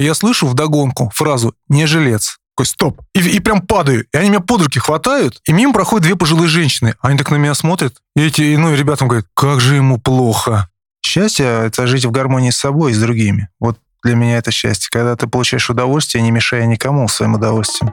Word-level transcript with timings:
Я 0.00 0.14
слышу 0.14 0.46
вдогонку 0.46 1.10
фразу 1.14 1.54
«не 1.68 1.86
жилец». 1.86 2.38
Такой, 2.56 2.66
стоп. 2.66 3.00
И, 3.14 3.20
и 3.20 3.38
прям 3.40 3.60
падаю. 3.60 4.06
И 4.12 4.16
они 4.16 4.30
меня 4.30 4.40
под 4.40 4.62
руки 4.62 4.78
хватают, 4.78 5.40
и 5.46 5.52
мимо 5.52 5.74
проходят 5.74 6.04
две 6.04 6.16
пожилые 6.16 6.48
женщины. 6.48 6.94
Они 7.00 7.18
так 7.18 7.30
на 7.30 7.36
меня 7.36 7.54
смотрят. 7.54 7.96
И 8.16 8.22
эти, 8.22 8.56
ну, 8.56 8.72
и 8.72 8.76
ребятам 8.76 9.08
говорят, 9.08 9.26
как 9.34 9.60
же 9.60 9.76
ему 9.76 9.98
плохо. 9.98 10.68
Счастье– 11.04 11.46
это 11.66 11.86
жить 11.86 12.06
в 12.06 12.10
гармонии 12.10 12.50
с 12.50 12.56
собой 12.56 12.92
и 12.92 12.94
с 12.94 12.98
другими. 12.98 13.48
Вот 13.60 13.78
для 14.02 14.14
меня 14.14 14.38
это 14.38 14.50
счастье. 14.50 14.88
Когда 14.90 15.16
ты 15.16 15.26
получаешь 15.26 15.68
удовольствие, 15.68 16.22
не 16.22 16.30
мешая 16.30 16.64
никому 16.64 17.06
своим 17.08 17.34
удовольствием. 17.34 17.92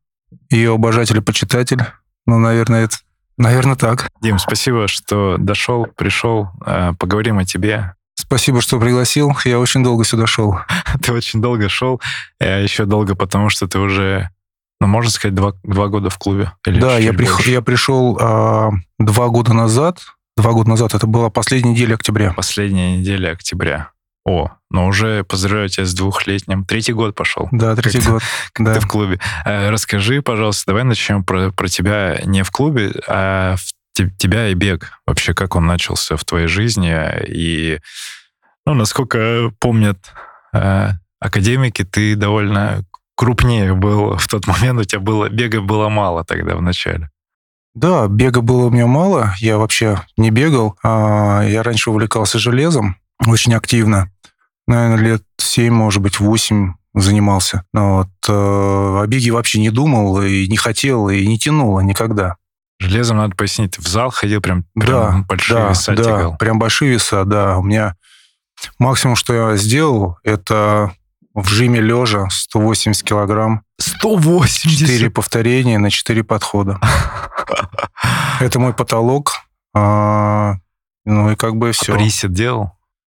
ее 0.49 0.73
обожатель 0.73 1.17
и 1.17 1.21
почитатель. 1.21 1.83
Ну, 2.25 2.39
наверное, 2.39 2.85
это, 2.85 2.97
наверное, 3.37 3.75
так. 3.75 4.09
Дим, 4.21 4.39
спасибо, 4.39 4.87
что 4.87 5.37
дошел, 5.37 5.85
пришел. 5.85 6.49
Э, 6.65 6.93
поговорим 6.97 7.39
о 7.39 7.45
тебе. 7.45 7.93
Спасибо, 8.15 8.61
что 8.61 8.79
пригласил. 8.79 9.35
Я 9.45 9.59
очень 9.59 9.83
долго 9.83 10.03
сюда 10.03 10.27
шел. 10.27 10.57
Ты 11.01 11.11
очень 11.11 11.41
долго 11.41 11.69
шел. 11.69 12.01
Я 12.39 12.59
еще 12.59 12.85
долго, 12.85 13.15
потому 13.15 13.49
что 13.49 13.67
ты 13.67 13.79
уже, 13.79 14.29
ну, 14.79 14.87
можно 14.87 15.09
сказать, 15.11 15.35
два, 15.35 15.53
два 15.63 15.87
года 15.87 16.09
в 16.09 16.17
клубе. 16.17 16.51
Или 16.65 16.79
да, 16.79 16.97
я, 16.97 17.13
прих, 17.13 17.45
я 17.47 17.61
пришел 17.61 18.17
а, 18.21 18.69
два 18.99 19.27
года 19.27 19.53
назад. 19.53 19.99
Два 20.37 20.51
года 20.53 20.69
назад. 20.69 20.93
Это 20.93 21.07
была 21.07 21.29
последняя 21.29 21.71
неделя 21.71 21.95
октября. 21.95 22.33
Последняя 22.33 22.97
неделя 22.97 23.31
октября. 23.31 23.91
О, 24.23 24.51
но 24.69 24.87
уже 24.87 25.23
поздравляю 25.23 25.69
тебя 25.69 25.85
с 25.85 25.93
двухлетним. 25.93 26.63
Третий 26.63 26.93
год 26.93 27.15
пошел. 27.15 27.49
Да, 27.51 27.75
третий 27.75 27.99
как 27.99 28.07
год. 28.07 28.23
Как 28.53 28.65
да. 28.65 28.73
ты 28.75 28.79
в 28.79 28.87
клубе. 28.87 29.19
Э, 29.45 29.69
расскажи, 29.69 30.21
пожалуйста, 30.21 30.63
давай 30.67 30.83
начнем 30.83 31.23
про, 31.23 31.51
про 31.51 31.67
тебя 31.67 32.21
не 32.25 32.43
в 32.43 32.51
клубе, 32.51 32.91
а 33.07 33.55
в 33.57 34.17
тебя 34.17 34.49
и 34.49 34.53
бег. 34.53 34.91
Вообще, 35.07 35.33
как 35.33 35.55
он 35.55 35.65
начался 35.65 36.17
в 36.17 36.23
твоей 36.23 36.47
жизни? 36.47 36.95
И, 37.27 37.79
ну, 38.65 38.75
насколько 38.75 39.51
помнят 39.59 39.97
э, 40.53 40.89
академики, 41.19 41.83
ты 41.83 42.15
довольно 42.15 42.85
крупнее 43.15 43.73
был 43.73 44.17
в 44.17 44.27
тот 44.27 44.47
момент, 44.47 44.79
у 44.79 44.83
тебя 44.83 44.99
было, 44.99 45.29
бега 45.29 45.61
было 45.61 45.89
мало 45.89 46.23
тогда 46.23 46.55
в 46.55 46.61
начале. 46.61 47.09
Да, 47.73 48.07
бега 48.07 48.41
было 48.41 48.65
у 48.65 48.69
меня 48.69 48.87
мало, 48.87 49.33
я 49.39 49.57
вообще 49.57 50.01
не 50.17 50.29
бегал. 50.29 50.77
А 50.83 51.41
я 51.43 51.63
раньше 51.63 51.89
увлекался 51.89 52.37
железом, 52.37 52.97
очень 53.27 53.53
активно. 53.53 54.11
Наверное, 54.67 55.03
лет 55.03 55.23
7, 55.37 55.73
может 55.73 56.01
быть, 56.01 56.19
8 56.19 56.73
занимался. 56.93 57.65
Но 57.73 57.97
вот, 57.97 58.09
э, 58.27 58.31
о 58.31 59.05
беге 59.07 59.31
вообще 59.31 59.59
не 59.59 59.69
думал, 59.69 60.21
и 60.21 60.47
не 60.47 60.57
хотел, 60.57 61.09
и 61.09 61.25
не 61.25 61.37
тянуло 61.37 61.79
никогда. 61.81 62.35
Железом, 62.79 63.17
надо 63.17 63.35
пояснить, 63.35 63.77
в 63.77 63.87
зал 63.87 64.09
ходил 64.09 64.41
прям, 64.41 64.65
прям 64.73 64.87
да, 64.87 65.25
большие 65.27 65.59
да, 65.59 65.69
веса 65.69 65.93
да, 65.93 66.03
тягал. 66.03 66.37
прям 66.37 66.57
большие 66.57 66.91
веса, 66.91 67.25
да. 67.25 67.57
У 67.57 67.63
меня 67.63 67.95
максимум, 68.79 69.15
что 69.15 69.33
я 69.33 69.55
сделал, 69.55 70.17
это 70.23 70.91
в 71.33 71.47
жиме 71.47 71.79
лежа 71.79 72.27
180 72.29 73.03
килограмм. 73.03 73.63
180? 73.77 74.79
Четыре 74.79 75.09
повторения 75.09 75.77
на 75.77 75.89
четыре 75.89 76.23
подхода. 76.23 76.79
Это 78.39 78.59
мой 78.59 78.73
потолок. 78.73 79.33
А, 79.73 80.55
ну 81.05 81.31
и 81.31 81.35
как 81.35 81.55
бы 81.55 81.71
все. 81.71 81.93
А 81.93 81.97
присед 81.97 82.33
делал? 82.33 82.71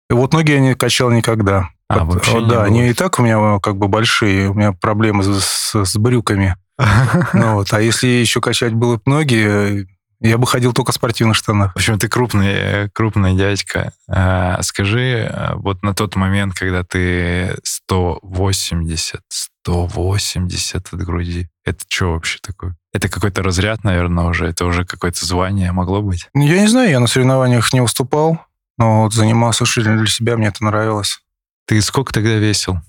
Вот 0.09 0.33
ноги 0.33 0.51
я 0.51 0.59
не 0.59 0.75
качал 0.75 1.11
никогда. 1.11 1.69
А, 1.87 2.03
вот, 2.03 2.15
вообще 2.15 2.45
да, 2.45 2.69
не 2.69 2.81
они 2.81 2.89
и 2.89 2.93
так 2.93 3.19
у 3.19 3.23
меня 3.23 3.59
как 3.59 3.77
бы 3.77 3.87
большие, 3.87 4.49
у 4.49 4.53
меня 4.53 4.73
проблемы 4.73 5.23
с, 5.23 5.73
с, 5.73 5.97
брюками. 5.97 6.55
ну, 7.33 7.55
вот. 7.55 7.73
А 7.73 7.81
если 7.81 8.07
еще 8.07 8.41
качать 8.41 8.73
было 8.73 8.97
бы 8.97 9.01
ноги, 9.05 9.87
я 10.21 10.37
бы 10.37 10.45
ходил 10.45 10.73
только 10.73 10.91
в 10.91 10.95
спортивных 10.95 11.35
штанах. 11.35 11.73
В 11.73 11.77
общем, 11.77 11.97
ты 11.97 12.07
крупный, 12.07 12.89
крупный 12.91 13.35
дядька. 13.35 13.93
А, 14.07 14.61
скажи, 14.61 15.33
вот 15.55 15.81
на 15.81 15.93
тот 15.95 16.15
момент, 16.15 16.53
когда 16.53 16.83
ты 16.83 17.55
180, 17.63 19.21
180 19.29 20.93
от 20.93 20.99
груди, 20.99 21.47
это 21.65 21.83
что 21.87 22.13
вообще 22.13 22.39
такое? 22.41 22.75
Это 22.93 23.09
какой-то 23.09 23.43
разряд, 23.43 23.83
наверное, 23.83 24.25
уже? 24.25 24.47
Это 24.47 24.65
уже 24.65 24.85
какое-то 24.85 25.25
звание 25.25 25.71
могло 25.71 26.01
быть? 26.01 26.27
Я 26.33 26.61
не 26.61 26.67
знаю, 26.67 26.89
я 26.89 26.99
на 26.99 27.07
соревнованиях 27.07 27.71
не 27.73 27.81
выступал. 27.81 28.39
Но 28.79 29.03
вот 29.03 29.13
занимался 29.13 29.65
исключительно 29.65 29.97
для 29.97 30.07
себя, 30.07 30.37
мне 30.37 30.47
это 30.47 30.63
нравилось. 30.63 31.19
Ты 31.67 31.79
сколько 31.81 32.13
тогда 32.13 32.35
весил? 32.35 32.79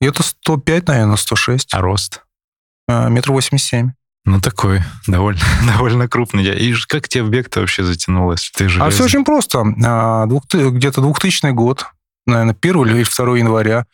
Это 0.00 0.22
105, 0.22 0.88
наверное, 0.88 1.16
106. 1.16 1.74
А 1.74 1.80
рост? 1.80 2.22
А, 2.88 3.08
метр 3.08 3.32
восемьдесят 3.32 3.68
семь. 3.68 3.90
Ну, 4.24 4.40
такой, 4.40 4.80
довольно, 5.06 5.40
довольно 5.66 6.08
крупный. 6.08 6.44
И 6.44 6.74
как 6.88 7.08
тебе 7.08 7.24
в 7.24 7.28
бег-то 7.28 7.60
вообще 7.60 7.84
затянулось? 7.84 8.50
Ты 8.56 8.68
же 8.68 8.80
а 8.80 8.88
все 8.90 9.04
очень 9.04 9.24
просто. 9.24 9.64
А, 9.84 10.26
двух, 10.26 10.44
где-то 10.52 11.00
2000 11.00 11.50
год, 11.52 11.86
наверное, 12.26 12.56
1 12.58 12.76
или 12.86 13.04
2 13.04 13.38
января. 13.38 13.86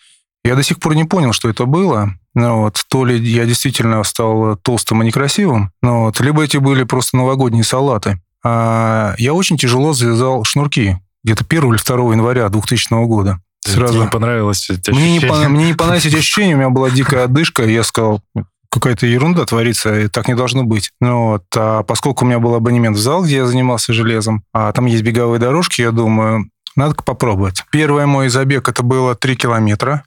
Я 0.45 0.55
до 0.55 0.63
сих 0.63 0.79
пор 0.79 0.95
не 0.95 1.05
понял, 1.05 1.33
что 1.33 1.49
это 1.49 1.65
было. 1.65 2.11
Ну, 2.35 2.63
вот, 2.63 2.85
то 2.89 3.05
ли 3.05 3.19
я 3.19 3.47
действительно 3.47 4.05
стал 4.05 4.57
толстым 4.59 5.03
и 5.03 5.07
некрасивым, 5.07 5.73
ну, 5.81 6.05
вот, 6.05 6.21
либо 6.21 6.45
эти 6.45 6.59
были 6.59 6.85
просто 6.85 7.17
новогодние 7.17 7.65
салаты. 7.65 8.21
А, 8.45 9.15
я 9.17 9.33
очень 9.33 9.57
тяжело 9.57 9.95
завязал 9.95 10.45
шнурки 10.45 10.99
где-то 11.27 11.45
1 11.47 11.75
или 11.75 11.79
2 11.85 12.13
января 12.13 12.49
2000 12.49 13.07
года. 13.07 13.41
Сразу. 13.61 13.95
Тебе 13.95 14.05
не 14.05 14.11
понравилось 14.11 14.71
эти 14.71 14.91
мне 14.91 15.17
ощущения? 15.17 15.39
Не, 15.41 15.49
мне 15.49 15.67
не 15.67 15.75
понравились 15.75 16.07
эти 16.07 16.17
ощущения, 16.17 16.55
у 16.55 16.59
меня 16.59 16.71
была 16.71 16.89
дикая 16.89 17.25
одышка, 17.25 17.65
и 17.65 17.73
я 17.73 17.83
сказал, 17.83 18.23
какая-то 18.71 19.07
ерунда 19.07 19.45
творится, 19.45 20.03
и 20.03 20.09
так 20.09 20.29
не 20.29 20.35
должно 20.35 20.63
быть. 20.63 20.93
Ну, 21.01 21.31
вот, 21.31 21.45
а 21.57 21.83
поскольку 21.83 22.25
у 22.25 22.29
меня 22.29 22.39
был 22.39 22.55
абонемент 22.55 22.97
в 22.97 23.01
зал, 23.01 23.25
где 23.25 23.37
я 23.37 23.47
занимался 23.47 23.93
железом, 23.93 24.45
а 24.53 24.71
там 24.73 24.87
есть 24.87 25.03
беговые 25.03 25.41
дорожки, 25.41 25.81
я 25.81 25.91
думаю, 25.91 26.49
надо 26.77 26.95
попробовать. 26.95 27.65
Первый 27.73 28.07
мой 28.07 28.29
забег, 28.29 28.69
это 28.69 28.85
было 28.85 29.17
3 29.17 29.35
километра. 29.35 30.05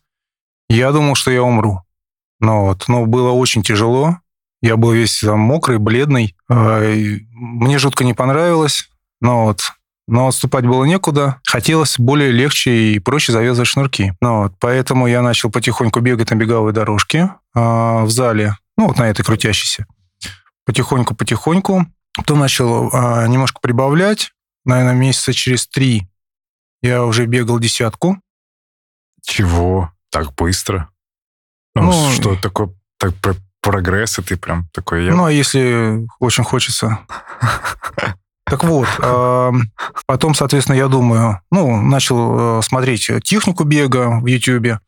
Я 0.70 0.94
думал, 0.94 1.16
что 1.16 1.30
я 1.32 1.44
умру. 1.44 1.82
Ну, 2.40 2.62
вот, 2.68 2.86
но 2.88 3.06
было 3.06 3.32
очень 3.32 3.62
тяжело. 3.62 4.20
Я 4.62 4.78
был 4.78 4.92
весь 4.92 5.20
там 5.20 5.40
мокрый, 5.40 5.80
бледный. 5.80 6.36
А, 6.48 6.80
мне 7.34 7.78
жутко 7.78 8.06
не 8.06 8.14
понравилось. 8.14 8.90
Но 9.20 9.46
вот 9.46 9.74
но 10.10 10.28
отступать 10.28 10.66
было 10.66 10.86
некуда. 10.86 11.40
Хотелось 11.46 11.98
более 11.98 12.32
легче 12.32 12.94
и 12.94 13.00
проще 13.00 13.32
завязывать 13.32 13.68
шнурки. 13.68 14.14
Ну, 14.22 14.44
вот, 14.44 14.54
поэтому 14.60 15.08
я 15.08 15.22
начал 15.22 15.52
потихоньку 15.52 16.00
бегать 16.00 16.32
на 16.32 16.36
беговой 16.36 16.74
дорожке 16.74 17.32
э, 17.56 17.60
в 17.60 18.10
зале, 18.10 18.56
ну, 18.78 18.88
вот 18.88 18.98
на 18.98 19.10
этой 19.10 19.24
крутящейся. 19.24 19.86
Потихоньку-потихоньку. 20.66 21.86
Потом 22.16 22.40
начал 22.40 22.90
э, 22.90 23.28
немножко 23.28 23.60
прибавлять. 23.62 24.32
Наверное, 24.66 24.96
месяца 24.96 25.34
через 25.34 25.68
три 25.68 26.08
я 26.82 27.04
уже 27.04 27.26
бегал 27.26 27.60
десятку. 27.60 28.20
Чего? 29.24 29.92
Так 30.12 30.34
быстро? 30.36 30.90
Ну, 31.76 31.84
ну 31.84 32.12
что 32.12 32.36
такое 32.36 32.74
так, 32.98 33.14
прогресс, 33.62 34.18
и 34.20 34.22
ты 34.22 34.38
прям 34.38 34.68
такой... 34.74 35.06
Я... 35.06 35.14
Ну, 35.14 35.26
а 35.26 35.32
если 35.32 36.08
очень 36.20 36.44
хочется... 36.44 37.00
Так 38.50 38.64
вот, 38.64 38.88
потом, 40.06 40.34
соответственно, 40.34 40.76
я 40.76 40.88
думаю, 40.88 41.42
ну, 41.52 41.82
начал 41.82 42.60
э, 42.60 42.62
смотреть 42.62 43.10
технику 43.24 43.64
бега 43.64 44.20
в 44.20 44.26
YouTube, 44.26 44.80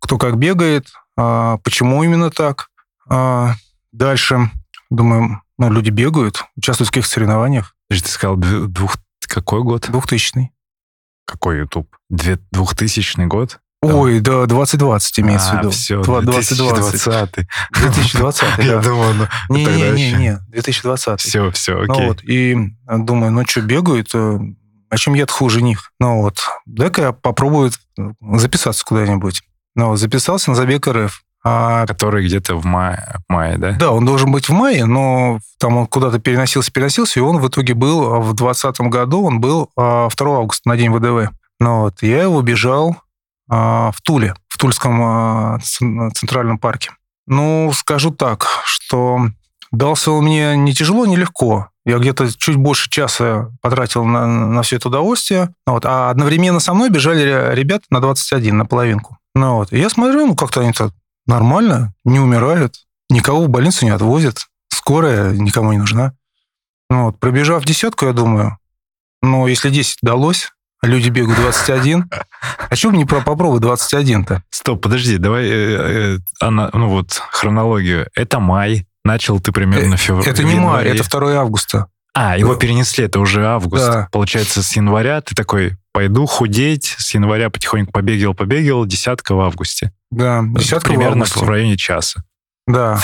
кто 0.00 0.18
как 0.18 0.36
бегает, 0.38 0.88
а, 1.16 1.58
почему 1.58 2.02
именно 2.02 2.30
так. 2.30 2.68
А, 3.08 3.54
дальше, 3.92 4.50
думаю, 4.88 5.42
ну, 5.58 5.70
люди 5.70 5.90
бегают, 5.90 6.44
участвуют 6.56 6.88
в 6.88 6.92
каких-то 6.92 7.12
соревнованиях. 7.12 7.74
Ты 7.88 7.98
сказал, 7.98 8.36
двух... 8.36 8.96
какой 9.20 9.62
год? 9.62 9.88
Двухтысячный. 9.90 10.52
Какой 11.26 11.58
YouTube? 11.58 11.94
Двухтысячный 12.08 13.26
год? 13.26 13.60
Ой, 13.82 14.20
да, 14.20 14.44
2020 14.44 15.20
имеется 15.20 15.52
а, 15.52 15.54
в 15.54 15.58
виду. 15.58 15.70
все, 15.70 16.02
2020. 16.02 17.46
2020, 17.70 18.58
Я 18.58 18.78
думал, 18.78 19.14
ну, 19.48 19.56
Не-не-не, 19.56 20.38
2020. 20.48 21.20
Все, 21.20 21.50
все, 21.50 21.82
окей. 21.82 21.86
Ну 21.88 22.08
вот, 22.08 22.22
и 22.22 22.56
думаю, 22.86 23.32
ну 23.32 23.46
что, 23.46 23.62
бегают, 23.62 24.10
э, 24.12 24.38
а 24.90 24.96
чем 24.98 25.14
я 25.14 25.26
хуже 25.26 25.62
них? 25.62 25.92
Ну 25.98 26.20
вот, 26.20 26.40
дай-ка 26.66 27.00
я 27.00 27.12
попробую 27.12 27.70
записаться 28.20 28.84
куда-нибудь. 28.84 29.42
Ну 29.74 29.96
записался 29.96 30.50
на 30.50 30.56
забег 30.56 30.86
РФ. 30.86 31.22
А... 31.42 31.86
Который 31.86 32.26
где-то 32.26 32.56
в 32.56 32.66
мае, 32.66 33.16
в 33.26 33.32
мае, 33.32 33.56
да? 33.56 33.72
Да, 33.72 33.92
он 33.92 34.04
должен 34.04 34.30
быть 34.30 34.50
в 34.50 34.52
мае, 34.52 34.84
но 34.84 35.38
там 35.58 35.78
он 35.78 35.86
куда-то 35.86 36.18
переносился, 36.18 36.70
переносился, 36.70 37.18
и 37.18 37.22
он 37.22 37.38
в 37.38 37.48
итоге 37.48 37.72
был 37.72 38.20
в 38.20 38.34
2020 38.34 38.80
году, 38.92 39.24
он 39.24 39.40
был 39.40 39.70
2 39.74 40.08
а, 40.08 40.08
августа 40.20 40.68
на 40.68 40.76
день 40.76 40.90
ВДВ. 40.90 41.32
Ну 41.60 41.80
вот, 41.80 42.02
я 42.02 42.24
его 42.24 42.42
бежал 42.42 42.90
а, 42.90 43.09
в 43.50 43.96
Туле, 44.02 44.34
в 44.48 44.58
Тульском 44.58 45.00
а, 45.02 45.58
центральном 46.14 46.58
парке. 46.58 46.92
Ну, 47.26 47.70
скажу 47.74 48.10
так, 48.10 48.46
что 48.64 49.28
дался 49.72 50.12
он 50.12 50.24
мне 50.24 50.56
не 50.56 50.72
тяжело, 50.72 51.06
не 51.06 51.16
легко. 51.16 51.68
Я 51.84 51.98
где-то 51.98 52.30
чуть 52.36 52.56
больше 52.56 52.90
часа 52.90 53.50
потратил 53.60 54.04
на, 54.04 54.26
на 54.26 54.62
все 54.62 54.76
это 54.76 54.88
удовольствие. 54.88 55.54
Вот. 55.66 55.84
А 55.86 56.10
одновременно 56.10 56.60
со 56.60 56.74
мной 56.74 56.90
бежали 56.90 57.54
ребята 57.54 57.86
на 57.90 58.00
21, 58.00 58.56
на 58.56 58.66
половинку. 58.66 59.18
Ну, 59.34 59.56
вот. 59.56 59.72
И 59.72 59.78
я 59.78 59.88
смотрю, 59.90 60.26
ну, 60.26 60.36
как-то 60.36 60.60
они 60.60 60.72
так 60.72 60.92
нормально, 61.26 61.94
не 62.04 62.18
умирают, 62.18 62.74
никого 63.08 63.44
в 63.44 63.48
больницу 63.48 63.84
не 63.84 63.90
отвозят, 63.90 64.46
скорая 64.68 65.32
никому 65.32 65.72
не 65.72 65.78
нужна. 65.78 66.12
Ну, 66.88 67.06
вот. 67.06 67.18
Пробежав 67.18 67.64
десятку, 67.64 68.06
я 68.06 68.12
думаю, 68.12 68.58
ну, 69.22 69.46
если 69.46 69.70
10 69.70 69.98
удалось, 70.02 70.50
а 70.50 70.59
люди 70.82 71.10
бегают 71.10 71.38
21, 71.38 72.10
а 72.68 72.76
чем 72.76 72.94
не 72.94 73.04
про 73.04 73.20
попробовать 73.20 73.62
21-то? 73.62 74.42
Стоп, 74.50 74.82
подожди, 74.82 75.18
давай, 75.18 75.48
э, 75.48 75.50
э, 75.50 76.18
она, 76.40 76.70
ну 76.72 76.88
вот, 76.88 77.20
хронологию. 77.30 78.08
Это 78.14 78.40
май, 78.40 78.86
начал 79.04 79.40
ты 79.40 79.52
примерно 79.52 79.96
в 79.96 80.00
феврале. 80.00 80.30
Это 80.30 80.44
не 80.44 80.56
май, 80.56 80.86
это 80.86 81.08
2 81.08 81.34
августа. 81.34 81.86
А, 82.12 82.36
его 82.36 82.56
перенесли, 82.56 83.04
это 83.04 83.20
уже 83.20 83.46
август. 83.46 83.86
Да. 83.86 84.08
Получается, 84.10 84.62
с 84.62 84.76
января 84.76 85.20
ты 85.20 85.34
такой, 85.34 85.76
пойду 85.92 86.26
худеть, 86.26 86.96
с 86.98 87.14
января 87.14 87.50
потихоньку 87.50 87.92
побегал, 87.92 88.34
побегал, 88.34 88.84
десятка 88.84 89.34
в 89.34 89.40
августе. 89.40 89.92
Да, 90.10 90.42
десятка 90.44 90.88
в 90.88 90.90
Примерно 90.90 91.22
августе. 91.22 91.44
в 91.44 91.48
районе 91.48 91.76
часа. 91.76 92.24
Да, 92.66 93.00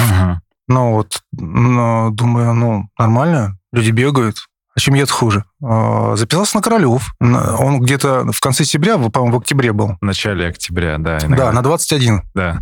ну 0.69 0.93
вот, 0.93 1.23
ну, 1.32 2.11
думаю, 2.11 2.55
ну, 2.55 2.88
нормально, 2.99 3.58
люди 3.73 3.90
бегают. 3.90 4.49
А 4.76 4.81
чем 4.81 4.94
я 4.94 5.06
хуже? 5.06 5.44
А, 5.64 6.17
Записался 6.17 6.56
на 6.56 6.62
Королев. 6.62 7.14
Он 7.20 7.81
где-то 7.81 8.31
в 8.31 8.40
конце 8.40 8.64
сентября, 8.64 8.99
по-моему, 8.99 9.38
в 9.38 9.40
октябре 9.40 9.73
был. 9.73 9.96
В 10.00 10.05
начале 10.05 10.46
октября, 10.49 10.99
да. 10.99 11.19
иногда. 11.19 11.46
Да, 11.46 11.52
на 11.52 11.62
21. 11.62 12.23
Да. 12.34 12.58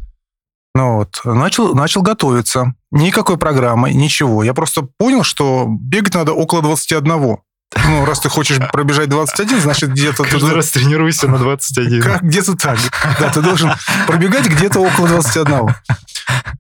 Ну 0.77 0.97
вот, 0.97 1.21
начал, 1.25 1.75
начал 1.75 2.03
готовиться. 2.03 2.75
Никакой 2.91 3.37
программы, 3.37 3.93
ничего. 3.93 4.43
Я 4.45 4.55
просто 4.55 4.83
понял, 4.97 5.23
что 5.25 5.67
бегать 5.69 6.15
надо 6.15 6.33
около 6.33 6.63
21. 6.63 7.39
Ну, 7.87 8.05
раз 8.05 8.21
ты 8.21 8.29
хочешь 8.29 8.59
пробежать 8.73 9.09
21, 9.09 9.61
значит, 9.61 9.91
где-то... 9.91 10.19
ты 10.19 10.31
Каждый 10.31 10.41
должен- 10.41 10.57
раз 10.57 10.71
тренируйся 10.71 11.27
на 11.29 11.39
21. 11.39 12.03
Как, 12.03 12.23
где-то 12.23 12.57
так. 12.57 12.79
Да, 13.19 13.31
ты 13.31 13.41
должен 13.41 13.73
пробегать 14.07 14.47
где-то 14.47 14.79
около 14.81 15.09
21. 15.09 15.75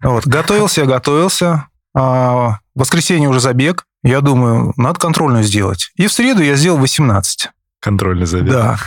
Вот, 0.02 0.26
готовился, 0.26 0.80
я 0.80 0.86
готовился. 0.88 1.68
А, 1.96 2.58
в 2.74 2.80
воскресенье 2.80 3.28
уже 3.28 3.38
забег. 3.40 3.84
Я 4.04 4.20
думаю, 4.20 4.72
надо 4.76 5.00
контрольную 5.00 5.42
сделать. 5.42 5.90
И 5.96 6.06
в 6.06 6.12
среду 6.12 6.42
я 6.42 6.54
сделал 6.56 6.78
18. 6.78 7.48
Контрольный 7.80 8.26
забег. 8.26 8.52
Да. 8.52 8.78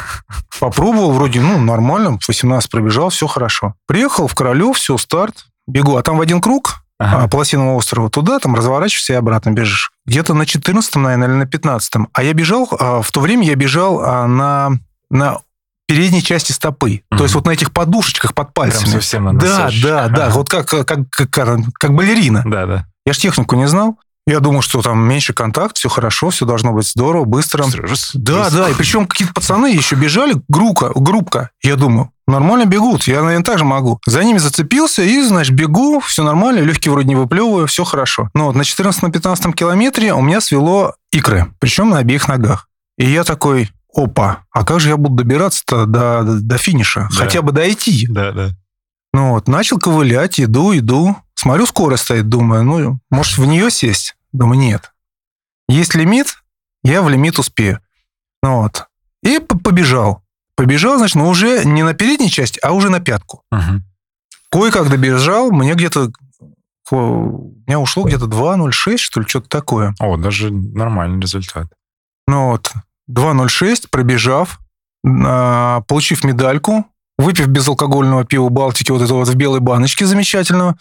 Попробовал, 0.60 1.12
вроде, 1.12 1.42
ну, 1.42 1.60
нормально, 1.60 2.18
18 2.28 2.70
пробежал, 2.72 3.10
все 3.10 3.28
хорошо. 3.28 3.74
Приехал 3.88 4.28
в 4.28 4.36
Королев, 4.36 4.78
все, 4.78 4.98
старт, 4.98 5.48
бегу. 5.68 5.98
А 5.98 6.04
там 6.04 6.18
в 6.18 6.22
один 6.22 6.40
круг, 6.42 6.78
Ага. 7.00 7.24
а, 7.24 7.28
Полосиного 7.28 7.76
острова, 7.76 8.10
туда, 8.10 8.40
там 8.40 8.56
разворачиваешься 8.56 9.14
и 9.14 9.16
обратно 9.16 9.52
бежишь. 9.52 9.92
Где-то 10.06 10.34
на 10.34 10.46
14 10.46 10.96
наверное, 10.96 11.28
или 11.28 11.36
на 11.36 11.46
15 11.46 12.08
А 12.14 12.24
я 12.24 12.34
бежал, 12.34 12.68
а, 12.80 13.02
в 13.02 13.12
то 13.12 13.20
время 13.20 13.46
я 13.46 13.56
бежал 13.56 14.02
а, 14.04 14.26
на, 14.28 14.72
на 15.12 15.40
передней 15.88 16.24
части 16.24 16.52
стопы. 16.52 17.02
Мгм. 17.12 17.18
То 17.18 17.24
есть 17.24 17.36
вот 17.36 17.46
на 17.46 17.52
этих 17.52 17.72
подушечках 17.72 18.34
под 18.34 18.54
Прям 18.54 18.70
пальцами. 18.70 18.90
совсем 18.90 19.26
на 19.26 19.34
Да, 19.34 19.70
да, 19.84 20.08
да, 20.10 20.30
вот 20.30 20.50
как, 20.50 20.68
как, 20.68 20.88
как, 20.88 21.10
как, 21.30 21.60
как 21.80 21.94
балерина. 21.94 22.42
Да, 22.46 22.66
да. 22.66 22.86
Я 23.06 23.14
ж 23.14 23.18
технику 23.20 23.56
не 23.56 23.68
знал. 23.68 23.98
Я 24.28 24.42
думал, 24.42 24.62
что 24.62 24.82
там 24.82 25.00
меньше 25.08 25.34
контакт, 25.34 25.78
все 25.78 25.88
хорошо, 25.88 26.30
все 26.32 26.46
должно 26.46 26.74
быть 26.74 26.86
здорово, 26.86 27.24
быстро. 27.24 27.64
Раз, 27.78 28.12
Да, 28.14 28.40
раз. 28.40 28.54
да, 28.54 28.70
и 28.70 28.74
причем 28.74 29.08
какие-то 29.08 29.34
пацаны 29.34 29.68
еще 29.68 29.96
бежали, 29.96 30.36
группка, 30.50 30.92
группка. 30.94 31.50
Я 31.64 31.78
думаю, 31.78 32.12
нормально 32.28 32.66
бегут, 32.66 33.04
я, 33.08 33.22
наверное, 33.24 33.46
так 33.46 33.58
же 33.58 33.64
могу. 33.64 34.02
За 34.06 34.22
ними 34.26 34.38
зацепился, 34.38 35.02
и, 35.02 35.22
значит, 35.24 35.56
бегу, 35.56 36.02
все 36.02 36.24
нормально, 36.24 36.60
легкие 36.60 36.92
вроде 36.92 37.08
не 37.08 37.16
выплевываю, 37.16 37.68
все 37.68 37.86
хорошо. 37.86 38.30
Но 38.34 38.48
вот 38.48 38.56
на 38.56 38.64
14-15 38.64 39.54
километре 39.54 40.14
у 40.14 40.22
меня 40.22 40.42
свело 40.42 40.96
икры, 41.14 41.48
причем 41.60 41.90
на 41.90 42.00
обеих 42.00 42.28
ногах. 42.28 42.68
И 42.98 43.10
я 43.10 43.24
такой, 43.24 43.72
опа, 43.96 44.40
а 44.52 44.66
как 44.66 44.82
же 44.82 44.90
я 44.90 44.98
буду 44.98 45.16
добираться-то 45.16 45.86
до, 45.86 46.24
до 46.24 46.58
финиша? 46.58 47.08
Да. 47.12 47.16
Хотя 47.16 47.42
бы 47.42 47.54
дойти. 47.54 48.08
Да, 48.10 48.34
да. 48.34 48.50
Ну 49.14 49.30
вот, 49.32 49.48
начал 49.48 49.80
ковылять, 49.80 50.38
иду, 50.38 50.78
иду. 50.78 51.16
Смотрю, 51.34 51.66
скорость 51.66 52.04
стоит, 52.04 52.28
думаю, 52.28 52.64
ну, 52.66 53.00
может, 53.10 53.38
в 53.38 53.46
нее 53.46 53.72
сесть? 53.72 54.16
Думаю, 54.32 54.60
нет. 54.60 54.94
Есть 55.68 55.96
лимит, 55.96 56.38
я 56.84 57.02
в 57.02 57.10
лимит 57.10 57.40
успею. 57.40 57.80
Ну 58.44 58.62
вот. 58.62 58.88
И 59.24 59.40
побежал. 59.40 60.24
Побежал, 60.56 60.98
значит, 60.98 61.16
но 61.16 61.30
уже 61.30 61.66
не 61.66 61.84
на 61.84 61.94
передней 61.94 62.30
части, 62.30 62.60
а 62.64 62.72
уже 62.72 62.90
на 62.90 63.00
пятку. 63.00 63.44
Мгм. 63.52 63.84
Кое-как 64.50 64.90
добежал, 64.90 65.52
мне 65.52 65.74
где-то... 65.74 66.12
У 66.90 67.54
меня 67.68 67.80
ушло 67.80 68.06
где-то 68.06 68.26
2.06, 68.26 68.98
что 68.98 69.20
ли, 69.20 69.28
что-то 69.28 69.50
такое. 69.50 69.94
О, 70.00 70.16
даже 70.16 70.52
нормальный 70.52 71.20
результат. 71.20 71.68
Ну 72.28 72.52
вот, 72.52 72.72
2.06, 73.10 73.90
пробежав, 73.90 74.60
а, 75.06 75.82
получив 75.82 76.24
медальку, 76.24 76.86
выпив 77.18 77.48
безалкогольного 77.48 78.24
пива 78.24 78.48
Балтики, 78.50 78.92
вот 78.92 79.02
это 79.02 79.14
вот 79.14 79.28
в 79.28 79.36
белой 79.36 79.60
баночке 79.60 80.06
замечательного, 80.06 80.78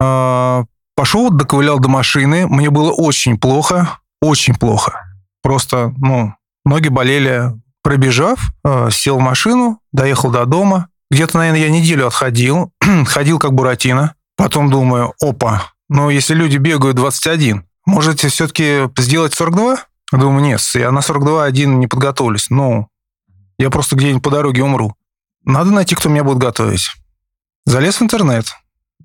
а, 0.00 0.64
пошел, 0.98 1.30
доковылял 1.30 1.78
до 1.78 1.88
машины. 1.88 2.48
Мне 2.48 2.70
было 2.70 2.90
очень 2.90 3.38
плохо, 3.38 4.00
очень 4.20 4.56
плохо. 4.56 5.06
Просто, 5.42 5.94
ну, 5.96 6.34
ноги 6.64 6.88
болели. 6.88 7.52
Пробежав, 7.84 8.50
а, 8.64 8.90
сел 8.90 9.18
в 9.18 9.22
машину, 9.22 9.78
доехал 9.92 10.32
до 10.32 10.44
дома. 10.44 10.88
Где-то, 11.12 11.38
наверное, 11.38 11.60
я 11.60 11.70
неделю 11.70 12.08
отходил, 12.08 12.72
ходил 13.06 13.38
как 13.38 13.52
Буратино. 13.52 14.14
Потом 14.36 14.70
думаю, 14.70 15.14
опа, 15.22 15.70
ну, 15.88 16.10
если 16.10 16.34
люди 16.34 16.56
бегают 16.56 16.96
21, 16.96 17.64
можете 17.86 18.26
все-таки 18.26 18.90
сделать 18.98 19.32
42? 19.34 19.78
Думаю, 20.10 20.42
нет, 20.42 20.60
я 20.74 20.90
на 20.90 21.00
42 21.00 21.44
один 21.44 21.78
не 21.78 21.86
подготовлюсь. 21.86 22.50
Ну, 22.50 22.88
я 23.56 23.70
просто 23.70 23.94
где-нибудь 23.94 24.24
по 24.24 24.30
дороге 24.30 24.64
умру. 24.64 24.96
Надо 25.44 25.70
найти, 25.70 25.94
кто 25.94 26.08
меня 26.08 26.24
будет 26.24 26.38
готовить. 26.38 26.90
Залез 27.66 28.00
в 28.00 28.02
интернет, 28.02 28.46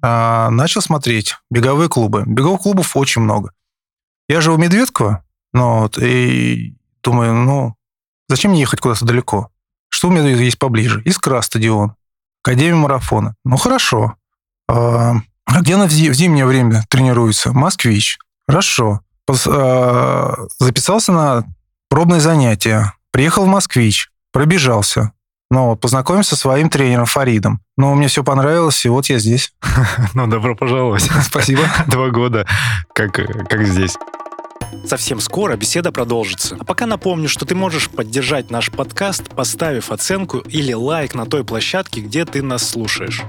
а, 0.04 0.50
начал 0.50 0.82
смотреть 0.82 1.38
беговые 1.50 1.90
клубы. 1.90 2.24
Беговых 2.28 2.62
клубов 2.62 2.96
очень 2.96 3.22
много. 3.22 3.54
Я 4.28 4.42
живу 4.42 4.58
в 4.58 4.60
Медведково, 4.60 5.24
ну, 5.54 5.80
вот, 5.80 5.98
и 5.98 6.76
думаю, 7.04 7.34
ну, 7.34 7.76
зачем 8.28 8.52
мне 8.52 8.60
ехать 8.60 8.82
куда-то 8.82 9.06
далеко? 9.06 9.50
Что 9.90 10.10
у 10.10 10.12
меня 10.12 10.28
есть 10.28 10.60
поближе? 10.60 11.02
Искра 11.06 11.42
стадион, 11.42 11.96
Академия 12.44 12.76
марафона. 12.76 13.36
Ну, 13.46 13.58
хорошо. 13.58 14.16
А 14.68 15.16
а 15.46 15.62
где 15.62 15.76
она 15.76 15.86
в 15.86 15.92
зимнее 15.92 16.46
время 16.46 16.84
тренируется? 16.90 17.52
Москвич. 17.52 18.18
Хорошо. 18.48 19.02
Пос- 19.30 19.50
а, 19.50 20.48
Записался 20.60 21.12
на 21.12 21.44
пробное 21.90 22.20
занятие. 22.20 22.94
Приехал 23.12 23.46
в 23.46 23.48
Москвич. 23.48 24.10
Пробежался. 24.32 25.12
Ну, 25.54 25.76
познакомился 25.76 26.32
со 26.32 26.42
своим 26.42 26.68
тренером 26.68 27.06
Фаридом. 27.06 27.62
Ну, 27.78 27.94
мне 27.94 28.08
все 28.08 28.24
понравилось, 28.24 28.84
и 28.86 28.90
вот 28.90 29.06
я 29.06 29.20
здесь. 29.20 29.54
Ну, 30.16 30.26
добро 30.26 30.56
пожаловать. 30.56 31.04
Спасибо. 31.24 31.62
Два 31.88 32.10
года, 32.10 32.48
как, 32.96 33.14
как 33.14 33.64
здесь. 33.64 33.96
Совсем 34.84 35.20
скоро 35.20 35.56
беседа 35.56 35.92
продолжится. 35.92 36.58
А 36.60 36.64
пока 36.64 36.88
напомню, 36.88 37.30
что 37.30 37.46
ты 37.46 37.54
можешь 37.54 37.92
поддержать 37.92 38.50
наш 38.50 38.72
подкаст, 38.72 39.30
поставив 39.30 39.92
оценку 39.92 40.40
или 40.40 40.74
лайк 40.74 41.14
на 41.14 41.28
той 41.28 41.44
площадке, 41.44 42.02
где 42.02 42.26
ты 42.26 42.42
нас 42.42 42.68
слушаешь. 42.68 43.22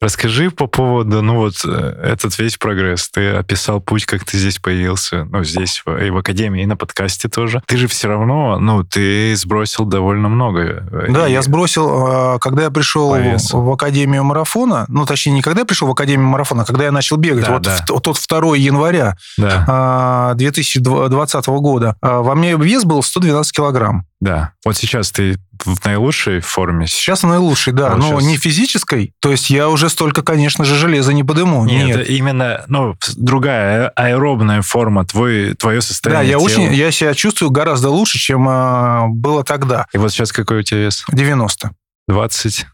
Расскажи 0.00 0.50
по 0.50 0.66
поводу, 0.66 1.22
ну 1.22 1.36
вот, 1.36 1.54
э, 1.64 1.70
этот 2.04 2.38
весь 2.38 2.58
прогресс. 2.58 3.08
Ты 3.08 3.30
описал 3.30 3.80
путь, 3.80 4.04
как 4.04 4.24
ты 4.26 4.36
здесь 4.36 4.58
появился, 4.58 5.24
ну, 5.24 5.42
здесь, 5.42 5.82
и 5.86 6.10
в 6.10 6.18
Академии, 6.18 6.62
и 6.62 6.66
на 6.66 6.76
подкасте 6.76 7.30
тоже. 7.30 7.62
Ты 7.66 7.78
же 7.78 7.88
все 7.88 8.08
равно, 8.08 8.58
ну, 8.58 8.84
ты 8.84 9.34
сбросил 9.36 9.86
довольно 9.86 10.28
много. 10.28 10.60
э, 10.92 11.06
Да, 11.12 11.26
И- 11.26 11.32
я 11.32 11.40
сбросил, 11.40 11.88
а, 12.06 12.38
когда 12.38 12.64
я 12.64 12.70
пришел 12.70 13.14
в, 13.14 13.52
в 13.54 13.70
Академию 13.70 14.22
марафона, 14.22 14.84
ну, 14.88 15.06
точнее, 15.06 15.32
не 15.32 15.40
когда 15.42 15.60
я 15.60 15.64
пришел 15.66 15.88
в 15.88 15.92
Академию 15.92 16.28
марафона, 16.28 16.62
а 16.62 16.66
когда 16.66 16.84
я 16.84 16.92
начал 16.92 17.16
бегать, 17.16 17.46
Да, 17.46 17.52
вот 17.54 17.62
да. 17.62 17.76
в- 17.78 17.86
тот 17.86 18.18
2 18.18 18.54
января 18.54 19.16
Да, 19.38 19.64
а, 19.66 20.34
2020 20.34 21.46
года, 21.60 21.96
а, 22.02 22.20
во 22.20 22.34
мне 22.34 22.54
вес 22.56 22.84
был 22.84 23.02
112 23.02 23.52
килограмм. 23.56 24.04
да. 24.20 24.52
Вот 24.64 24.76
сейчас 24.76 25.10
ты 25.10 25.36
в 25.64 25.84
наилучшей 25.84 26.40
форме. 26.40 26.86
Сейчас 26.86 27.22
наилучший, 27.22 27.72
да, 27.72 27.90
Вот 27.90 27.98
но 27.98 28.20
щас. 28.20 28.28
не 28.28 28.36
физической, 28.36 29.12
то 29.20 29.30
есть 29.30 29.50
я 29.50 29.68
уже 29.68 29.88
столько, 29.88 30.22
конечно 30.22 30.64
же, 30.64 30.76
железа 30.76 31.12
не 31.12 31.24
подыму. 31.24 31.64
Нет, 31.64 31.86
Нет. 31.86 31.96
это 32.00 32.12
именно, 32.12 32.64
ну, 32.68 32.96
другая 33.16 33.88
а- 33.88 34.02
аэробная 34.06 34.62
форма, 34.62 35.04
твой, 35.04 35.54
твое 35.54 35.78
Да, 35.78 35.82
состояние 35.86 36.30
я 36.32 36.38
тела. 36.38 36.44
очень, 36.44 36.74
я 36.74 36.90
себя 36.90 37.14
чувствую 37.14 37.50
гораздо 37.50 37.90
лучше, 37.90 38.18
чем 38.18 38.46
а, 38.48 39.06
было 39.08 39.44
тогда. 39.44 39.86
И 39.92 39.98
вот 39.98 40.12
сейчас 40.12 40.32
какой 40.32 40.58
у 40.60 40.62
тебя 40.62 40.80
вес? 40.80 41.04
90. 41.12 41.70
20? 42.08 42.66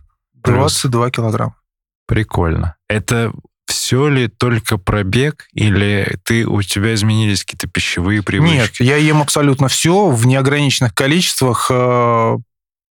Плюс. 0.42 0.56
22 0.82 1.10
килограмма. 1.10 1.54
Прикольно. 2.06 2.74
Это 2.88 3.32
все 3.66 4.08
ли 4.08 4.28
только 4.28 4.76
пробег, 4.76 5.46
или 5.54 6.18
ты, 6.24 6.44
у 6.46 6.60
тебя 6.62 6.92
изменились 6.94 7.44
какие-то 7.44 7.68
пищевые 7.68 8.22
привычки? 8.22 8.82
Нет, 8.82 8.90
я 8.90 8.96
ем 8.96 9.22
абсолютно 9.22 9.68
все 9.68 10.08
в 10.08 10.26
неограниченных 10.26 10.94
количествах, 10.94 11.68
э, 11.72 12.36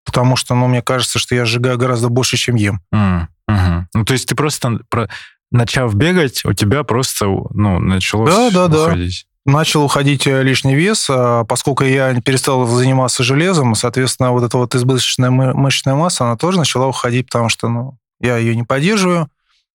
потому 0.05 0.35
что, 0.35 0.55
ну, 0.55 0.67
мне 0.67 0.81
кажется, 0.81 1.19
что 1.19 1.35
я 1.35 1.45
сжигаю 1.45 1.77
гораздо 1.77 2.09
больше, 2.09 2.37
чем 2.37 2.55
ем. 2.55 2.81
М, 2.91 3.27
Мгм. 3.47 3.87
Ну, 3.93 4.05
то 4.05 4.13
есть 4.13 4.27
ты 4.29 4.35
просто, 4.35 4.79
про- 4.89 5.09
начав 5.51 5.93
бегать, 5.95 6.45
у 6.45 6.53
тебя 6.53 6.83
просто, 6.83 7.25
ну, 7.25 7.79
началось 7.79 8.33
Да, 8.33 8.49
да, 8.51 8.67
да. 8.67 8.83
уходить. 8.85 9.25
Начал 9.45 9.83
уходить 9.83 10.27
э, 10.27 10.43
лишний 10.43 10.75
вес, 10.75 11.07
а 11.09 11.43
поскольку 11.45 11.83
я 11.83 12.13
перестал 12.21 12.65
заниматься 12.67 13.23
железом, 13.23 13.73
соответственно, 13.75 14.31
вот 14.31 14.43
эта 14.43 14.55
вот 14.57 14.73
избыточная 14.75 15.31
мы- 15.31 15.53
мышечная 15.53 15.95
масса, 15.95 16.25
она 16.25 16.37
тоже 16.37 16.59
начала 16.59 16.87
уходить, 16.87 17.25
потому 17.25 17.49
что, 17.49 17.67
ну, 17.67 17.97
я 18.21 18.37
ее 18.37 18.55
не 18.55 18.63
поддерживаю, 18.63 19.27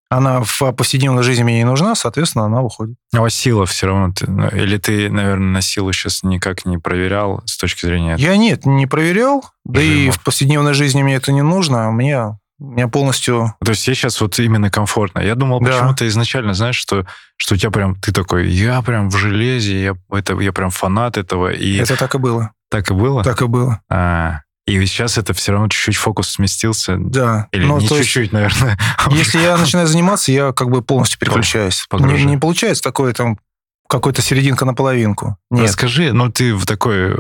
она 0.08 0.42
в 0.42 0.72
повседневной 0.72 1.22
жизни 1.22 1.42
мне 1.42 1.58
не 1.58 1.64
нужна, 1.64 1.94
соответственно, 1.94 2.44
она 2.44 2.62
уходит. 2.62 2.96
А 3.14 3.28
сила 3.28 3.66
все 3.66 3.86
равно, 3.88 4.12
ты, 4.14 4.30
ну, 4.30 4.48
или 4.48 4.76
ты, 4.78 5.10
наверное, 5.10 5.48
на 5.52 5.60
силу 5.60 5.92
сейчас 5.92 6.22
никак 6.22 6.64
не 6.64 6.78
проверял 6.78 7.42
с 7.46 7.56
точки 7.56 7.86
зрения... 7.86 8.16
Я 8.18 8.36
нет, 8.36 8.66
не 8.66 8.86
проверял, 8.86 9.44
да 9.64 9.80
и 9.82 10.10
в 10.10 10.22
повседневной 10.22 10.75
жизни 10.75 11.02
мне 11.02 11.16
это 11.16 11.32
не 11.32 11.42
нужно, 11.42 11.90
мне, 11.90 12.38
мне 12.58 12.88
полностью... 12.88 13.54
То 13.64 13.70
есть 13.72 13.84
тебе 13.84 13.94
сейчас 13.96 14.20
вот 14.20 14.38
именно 14.38 14.70
комфортно. 14.70 15.20
Я 15.20 15.34
думал 15.34 15.60
Да. 15.60 15.72
почему-то 15.72 16.06
изначально, 16.06 16.54
знаешь, 16.54 16.76
что, 16.76 17.04
что 17.36 17.54
у 17.54 17.58
тебя 17.58 17.70
прям, 17.70 17.96
ты 17.96 18.12
такой, 18.12 18.48
я 18.48 18.80
прям 18.82 19.10
в 19.10 19.16
железе, 19.16 19.82
я, 19.82 19.96
это, 20.16 20.38
я 20.40 20.52
прям 20.52 20.70
фанат 20.70 21.16
этого. 21.18 21.52
И 21.52 21.76
Это 21.76 21.96
так 21.96 22.14
и 22.14 22.18
было, 22.18 22.52
так 22.70 22.90
и 22.90 22.94
было? 22.94 23.25
так 23.25 23.42
и 23.42 23.46
было, 23.46 23.80
А, 23.90 24.40
и 24.66 24.85
сейчас 24.87 25.16
это 25.18 25.32
все 25.32 25.52
равно 25.52 25.68
чуть-чуть 25.68 25.96
фокус 25.96 26.28
сместился. 26.30 26.96
да. 26.99 27.49
Или 27.52 27.64
Ну, 27.66 27.78
не 27.78 27.88
чуть-чуть, 27.88 28.32
наверное. 28.32 28.76
Если 29.11 29.38
я 29.40 29.56
начинаю 29.56 29.87
заниматься, 29.87 30.32
я 30.32 30.52
как 30.52 30.70
бы 30.70 30.82
полностью 30.82 31.18
переключаюсь. 31.20 31.87
Не, 31.92 32.25
не 32.25 32.37
получается 32.38 32.82
такое 32.82 33.12
там 33.14 33.38
какой-то 33.88 34.20
серединка 34.23 34.64
на 34.64 34.75
половинку. 34.75 35.37
Нет. 35.50 35.64
Расскажи, 35.68 36.12
ну 36.12 36.30
ты 36.32 36.52
в 36.54 36.66
такой 36.66 37.12
э, 37.14 37.16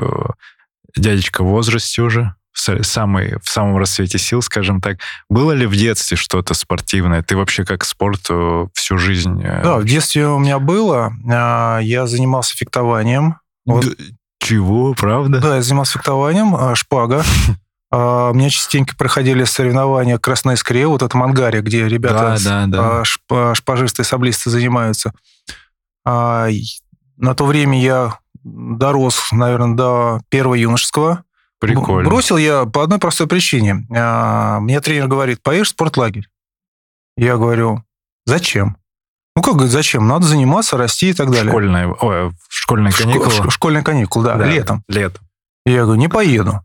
дядечка 0.96 1.44
в 1.44 1.46
возрасте 1.46 2.02
уже, 2.02 2.34
в 2.52 2.58
са- 2.68 2.82
самый, 2.82 3.36
в 3.40 3.48
самом 3.48 3.76
расцвете 3.76 4.18
сил, 4.18 4.42
скажем 4.42 4.80
так. 4.80 4.98
Было 5.30 5.52
ли 5.52 5.66
в 5.66 5.76
детстве 5.76 6.16
что-то 6.16 6.54
спортивное? 6.54 7.22
Ты 7.22 7.36
вообще 7.36 7.64
как 7.64 7.84
спорт 7.84 8.22
э, 8.30 8.66
всю 8.74 8.98
жизнь? 8.98 9.40
э, 9.44 9.62
Да, 9.62 9.76
в 9.78 9.84
детстве 9.84 10.26
у 10.26 10.40
меня 10.40 10.58
было. 10.58 11.12
а, 11.30 11.78
Я 11.78 12.08
занимался 12.08 12.56
фехтованием. 12.56 13.36
Вот. 13.64 13.84
Чего, 14.46 14.94
правда? 14.94 15.40
Да, 15.40 15.56
я 15.56 15.62
занимался 15.62 15.94
фехтованием, 15.94 16.54
а, 16.54 16.74
шпага. 16.74 17.22
А, 17.92 18.30
У 18.30 18.34
меня 18.34 18.50
частенько 18.50 18.96
проходили 18.96 19.44
соревнования 19.44 20.18
«Красная 20.18 20.54
искре», 20.56 20.88
вот 20.88 21.02
это 21.02 21.16
Мангаре, 21.16 21.60
где 21.60 21.88
ребята, 21.88 22.36
Да, 22.44 22.66
да, 22.66 22.66
да. 22.66 23.00
а, 23.00 23.02
шп- 23.04 23.54
шпажисты, 23.54 24.02
саблисты 24.02 24.50
занимаются. 24.50 25.12
И 26.04 26.62
На 27.16 27.34
то 27.36 27.46
время 27.46 27.80
я 27.80 28.18
дорос, 28.42 29.28
наверное, 29.30 29.76
до 29.76 30.20
первого 30.30 30.54
юношеского. 30.54 31.22
Прикольно. 31.60 32.08
Бросил 32.08 32.36
я 32.36 32.64
по 32.66 32.82
одной 32.82 32.98
простой 32.98 33.28
причине. 33.28 33.86
Мне 33.88 34.80
тренер 34.80 35.06
говорит, 35.06 35.40
поедешь 35.42 35.68
в 35.68 35.70
спортлагерь. 35.70 36.26
Я 37.16 37.36
говорю, 37.36 37.84
зачем? 38.26 38.76
Ну, 39.36 39.42
как 39.42 39.54
говорит, 39.54 39.72
зачем? 39.72 40.08
Надо 40.08 40.26
заниматься, 40.26 40.76
расти 40.76 41.10
и 41.10 41.12
так 41.14 41.30
далее. 41.30 41.50
Школьная, 41.50 41.86
ой, 41.88 42.32
школьная 42.66 42.90
Шко- 42.90 43.02
каникула. 43.04 43.30
ш- 43.30 43.50
Школьные 43.50 43.82
каникулы, 43.84 44.24
да, 44.24 44.34
Да, 44.34 44.44
летом. 44.46 44.82
Летом. 44.88 45.24
Я 45.64 45.82
говорю, 45.84 46.00
не 46.00 46.08
поеду. 46.08 46.60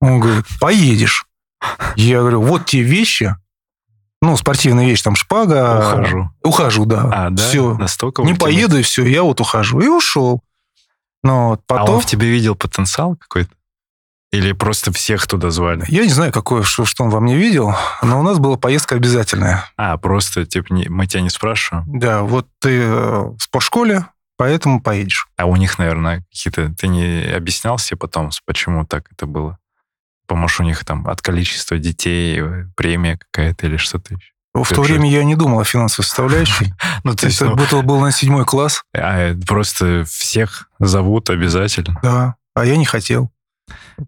Он 0.00 0.20
говорит, 0.20 0.46
поедешь. 0.58 1.26
Я 1.96 2.20
говорю, 2.20 2.40
вот 2.40 2.64
те 2.64 2.80
вещи, 2.82 3.36
ну, 4.22 4.36
спортивные 4.38 4.88
вещи, 4.88 5.02
там 5.02 5.14
шпага. 5.14 5.92
Ухожу. 5.98 6.30
Ухожу, 6.42 6.84
да. 6.86 7.10
А, 7.12 7.30
да? 7.30 7.42
Все. 7.42 7.74
Настолько 7.76 8.22
Не 8.22 8.32
поеду, 8.34 8.78
и 8.78 8.82
все, 8.82 9.04
я 9.04 9.22
вот 9.22 9.40
ухожу. 9.42 9.80
И 9.80 9.86
ушел. 9.88 10.42
Но 11.22 11.50
вот 11.50 11.60
А 11.68 11.74
он 11.74 11.80
потом... 11.80 12.00
в 12.00 12.06
тебе 12.06 12.28
видел 12.30 12.54
потенциал 12.54 13.16
какой-то? 13.16 13.50
Или 14.32 14.52
просто 14.52 14.92
всех 14.92 15.26
туда 15.26 15.50
звали? 15.50 15.84
Я 15.88 16.04
не 16.04 16.10
знаю, 16.12 16.32
какое, 16.32 16.62
что, 16.62 16.84
что 16.86 17.04
он 17.04 17.10
во 17.10 17.20
мне 17.20 17.36
видел, 17.36 17.74
но 18.02 18.18
у 18.20 18.22
нас 18.22 18.38
была 18.38 18.56
поездка 18.56 18.94
обязательная. 18.96 19.64
А, 19.76 19.96
просто, 19.98 20.44
типа, 20.46 20.72
не- 20.72 20.88
мы 20.88 21.06
тебя 21.06 21.20
не 21.22 21.30
спрашиваем. 21.30 21.84
Да, 21.86 22.22
вот 22.22 22.46
ты 22.60 22.80
э, 22.82 23.20
в 23.22 23.38
спортшколе, 23.40 24.06
поэтому 24.36 24.80
поедешь. 24.80 25.28
А 25.36 25.46
у 25.46 25.56
них, 25.56 25.78
наверное, 25.78 26.24
какие-то... 26.30 26.72
Ты 26.74 26.88
не 26.88 27.32
объяснял 27.34 27.78
себе 27.78 27.98
потом, 27.98 28.30
почему 28.44 28.86
так 28.86 29.10
это 29.12 29.26
было? 29.26 29.58
Потому 30.26 30.48
у 30.58 30.62
них 30.64 30.84
там 30.84 31.06
от 31.06 31.22
количества 31.22 31.78
детей 31.78 32.40
э, 32.40 32.64
премия 32.76 33.18
какая-то 33.18 33.66
или 33.66 33.76
что-то 33.76 34.14
еще. 34.14 34.32
В 34.54 34.68
Ты 34.68 34.74
то 34.74 34.82
время 34.82 35.08
я 35.10 35.22
не 35.22 35.36
думал 35.36 35.60
о 35.60 35.64
финансовой 35.64 36.04
составляющей. 36.04 36.72
Ну, 37.04 37.14
то 37.14 37.26
есть, 37.26 37.40
Это 37.40 37.50
ну, 37.50 37.82
был 37.82 38.00
на 38.00 38.10
седьмой 38.10 38.44
класс, 38.44 38.82
а, 38.92 39.32
просто 39.46 40.04
всех 40.04 40.68
зовут 40.80 41.30
обязательно. 41.30 42.00
да, 42.02 42.34
а 42.54 42.64
я 42.64 42.76
не 42.76 42.84
хотел. 42.84 43.30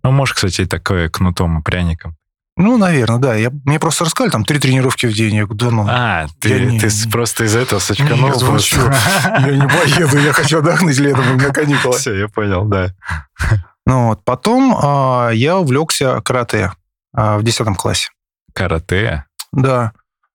Ну, 0.02 0.11
может, 0.11 0.35
кстати, 0.35 0.66
такое 0.66 1.08
кнутом 1.08 1.61
и 1.61 1.62
пряником. 1.62 2.16
Ну, 2.60 2.76
наверное, 2.76 3.18
да. 3.18 3.34
Я, 3.36 3.50
мне 3.64 3.78
просто 3.78 4.04
рассказали, 4.04 4.30
там 4.32 4.44
три 4.44 4.58
тренировки 4.58 5.06
в 5.06 5.12
день. 5.14 5.36
Я 5.36 5.46
говорю, 5.46 5.58
да 5.58 5.70
ну. 5.70 5.86
А, 5.88 6.22
Я 6.22 6.28
ты, 6.40 6.64
не- 6.66 6.80
ты 6.80 6.90
с- 6.90 7.06
просто 7.08 7.44
из 7.44 7.54
этого 7.54 7.78
сочканул. 7.78 8.30
Нет, 8.30 8.60
чё? 8.62 8.90
Я 9.24 9.56
не 9.56 9.68
поеду, 9.68 10.18
я 10.18 10.32
хочу 10.32 10.58
отдохнуть 10.58 10.98
летом, 10.98 11.30
у 11.30 11.34
меня 11.34 11.50
каникулы. 11.50 11.96
Все, 11.96 12.14
я 12.18 12.28
понял, 12.28 12.64
да. 12.64 12.92
Ну 13.86 14.08
вот, 14.08 14.24
потом 14.24 14.76
а, 14.82 15.30
я 15.30 15.56
увлекся 15.58 16.20
карате 16.20 16.72
а, 17.14 17.38
в 17.38 17.42
10 17.44 17.76
классе. 17.76 18.10
Карате. 18.52 19.24
Да. 19.52 19.92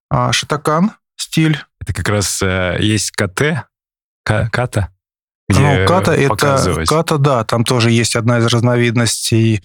А, 0.09 0.31
шитакан, 0.31 0.91
стиль. 1.17 1.61
Это 1.81 1.93
как 1.93 2.07
раз 2.07 2.41
э, 2.41 2.77
есть 2.79 3.11
КТ, 3.11 3.65
Ка- 4.23 4.49
ката, 4.49 4.87
ну, 5.50 5.85
ката 5.88 6.13
это... 6.13 6.29
показывать. 6.29 6.88
Ката, 6.89 7.17
да, 7.17 7.43
там 7.43 7.63
тоже 7.63 7.91
есть 7.91 8.15
одна 8.15 8.39
из 8.39 8.45
разновидностей. 8.47 9.63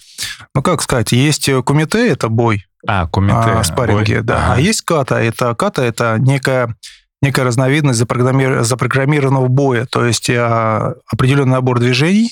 Ну, 0.54 0.62
как 0.62 0.82
сказать, 0.82 1.12
есть 1.12 1.48
э, 1.48 1.62
кумите, 1.62 2.08
это 2.08 2.28
бой, 2.28 2.66
А, 2.86 3.06
кумите. 3.06 3.34
а, 3.36 3.62
спарринги, 3.64 4.14
Ой, 4.16 4.22
да. 4.22 4.36
ага. 4.44 4.54
А 4.54 4.60
есть 4.60 4.82
ката, 4.82 5.16
это 5.16 5.54
ката, 5.54 5.82
это 5.82 6.16
некая 6.18 6.74
некая 7.20 7.44
разновидность 7.44 8.00
запрограммир- 8.00 8.62
запрограммированного 8.62 9.48
боя, 9.48 9.86
то 9.86 10.04
есть 10.04 10.30
а, 10.30 10.94
определенный 11.12 11.52
набор 11.52 11.78
движений, 11.80 12.30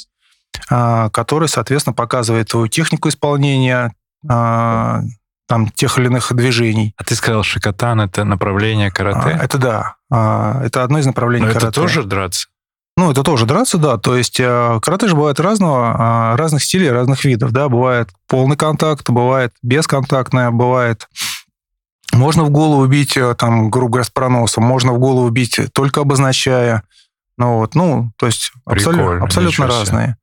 а, 0.71 1.11
который, 1.11 1.49
соответственно, 1.49 1.95
показывает 1.95 2.49
твою 2.49 2.69
технику 2.69 3.09
исполнения 3.09 3.93
а, 4.29 5.03
там 5.49 5.69
тех 5.71 5.99
или 5.99 6.07
иных 6.07 6.33
движений. 6.35 6.95
А 6.97 7.05
ты 7.05 7.15
сказал, 7.15 7.43
шикотан 7.45 8.01
это 8.01 8.25
направление 8.25 8.89
А, 8.89 8.91
карате? 8.91 9.39
это 9.43 9.59
да, 9.59 9.95
а, 10.11 10.63
это 10.65 10.83
одно 10.85 10.99
из 10.99 11.07
направлений 11.07 11.45
Но 11.47 11.51
это 11.51 11.61
карате. 11.61 11.81
тоже 11.81 12.03
драться? 12.05 12.49
Ну, 12.99 13.11
это 13.11 13.23
тоже 13.23 13.45
драться, 13.45 13.77
да. 13.77 13.99
То 13.99 14.17
есть 14.17 14.41
э, 14.41 14.81
карате 14.81 15.09
же 15.09 15.15
бывает 15.15 15.39
разного, 15.39 15.95
а, 15.99 16.37
разных 16.37 16.63
стилей, 16.65 16.91
разных 16.91 17.25
видов, 17.25 17.53
да. 17.53 17.69
Бывает 17.69 18.09
полный 18.27 18.57
контакт, 18.57 19.11
бывает 19.11 19.53
бесконтактное, 19.63 20.51
бывает... 20.51 21.09
Можно 22.13 22.45
в 22.45 22.51
голову 22.51 22.87
бить, 22.87 23.17
э, 23.19 23.35
там, 23.35 23.69
грубо 23.69 23.95
говоря, 23.95 24.05
с 24.05 24.11
проносом, 24.11 24.65
можно 24.65 24.95
в 24.95 24.99
голову 24.99 25.29
бить 25.29 25.61
только 25.75 26.01
обозначая. 26.01 26.85
Ну, 27.37 27.59
вот, 27.59 27.75
ну, 27.75 28.13
то 28.17 28.27
есть 28.27 28.53
абсолютно, 28.65 29.23
абсолютно 29.23 29.67
разные. 29.67 30.17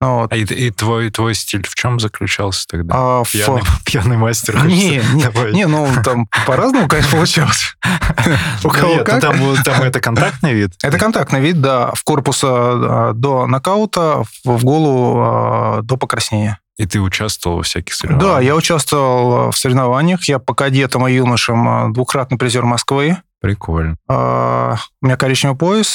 Ну, 0.00 0.18
вот. 0.20 0.32
А 0.32 0.36
и, 0.36 0.42
и 0.44 0.70
твой, 0.70 1.08
твой 1.10 1.34
стиль 1.34 1.66
в 1.66 1.74
чем 1.74 1.98
заключался 2.00 2.66
тогда? 2.68 2.94
А, 2.96 3.24
в- 3.24 3.30
Пьяный, 3.32 3.62
пьяный 3.86 4.16
мастер. 4.16 4.64
Не, 4.66 4.98
не, 5.14 5.22
Давай. 5.24 5.52
не, 5.52 5.66
ну, 5.66 5.88
там 6.04 6.26
по-разному, 6.46 6.88
конечно, 6.88 7.12
получалось. 7.12 7.76
У 8.64 8.68
кого 8.68 8.96
ну, 8.96 9.04
как. 9.04 9.20
там, 9.20 9.38
был- 9.38 9.56
там 9.64 9.82
это 9.82 10.00
контактный 10.00 10.52
вид? 10.52 10.72
Это 10.82 10.98
контактный 10.98 11.40
вид, 11.40 11.60
да, 11.60 11.92
в 11.94 12.02
корпус 12.04 12.40
а, 12.44 13.12
до 13.14 13.46
нокаута, 13.46 14.24
в 14.44 14.64
голову 14.64 15.20
а, 15.22 15.80
до 15.82 15.96
покраснения. 15.96 16.58
И 16.76 16.86
ты 16.86 17.00
участвовал 17.00 17.58
во 17.58 17.62
всяких 17.62 17.94
Да, 17.94 17.98
соревнованиях? 17.98 18.42
я 18.44 18.56
участвовал 18.56 19.50
в 19.52 19.56
соревнованиях. 19.56 20.24
Я 20.24 20.40
по 20.40 20.54
кадетам 20.54 21.06
и 21.06 21.12
юношам 21.14 21.68
а, 21.68 21.88
двукратный 21.90 22.36
призер 22.36 22.64
Москвы. 22.64 23.16
Прикольно, 23.40 23.96
А, 24.08 24.76
У 25.02 25.06
меня 25.06 25.16
коричневый 25.16 25.56
пояс, 25.56 25.94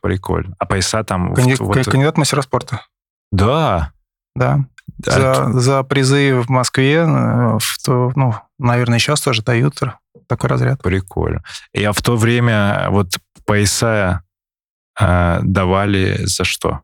прикольно. 0.00 0.54
А 0.58 0.64
пояса 0.64 1.02
там... 1.04 1.30
вот- 1.30 1.38
канди- 1.38 1.56
вот- 1.58 1.84
кандидат 1.84 2.16
мастера 2.16 2.40
спорта. 2.40 2.80
Да. 3.34 3.92
Да. 4.36 4.64
А 5.06 5.10
За, 5.10 5.60
за 5.60 5.82
призы 5.82 6.40
в 6.40 6.48
Москве, 6.50 6.96
э, 6.98 7.58
в 7.58 7.78
то, 7.84 8.12
ну, 8.16 8.34
наверное, 8.58 8.98
сейчас 8.98 9.20
тоже 9.20 9.42
дают 9.42 9.80
такой 10.28 10.50
разряд. 10.50 10.82
Прикольно. 10.82 11.42
И 11.72 11.82
а 11.84 11.92
в 11.92 12.00
то 12.02 12.16
время 12.16 12.86
вот 12.90 13.08
пояса 13.44 14.22
э, 15.00 15.40
давали 15.42 16.20
за 16.24 16.44
что? 16.44 16.80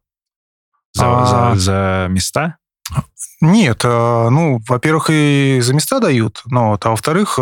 За, 0.92 1.04
А. 1.06 1.54
за- 1.54 1.60
за 1.60 2.06
места? 2.10 2.56
Нет, 3.40 3.82
а, 3.84 4.28
ну, 4.30 4.60
во-первых, 4.68 5.06
и 5.10 5.60
за 5.62 5.72
места 5.72 6.00
дают, 6.00 6.42
ну, 6.46 6.70
вот, 6.70 6.84
а 6.84 6.90
во-вторых, 6.90 7.38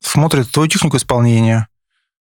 смотрят 0.00 0.50
твою 0.52 0.68
технику 0.68 0.96
исполнения. 0.96 1.66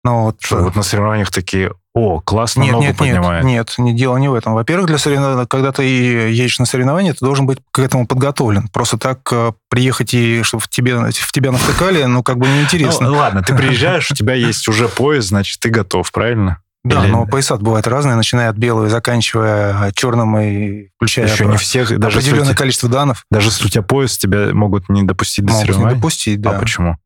Ну, 0.03 0.23
вот, 0.25 0.37
Что 0.39 0.57
вот 0.63 0.75
на 0.75 0.83
соревнованиях 0.83 1.31
такие, 1.31 1.73
о, 1.93 2.21
классно 2.21 2.61
Нет, 2.61 2.71
ногу 2.71 2.83
нет, 2.83 2.89
нет, 3.01 3.15
поднимает. 3.15 3.43
нет, 3.43 3.73
не 3.77 3.93
дело 3.93 4.15
не 4.17 4.29
в 4.29 4.33
этом. 4.33 4.53
Во-первых, 4.53 4.87
для 4.87 4.97
соревнований, 4.97 5.45
когда 5.47 5.73
ты 5.73 5.83
едешь 5.83 6.57
на 6.59 6.65
соревнования, 6.65 7.13
ты 7.13 7.19
должен 7.25 7.45
быть 7.45 7.59
к 7.71 7.79
этому 7.79 8.07
подготовлен. 8.07 8.69
Просто 8.69 8.97
так 8.97 9.19
э, 9.33 9.51
приехать 9.69 10.13
и 10.13 10.41
чтобы 10.43 10.63
в 10.63 10.69
тебе, 10.69 10.95
в 10.97 11.31
тебя 11.33 11.51
навтыкали, 11.51 12.03
ну, 12.05 12.23
как 12.23 12.37
бы 12.37 12.47
неинтересно. 12.47 13.09
Ну, 13.09 13.17
ладно, 13.17 13.43
ты 13.43 13.53
приезжаешь, 13.55 14.09
у 14.09 14.13
тебя 14.15 14.35
есть 14.35 14.67
уже 14.69 14.87
пояс, 14.87 15.25
значит, 15.25 15.59
ты 15.59 15.69
готов, 15.69 16.09
правильно? 16.13 16.61
да, 16.85 17.03
или- 17.03 17.11
но 17.11 17.25
пояса 17.27 17.57
бывают 17.57 17.85
разные, 17.87 18.15
начиная 18.15 18.49
от 18.49 18.55
белого 18.57 18.85
и 18.85 18.89
заканчивая 18.89 19.91
черным 19.91 20.35
и 20.39 20.87
включая 20.95 21.27
Еще 21.27 21.45
не 21.45 21.57
всех, 21.57 21.99
даже 21.99 22.17
определенное 22.19 22.45
тебя, 22.47 22.55
количество 22.55 22.89
данных 22.89 23.25
даже 23.29 23.49
если 23.49 23.65
у 23.65 23.69
тебя 23.69 23.83
пояс, 23.83 24.17
тебя 24.17 24.53
могут 24.53 24.87
не 24.89 25.03
допустить 25.03 25.45
до 25.45 25.51
могут 25.51 25.67
не 25.67 25.73
соревнований. 25.73 25.97
допустить, 25.97 26.39
А 26.39 26.53
да. 26.53 26.59
почему? 26.59 26.97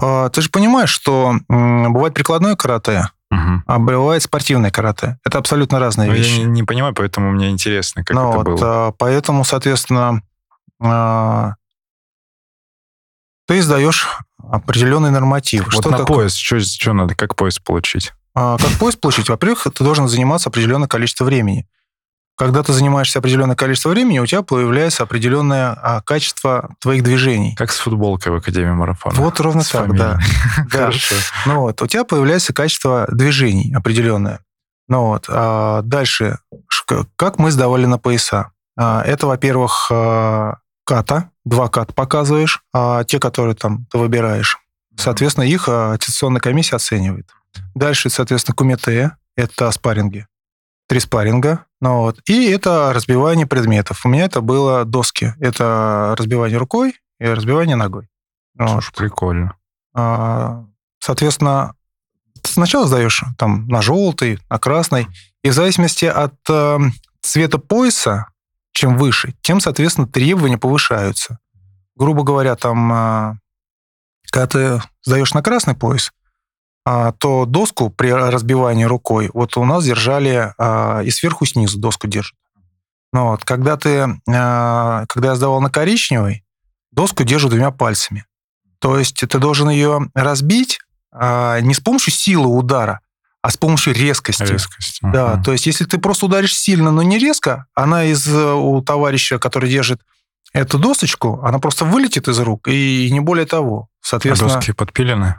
А, 0.00 0.28
ты 0.30 0.40
же 0.42 0.48
понимаешь, 0.50 0.90
что 0.90 1.36
м, 1.50 1.92
бывает 1.92 2.14
прикладное 2.14 2.56
карате, 2.56 3.08
Мгм. 3.34 3.64
а 3.66 3.78
бывает 3.78 4.22
спортивное 4.22 4.70
карате. 4.70 5.18
Это 5.24 5.38
абсолютно 5.38 5.78
разные 5.78 6.08
Ну, 6.08 6.14
вещи. 6.14 6.30
я 6.32 6.38
не, 6.38 6.44
не 6.44 6.62
понимаю, 6.62 6.94
поэтому 6.94 7.30
мне 7.32 7.50
интересно, 7.50 8.04
как 8.04 8.14
Ну 8.14 8.28
это 8.28 8.36
вот, 8.38 8.46
было. 8.46 8.58
а, 8.88 8.92
поэтому, 8.92 9.44
соответственно, 9.44 10.22
а, 10.80 11.54
ты 13.46 13.58
издаешь 13.58 14.06
определенный 14.38 15.10
норматив. 15.10 15.64
Вот 15.66 15.72
Что 15.82 15.90
на 15.90 15.98
такое? 15.98 16.16
пояс, 16.18 16.34
что, 16.34 16.92
надо, 16.92 17.14
как 17.14 17.34
пояс 17.36 17.58
получить? 17.58 18.12
А, 18.34 18.56
Как 18.58 18.70
поиск 18.80 18.98
получить? 19.00 19.28
Во-первых, 19.28 19.62
ты 19.72 19.84
должен 19.84 20.08
заниматься 20.08 20.48
определенное 20.48 20.88
количество 20.88 21.24
времени. 21.24 21.68
Когда 22.36 22.62
ты 22.64 22.72
занимаешься 22.72 23.20
определенное 23.20 23.54
количество 23.54 23.90
времени, 23.90 24.18
у 24.18 24.26
тебя 24.26 24.42
появляется 24.42 25.04
определенное 25.04 25.70
а, 25.80 26.00
качество 26.00 26.74
твоих 26.80 27.04
движений. 27.04 27.54
Как 27.54 27.70
с 27.70 27.78
футболкой 27.78 28.32
в 28.32 28.36
Академии 28.36 28.72
марафона. 28.72 29.14
Вот 29.20 29.38
ровно 29.38 29.62
С 29.62 29.70
так, 29.70 29.86
фамилией. 29.86 30.04
да. 30.72 30.78
Хорошо. 30.78 31.14
Ну 31.46 31.60
вот, 31.60 31.80
у 31.80 31.86
тебя 31.86 32.04
появляется 32.04 32.52
качество 32.52 33.06
движений 33.10 33.72
определенное. 33.74 34.40
Ну 34.88 35.06
вот, 35.06 35.26
а 35.28 35.82
дальше, 35.82 36.38
как 37.16 37.38
мы 37.38 37.50
сдавали 37.50 37.86
на 37.86 37.98
пояса? 37.98 38.50
А, 38.76 39.02
Это, 39.02 39.26
во-первых, 39.26 39.88
а, 39.90 40.56
ката, 40.84 41.30
два 41.44 41.68
кат 41.68 41.94
показываешь, 41.94 42.62
а 42.72 43.04
те, 43.04 43.20
которые 43.20 43.54
там 43.54 43.86
ты 43.90 43.98
выбираешь. 43.98 44.58
Соответственно, 44.96 45.44
их 45.44 45.68
а, 45.68 45.92
аттестационная 45.92 46.40
комиссия 46.40 46.76
оценивает. 46.76 47.30
Дальше, 47.74 48.10
соответственно, 48.10 48.56
кумите, 48.56 49.12
это 49.36 49.70
спарринги. 49.70 50.26
Три 50.86 51.00
спарринга. 51.00 51.66
Ну 51.80 52.00
вот. 52.00 52.20
И 52.26 52.50
это 52.50 52.92
разбивание 52.92 53.46
предметов. 53.46 54.04
У 54.04 54.08
меня 54.08 54.24
это 54.24 54.40
было 54.40 54.84
доски. 54.84 55.34
Это 55.40 56.14
разбивание 56.18 56.58
рукой 56.58 57.00
и 57.18 57.26
разбивание 57.26 57.76
ногой. 57.76 58.08
Вот. 58.58 58.70
Слушай, 58.70 58.92
прикольно. 58.94 59.56
А, 59.94 60.64
Соответственно, 61.04 61.74
ты 62.40 62.50
сначала 62.50 62.86
сдаешь 62.86 63.22
там 63.36 63.68
на 63.68 63.82
желтый, 63.82 64.38
на 64.48 64.58
красный, 64.58 65.06
и 65.42 65.50
в 65.50 65.52
зависимости 65.52 66.06
от 66.06 66.32
э, 66.48 66.78
цвета 67.20 67.58
пояса, 67.58 68.28
чем 68.72 68.96
выше, 68.96 69.34
тем, 69.42 69.60
соответственно, 69.60 70.08
требования 70.08 70.56
повышаются. 70.56 71.38
Грубо 71.94 72.22
говоря, 72.22 72.56
там, 72.56 72.90
а, 72.90 73.34
когда 74.32 74.46
ты 74.46 74.82
сдаешь 75.02 75.34
на 75.34 75.42
красный 75.42 75.74
пояс, 75.74 76.10
то 76.84 77.46
доску 77.46 77.90
при 77.90 78.08
разбивании 78.12 78.84
рукой, 78.84 79.30
вот 79.32 79.56
у 79.56 79.64
нас 79.64 79.84
держали 79.84 80.52
а, 80.58 81.00
и 81.02 81.10
сверху, 81.10 81.44
и 81.44 81.48
снизу 81.48 81.78
доску 81.78 82.06
держат. 82.06 82.36
Ну, 83.12 83.28
вот, 83.30 83.44
когда 83.44 83.76
ты, 83.76 84.20
а, 84.28 85.04
когда 85.08 85.30
я 85.30 85.34
сдавал 85.36 85.60
на 85.60 85.70
коричневый, 85.70 86.44
доску 86.92 87.24
держу 87.24 87.48
двумя 87.48 87.70
пальцами. 87.70 88.26
То 88.80 88.98
есть 88.98 89.16
ты 89.26 89.38
должен 89.38 89.70
ее 89.70 90.10
разбить 90.14 90.78
а, 91.10 91.60
не 91.60 91.74
с 91.74 91.80
помощью 91.80 92.12
силы 92.12 92.48
удара, 92.48 93.00
а 93.40 93.50
с 93.50 93.56
помощью 93.56 93.94
резкости. 93.94 94.42
Резкость. 94.42 94.98
Да, 95.00 95.34
Мгм. 95.34 95.42
то 95.44 95.52
есть 95.52 95.66
если 95.66 95.84
ты 95.84 95.98
просто 95.98 96.26
ударишь 96.26 96.56
сильно, 96.56 96.90
но 96.90 97.02
не 97.02 97.18
резко, 97.18 97.66
она 97.74 98.04
из 98.04 98.26
у 98.28 98.82
товарища, 98.82 99.38
который 99.38 99.70
держит 99.70 100.02
эту 100.52 100.78
досочку, 100.78 101.40
она 101.42 101.58
просто 101.58 101.84
вылетит 101.84 102.28
из 102.28 102.38
рук, 102.40 102.68
и 102.68 103.08
не 103.10 103.20
более 103.20 103.46
того. 103.46 103.88
А 104.02 104.06
Соответственно, 104.06 104.54
доски 104.54 104.72
подпилены? 104.72 105.36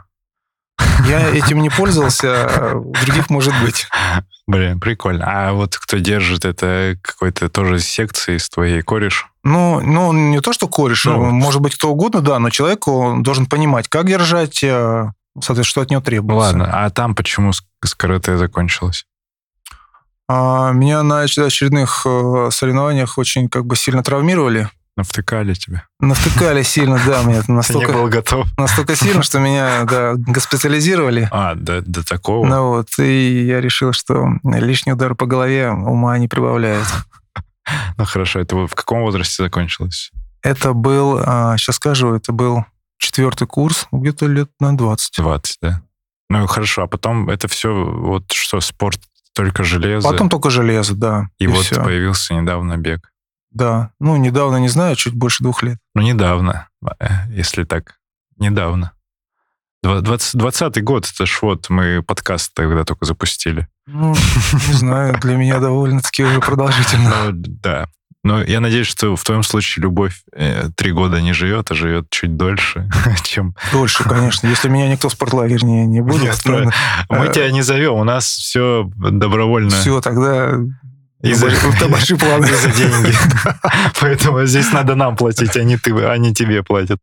Я 1.08 1.30
этим 1.30 1.60
не 1.62 1.70
пользовался, 1.70 2.46
а 2.46 2.74
у 2.76 2.92
других 3.04 3.30
может 3.30 3.54
быть. 3.62 3.86
Блин, 4.46 4.78
прикольно. 4.78 5.24
А 5.26 5.52
вот 5.52 5.76
кто 5.76 5.98
держит, 5.98 6.44
это 6.44 6.96
какой-то 7.02 7.48
тоже 7.48 7.78
секции 7.80 8.36
из 8.36 8.48
твоей 8.48 8.82
кореш? 8.82 9.26
Ну, 9.42 9.80
ну, 9.80 10.12
не 10.12 10.40
то, 10.40 10.52
что 10.52 10.68
кореш, 10.68 11.04
Ну. 11.06 11.30
может 11.30 11.60
быть, 11.60 11.74
кто 11.74 11.90
угодно, 11.90 12.20
да, 12.20 12.38
но 12.38 12.50
человек 12.50 12.86
он 12.88 13.22
должен 13.22 13.46
понимать, 13.46 13.88
как 13.88 14.06
держать, 14.06 14.62
э, 14.62 15.10
соответственно, 15.34 15.64
что 15.64 15.80
от 15.80 15.90
него 15.90 16.00
требуется. 16.00 16.46
ладно, 16.48 16.68
а 16.84 16.90
там 16.90 17.14
почему 17.16 17.52
с, 17.52 17.62
карате 17.96 18.36
закончилось? 18.36 19.04
А, 20.28 20.72
меня 20.72 21.02
на 21.04 21.24
оч- 21.24 21.40
очередных 21.44 22.02
э, 22.04 22.48
соревнованиях 22.52 23.16
очень 23.18 23.48
как 23.48 23.64
бы 23.64 23.76
сильно 23.76 24.02
травмировали. 24.02 24.68
Навтыкали 24.96 25.52
тебе? 25.54 25.82
Навтыкали 26.00 26.62
сильно, 26.62 26.98
да, 27.06 27.22
меня 27.22 27.42
настолько, 27.48 27.92
был 27.92 28.08
готов? 28.08 28.46
настолько 28.56 28.96
сильно, 28.96 29.22
что 29.22 29.38
меня 29.38 29.84
да, 29.84 30.14
госпитализировали. 30.16 31.28
А, 31.30 31.54
до, 31.54 31.82
до 31.82 32.04
такого? 32.04 32.46
Ну 32.46 32.68
вот, 32.68 32.88
и 32.98 33.44
я 33.44 33.60
решил, 33.60 33.92
что 33.92 34.26
лишний 34.42 34.92
удар 34.92 35.14
по 35.14 35.26
голове 35.26 35.70
ума 35.70 36.16
не 36.18 36.28
прибавляет. 36.28 36.86
Ну 37.98 38.04
хорошо, 38.04 38.38
это 38.38 38.54
в 38.68 38.74
каком 38.76 39.00
возрасте 39.00 39.42
закончилось? 39.42 40.12
Это 40.40 40.72
был, 40.72 41.18
сейчас 41.58 41.74
скажу, 41.74 42.14
это 42.14 42.30
был 42.30 42.64
четвертый 42.98 43.48
курс, 43.48 43.88
где-то 43.90 44.26
лет 44.26 44.48
на 44.60 44.76
20. 44.76 45.16
20, 45.18 45.58
да? 45.60 45.82
Ну 46.28 46.46
хорошо, 46.46 46.82
а 46.82 46.86
потом 46.86 47.28
это 47.28 47.48
все, 47.48 47.74
вот 47.74 48.30
что, 48.30 48.60
спорт, 48.60 49.00
только 49.34 49.64
железо, 49.64 50.08
Потом 50.08 50.28
только 50.28 50.50
железо, 50.50 50.94
да. 50.94 51.28
и, 51.38 51.46
вот 51.46 51.64
всё. 51.64 51.82
появился 51.82 52.34
недавно 52.34 52.76
бег. 52.76 53.12
Да, 53.50 53.90
ну, 54.00 54.16
недавно, 54.16 54.56
не 54.56 54.68
знаю, 54.68 54.96
чуть 54.96 55.14
больше 55.14 55.42
двух 55.42 55.62
лет. 55.62 55.78
Ну, 55.94 56.02
недавно, 56.02 56.68
э, 57.00 57.06
если 57.30 57.64
так, 57.64 57.96
недавно. 58.38 58.92
Два- 59.82 60.00
двадцать- 60.00 60.34
Двадцатый 60.38 60.82
год, 60.82 61.08
это 61.12 61.26
ж 61.26 61.38
вот 61.42 61.70
мы 61.70 62.02
подкаст 62.02 62.52
тогда 62.54 62.84
только 62.84 63.04
запустили. 63.04 63.68
Ну, 63.86 64.14
не 64.68 64.72
знаю, 64.74 65.18
для 65.20 65.36
меня 65.36 65.58
довольно-таки 65.60 66.24
уже 66.24 66.40
продолжительно. 66.40 67.10
Ну, 67.26 67.30
да. 67.34 67.88
Но 68.24 68.42
я 68.42 68.58
надеюсь, 68.58 68.88
что 68.88 69.14
в 69.14 69.22
твоем 69.22 69.44
случае 69.44 69.84
любовь 69.84 70.22
э, 70.32 70.68
три 70.74 70.90
года 70.90 71.20
не 71.20 71.32
живет, 71.32 71.70
а 71.70 71.74
живет 71.74 72.06
чуть 72.10 72.36
дольше, 72.36 72.90
чем... 73.22 73.54
Дольше, 73.70 74.02
конечно. 74.02 74.48
Если 74.48 74.68
меня 74.68 74.88
никто 74.88 75.08
в 75.08 75.12
спортлагерь 75.12 75.62
не, 75.62 75.86
не 75.86 76.00
будет, 76.00 76.44
Нет. 76.44 76.74
Мы 77.08 77.28
тебя 77.28 77.52
не 77.52 77.62
зовем, 77.62 77.94
у 77.94 78.02
нас 78.04 78.26
все 78.26 78.90
добровольно. 78.96 79.70
все, 79.70 80.00
тогда 80.00 80.58
И 81.30 81.34
за, 81.34 81.48
это 81.48 81.88
большие 81.88 82.18
планы. 82.18 82.46
за 82.46 82.70
деньги. 82.70 83.12
Поэтому 84.00 84.44
здесь 84.46 84.72
надо 84.72 84.94
нам 84.94 85.16
платить, 85.16 85.56
а 85.56 85.62
не, 85.64 85.76
ты, 85.76 85.92
а 85.92 86.16
не 86.18 86.32
тебе 86.34 86.62
платят. 86.62 86.98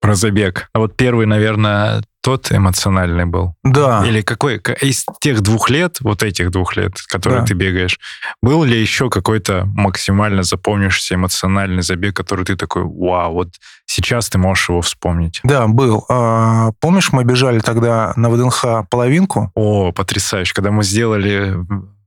Про 0.00 0.14
забег. 0.14 0.68
А 0.74 0.80
вот 0.80 0.96
первый, 0.98 1.24
наверное, 1.24 2.02
тот 2.22 2.52
эмоциональный 2.52 3.24
был. 3.24 3.54
Да. 3.64 4.04
Или 4.06 4.20
какой 4.20 4.58
из 4.82 5.06
тех 5.20 5.40
двух 5.40 5.70
лет, 5.70 5.96
вот 6.00 6.22
этих 6.22 6.50
двух 6.50 6.76
лет, 6.76 7.00
которые 7.08 7.40
Да. 7.40 7.46
ты 7.46 7.54
бегаешь, 7.54 7.98
был 8.42 8.64
ли 8.64 8.78
еще 8.78 9.08
какой-то 9.08 9.64
максимально 9.74 10.42
запомнившийся 10.42 11.14
эмоциональный 11.14 11.82
забег, 11.82 12.14
который 12.14 12.44
ты 12.44 12.54
такой, 12.56 12.82
вау, 12.84 13.32
вот 13.32 13.48
сейчас 13.86 14.28
ты 14.28 14.36
можешь 14.36 14.68
его 14.68 14.82
вспомнить? 14.82 15.40
Да, 15.42 15.66
был. 15.68 16.04
А, 16.10 16.72
Помнишь, 16.80 17.10
мы 17.12 17.24
бежали 17.24 17.60
тогда 17.60 18.12
на 18.16 18.28
ВДНХ 18.28 18.86
половинку? 18.90 19.52
О, 19.54 19.90
потрясающе, 19.92 20.52
когда 20.52 20.70
мы 20.70 20.82
сделали 20.84 21.56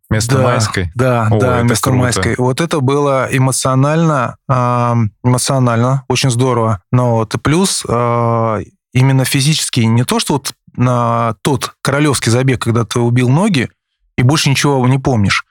вместо 0.10 0.38
Да, 0.38 0.44
майской. 0.44 0.92
Да, 0.96 1.28
О, 1.30 1.40
да, 1.40 1.62
вместо 1.62 1.90
круто. 1.90 2.00
майской. 2.00 2.36
Вот 2.38 2.62
это 2.62 2.80
было 2.80 3.28
эмоционально, 3.32 4.38
а, 4.48 4.96
эмоционально, 5.24 6.04
очень 6.08 6.32
здорово. 6.32 6.82
Но 6.92 7.16
вот 7.16 7.36
плюс 7.42 7.84
а, 7.88 8.60
именно 8.94 9.26
физически, 9.26 9.82
не 9.82 10.04
то, 10.04 10.20
что 10.20 10.34
вот 10.34 10.54
на 10.76 11.36
тот 11.42 11.74
королевский 11.82 12.32
забег, 12.32 12.62
когда 12.62 12.86
ты 12.86 13.00
убил 13.00 13.30
ноги 13.30 13.70
и 14.18 14.24
больше 14.24 14.50
ничего 14.50 14.86
не 14.88 15.00
помнишь, 15.00 15.46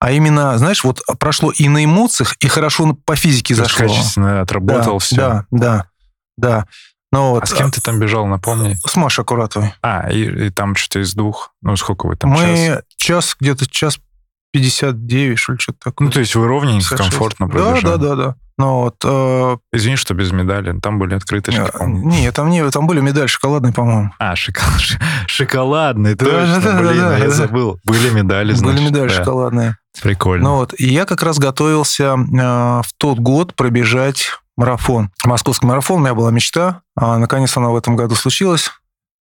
а 0.00 0.12
именно, 0.12 0.56
знаешь, 0.58 0.84
вот 0.84 1.00
прошло 1.18 1.50
и 1.50 1.68
на 1.68 1.84
эмоциях, 1.84 2.34
и 2.38 2.46
хорошо 2.48 2.96
по 3.04 3.16
физике 3.16 3.54
зашло. 3.54 3.86
качественно 3.88 4.40
отработал 4.40 4.94
да, 4.94 4.98
все. 4.98 5.16
Да, 5.16 5.46
да, 5.50 5.86
да. 6.36 6.66
Но 7.10 7.32
вот, 7.32 7.44
А 7.44 7.46
с 7.46 7.54
кем 7.54 7.70
ты 7.70 7.80
там 7.80 7.98
бежал, 7.98 8.26
напомни? 8.26 8.76
С 8.86 8.96
Машей 8.96 9.22
Аккуратовой. 9.22 9.72
А, 9.82 10.10
и, 10.10 10.46
и 10.46 10.50
там 10.50 10.76
что-то 10.76 11.00
из 11.00 11.14
двух. 11.14 11.52
Ну, 11.62 11.74
сколько 11.76 12.06
вы 12.06 12.16
там, 12.16 12.34
час? 12.34 12.42
Мы 12.42 12.82
час, 12.96 13.36
где-то 13.40 13.66
час 13.66 13.98
59, 14.52 15.38
что 15.38 15.52
ли, 15.52 15.58
что-то 15.58 15.78
такое. 15.84 16.06
Ну, 16.06 16.12
то 16.12 16.20
есть 16.20 16.34
вы 16.34 16.46
ровненько, 16.46 16.90
56. 16.90 17.10
комфортно 17.10 17.46
Да, 17.46 17.52
пробежали? 17.52 17.84
да, 17.84 17.96
да, 17.96 18.16
да. 18.16 18.34
Ну 18.58 18.80
вот, 18.80 18.96
э, 19.04 19.56
Извини, 19.72 19.94
что 19.96 20.14
без 20.14 20.32
медали. 20.32 20.78
Там 20.80 20.98
были 20.98 21.14
открыточки, 21.14 21.60
э, 21.60 21.70
по-моему. 21.70 22.10
не, 22.10 22.32
там 22.32 22.50
не, 22.50 22.68
там 22.70 22.88
были 22.88 23.00
медали 23.00 23.28
шоколадные, 23.28 23.72
по-моему. 23.72 24.10
А, 24.18 24.34
шоколад, 24.34 24.80
шоколадный, 25.28 26.14
Да, 26.16 26.24
точно, 26.24 26.60
да, 26.60 26.72
да, 26.72 26.78
блин, 26.80 26.98
да, 26.98 27.14
а 27.14 27.18
я 27.18 27.24
да. 27.26 27.30
забыл. 27.30 27.78
Были 27.84 28.10
медали, 28.10 28.48
были 28.48 28.56
значит, 28.58 28.80
медали 28.90 29.08
да. 29.08 29.14
шоколадные. 29.14 29.76
Прикольно. 30.02 30.44
Ну 30.48 30.56
вот, 30.56 30.74
и 30.76 30.88
я 30.88 31.04
как 31.04 31.22
раз 31.22 31.38
готовился 31.38 32.16
э, 32.16 32.82
в 32.82 32.88
тот 32.98 33.18
год 33.20 33.54
пробежать 33.54 34.30
марафон. 34.58 35.10
Московский 35.24 35.66
марафон, 35.66 36.00
у 36.00 36.04
меня 36.04 36.14
была 36.14 36.30
мечта. 36.30 36.82
А, 36.96 37.16
наконец 37.16 37.56
она 37.56 37.70
в 37.70 37.76
этом 37.76 37.96
году 37.96 38.14
случилась. 38.14 38.70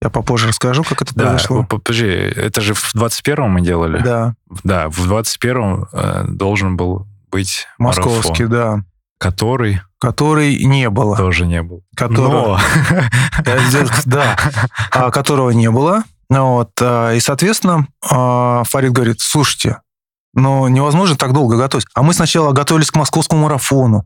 Я 0.02 0.10
попозже 0.10 0.48
расскажу, 0.50 0.84
как 0.84 1.02
это 1.02 1.16
да, 1.16 1.24
произошло. 1.28 1.64
по- 1.64 1.78
подожди, 1.78 2.08
это 2.08 2.60
же 2.62 2.74
в 2.74 2.94
21-м 2.96 3.50
мы 3.50 3.62
делали? 3.62 4.00
Да, 4.04 4.36
Да, 4.64 4.90
в 4.90 5.12
21-м 5.12 5.88
э, 5.92 6.26
должен 6.28 6.76
был 6.76 7.08
быть 7.32 7.68
московский, 7.78 8.46
марафон, 8.46 8.50
да. 8.50 8.86
который 9.18 9.82
Который 10.00 10.64
не 10.64 10.90
было. 10.92 11.18
тоже 11.18 11.48
не 11.48 11.64
был. 11.64 11.84
Которого, 11.96 12.60
Но 13.46 13.54
да, 14.06 14.38
а, 14.92 15.10
которого 15.10 15.50
не 15.52 15.72
было. 15.72 16.04
Ну 16.30 16.54
Вот, 16.58 16.72
а, 16.82 17.14
и, 17.14 17.20
соответственно, 17.20 17.88
а, 18.08 18.64
Фарид 18.66 18.92
говорит, 18.92 19.22
слушайте, 19.22 19.82
ну, 20.34 20.68
невозможно 20.68 21.16
так 21.16 21.34
долго 21.34 21.58
готовить. 21.58 21.88
А 21.96 22.04
мы 22.04 22.14
сначала 22.14 22.52
готовились 22.52 22.92
к 22.92 22.96
московскому 22.96 23.44
марафону. 23.44 24.06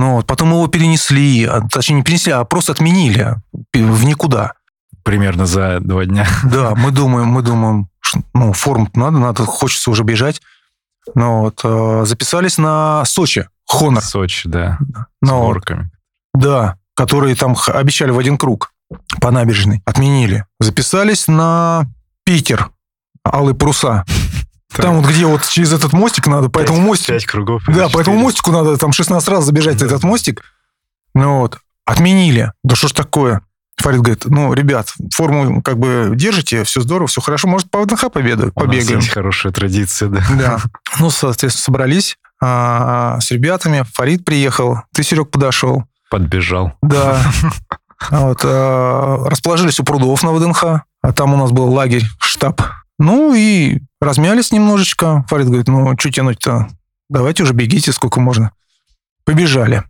Ну, 0.00 0.14
вот, 0.14 0.26
потом 0.26 0.48
его 0.52 0.66
перенесли, 0.66 1.44
а, 1.44 1.60
точнее, 1.70 1.96
не 1.96 2.02
перенесли, 2.02 2.32
а 2.32 2.44
просто 2.44 2.72
отменили 2.72 3.34
в 3.74 4.04
никуда. 4.06 4.54
Примерно 5.02 5.44
за 5.44 5.78
два 5.80 6.06
дня. 6.06 6.26
Да, 6.42 6.74
мы 6.74 6.90
думаем, 6.90 7.26
мы 7.28 7.42
думаем, 7.42 7.88
ш- 8.00 8.22
ну, 8.32 8.54
форму 8.54 8.88
надо, 8.94 9.18
надо, 9.18 9.44
хочется 9.44 9.90
уже 9.90 10.02
бежать. 10.02 10.40
Ну, 11.14 11.40
вот, 11.42 11.60
э, 11.64 12.04
записались 12.06 12.56
на 12.56 13.04
Сочи, 13.04 13.46
Хонор. 13.66 14.02
Сочи, 14.02 14.48
да. 14.48 14.78
С 14.80 15.28
Ну, 15.28 15.38
вот, 15.40 15.52
горками. 15.54 15.90
да, 16.32 16.76
которые 16.94 17.34
там 17.36 17.54
обещали 17.68 18.10
в 18.10 18.18
один 18.18 18.38
круг 18.38 18.72
по 19.20 19.30
набережной. 19.30 19.82
Отменили. 19.84 20.46
Записались 20.60 21.28
на 21.28 21.84
Питер, 22.24 22.70
Алые 23.22 23.54
паруса. 23.54 24.06
Там 24.74 25.00
вот 25.00 25.10
где 25.10 25.26
вот 25.26 25.46
через 25.48 25.72
этот 25.72 25.92
мостик 25.92 26.26
надо, 26.26 26.48
по 26.48 26.58
этому 26.60 26.78
Пять- 26.78 26.86
мостику... 26.86 27.32
Кругов. 27.32 27.62
Да, 27.66 27.72
или 27.86 27.92
по 27.92 28.00
этому 28.00 28.02
четыре. 28.02 28.18
мостику 28.18 28.52
надо 28.52 28.76
там 28.76 28.92
16 28.92 29.28
раз 29.28 29.44
забежать 29.44 29.82
этот 29.82 30.02
мостик. 30.04 30.42
Ну 31.14 31.40
вот, 31.40 31.58
отменили. 31.84 32.52
Да 32.62 32.76
что 32.76 32.88
ж 32.88 32.92
такое? 32.92 33.42
Фарид 33.78 34.00
говорит, 34.02 34.24
ну, 34.26 34.52
ребят, 34.52 34.92
форму 35.14 35.62
как 35.62 35.78
бы 35.78 36.10
держите, 36.14 36.64
все 36.64 36.82
здорово, 36.82 37.06
все 37.08 37.22
хорошо, 37.22 37.48
может, 37.48 37.70
по 37.70 37.80
ВДНХ 37.82 38.12
победу, 38.12 38.42
У 38.54 38.60
нас 38.60 38.68
побегаем. 38.68 38.98
есть 39.00 39.10
хорошая 39.10 39.52
традиция, 39.52 40.08
да. 40.10 40.22
Да. 40.38 40.58
Ну, 40.98 41.08
соответственно, 41.10 41.62
собрались 41.64 42.16
а, 42.42 43.18
с 43.20 43.30
ребятами. 43.30 43.84
Фарид 43.94 44.24
приехал, 44.26 44.82
ты, 44.92 45.02
Серег, 45.02 45.30
подошел. 45.30 45.84
Подбежал. 46.10 46.74
Да. 46.82 47.22
Вот, 48.10 48.40
а, 48.44 49.24
расположились 49.28 49.80
у 49.80 49.84
прудов 49.84 50.22
на 50.22 50.32
ВДНХ, 50.32 50.64
а 51.02 51.12
там 51.14 51.34
у 51.34 51.36
нас 51.36 51.50
был 51.50 51.72
лагерь, 51.72 52.04
штаб. 52.20 52.60
Ну 53.00 53.32
и 53.34 53.80
размялись 53.98 54.52
немножечко. 54.52 55.24
Фарид 55.28 55.46
говорит, 55.46 55.68
ну, 55.68 55.94
что 55.98 56.10
тянуть-то? 56.10 56.68
Давайте 57.08 57.42
уже 57.42 57.54
бегите, 57.54 57.92
сколько 57.92 58.20
можно. 58.20 58.52
Побежали. 59.24 59.84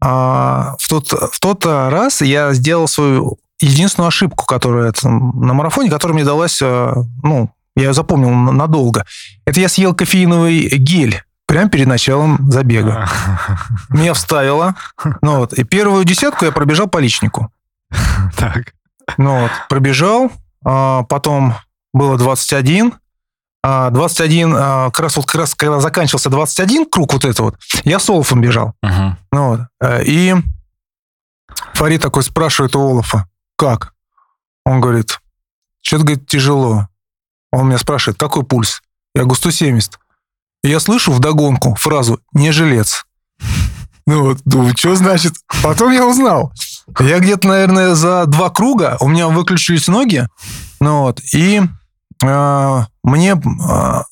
А 0.00 0.76
в, 0.78 0.88
тот, 0.88 1.12
в 1.12 1.38
тот 1.40 1.66
раз 1.66 2.22
я 2.22 2.54
сделал 2.54 2.88
свою 2.88 3.38
единственную 3.60 4.08
ошибку, 4.08 4.46
которая 4.46 4.94
на 5.02 5.52
марафоне, 5.52 5.90
которая 5.90 6.14
мне 6.14 6.24
далась, 6.24 6.58
а, 6.62 6.94
ну, 7.22 7.50
я 7.76 7.84
ее 7.84 7.92
запомнил 7.92 8.30
надолго. 8.30 9.04
Это 9.44 9.60
я 9.60 9.68
съел 9.68 9.94
кофеиновый 9.94 10.68
гель 10.78 11.22
прямо 11.46 11.68
перед 11.68 11.86
началом 11.86 12.50
забега. 12.50 13.10
Меня 13.90 14.14
вставило. 14.14 14.74
Ну, 15.20 15.36
вот, 15.36 15.52
и 15.52 15.64
первую 15.64 16.04
десятку 16.04 16.46
я 16.46 16.52
пробежал 16.52 16.86
по 16.88 16.98
личнику. 16.98 17.52
Так. 18.38 18.72
Ну, 19.18 19.42
вот, 19.42 19.50
пробежал, 19.68 20.32
а, 20.64 21.02
потом 21.04 21.54
было 21.94 22.18
21. 22.18 22.92
а, 23.62 23.88
21, 23.88 24.54
а, 24.54 24.90
как 24.90 25.00
раз 25.00 25.16
вот 25.16 25.24
как 25.24 25.36
раз 25.36 25.54
когда 25.54 25.80
заканчивался 25.80 26.28
21 26.28 26.84
круг 26.84 27.14
вот 27.14 27.24
это 27.24 27.42
вот, 27.44 27.56
я 27.84 27.98
с 27.98 28.10
Олафом 28.10 28.42
бежал. 28.42 28.74
Ну, 29.32 29.48
вот, 29.48 29.60
э, 29.80 30.04
и 30.04 30.34
Фарид 31.72 32.02
такой 32.02 32.22
спрашивает 32.24 32.76
у 32.76 32.80
Олафа, 32.80 33.26
как? 33.56 33.94
Он 34.66 34.80
говорит, 34.80 35.20
что-то, 35.80 36.04
говорит, 36.04 36.26
тяжело. 36.26 36.88
Он 37.52 37.68
меня 37.68 37.78
спрашивает, 37.78 38.18
какой 38.18 38.44
пульс? 38.44 38.82
Я 39.14 39.22
говорю, 39.22 39.36
170. 39.36 39.98
И 40.64 40.68
я 40.68 40.80
слышу 40.80 41.12
вдогонку 41.12 41.74
фразу 41.76 42.20
«не 42.32 42.52
жилец». 42.52 43.06
Ну 44.06 44.22
вот, 44.22 44.40
думаю, 44.44 44.76
что 44.76 44.94
значит? 44.96 45.32
Потом 45.62 45.90
я 45.90 46.06
узнал. 46.06 46.52
Я 46.98 47.20
где-то, 47.20 47.48
наверное, 47.48 47.94
за 47.94 48.26
два 48.26 48.50
круга 48.50 48.98
у 49.00 49.08
меня 49.08 49.28
выключились 49.28 49.88
ноги, 49.88 50.28
ну 50.78 51.04
вот, 51.04 51.20
и 51.32 51.62
мне 53.02 53.32
э, 53.32 54.02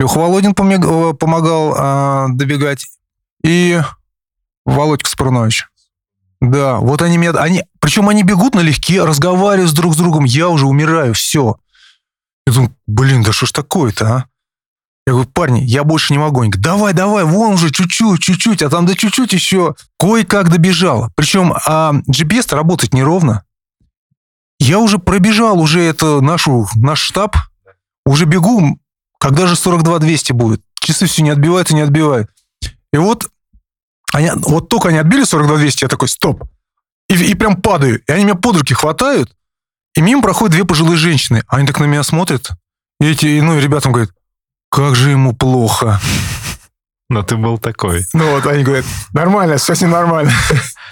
Леха 0.00 0.18
Володин 0.18 0.52
э, 0.52 1.14
помогал 1.14 1.74
э, 1.76 2.26
добегать, 2.34 2.86
и 3.44 3.80
Володька 4.64 5.08
Спрунович. 5.08 5.66
Да, 6.40 6.76
вот 6.76 7.02
они 7.02 7.18
меня... 7.18 7.32
Они, 7.32 7.64
причем 7.80 8.08
они 8.08 8.22
бегут 8.22 8.54
налегке, 8.54 9.04
разговаривают 9.04 9.74
друг 9.74 9.94
с 9.94 9.96
другом, 9.96 10.24
я 10.24 10.48
уже 10.48 10.66
умираю, 10.66 11.14
все. 11.14 11.56
Я 12.46 12.52
думаю, 12.52 12.74
блин, 12.86 13.22
да 13.22 13.32
что 13.32 13.46
ж 13.46 13.52
такое-то, 13.52 14.06
а? 14.06 14.24
Я 15.06 15.14
говорю, 15.14 15.28
парни, 15.30 15.60
я 15.60 15.82
больше 15.82 16.12
не 16.12 16.18
могу. 16.18 16.40
Они 16.40 16.50
говорят, 16.50 16.64
давай, 16.64 16.92
давай, 16.92 17.24
вон 17.24 17.54
уже 17.54 17.70
чуть-чуть, 17.70 18.20
чуть-чуть, 18.20 18.62
а 18.62 18.70
там 18.70 18.86
да 18.86 18.94
чуть-чуть 18.94 19.32
еще. 19.32 19.74
Кое-как 19.98 20.50
добежал. 20.50 21.10
Причем 21.16 21.54
а, 21.66 21.94
GPS 22.08 22.54
работает 22.54 22.94
неровно. 22.94 23.44
Я 24.60 24.78
уже 24.78 24.98
пробежал 24.98 25.58
уже 25.58 25.80
это 25.80 26.20
нашу, 26.20 26.68
наш 26.76 27.00
штаб, 27.00 27.36
уже 28.04 28.26
бегу, 28.26 28.78
когда 29.18 29.46
же 29.46 29.54
42-200 29.54 30.34
будет. 30.34 30.62
Часы 30.80 31.06
все 31.06 31.22
не 31.22 31.30
отбивают 31.30 31.70
и 31.70 31.74
не 31.74 31.80
отбивают. 31.80 32.30
И 32.92 32.98
вот, 32.98 33.28
они, 34.12 34.30
вот 34.34 34.68
только 34.68 34.90
они 34.90 34.98
отбили 34.98 35.24
42-200, 35.24 35.78
я 35.82 35.88
такой, 35.88 36.08
стоп. 36.08 36.44
И, 37.08 37.14
и 37.14 37.34
прям 37.34 37.60
падаю. 37.60 38.02
И 38.06 38.12
они 38.12 38.24
меня 38.24 38.34
под 38.34 38.58
руки 38.58 38.74
хватают, 38.74 39.34
и 39.96 40.02
мимо 40.02 40.22
проходят 40.22 40.54
две 40.54 40.64
пожилые 40.64 40.98
женщины. 40.98 41.42
Они 41.48 41.66
так 41.66 41.80
на 41.80 41.84
меня 41.84 42.02
смотрят. 42.02 42.50
И 43.00 43.06
эти, 43.06 43.40
ну, 43.40 43.56
и 43.56 43.60
ребятам 43.60 43.92
говорят, 43.92 44.12
как 44.68 44.94
же 44.94 45.10
ему 45.10 45.34
плохо. 45.34 46.00
Но 47.10 47.24
ты 47.24 47.36
был 47.36 47.58
такой. 47.58 48.06
Ну 48.12 48.30
вот, 48.30 48.46
они 48.46 48.62
говорят, 48.62 48.86
нормально, 49.12 49.56
все 49.56 49.74
с 49.74 49.80
ним 49.80 49.90
нормально. 49.90 50.30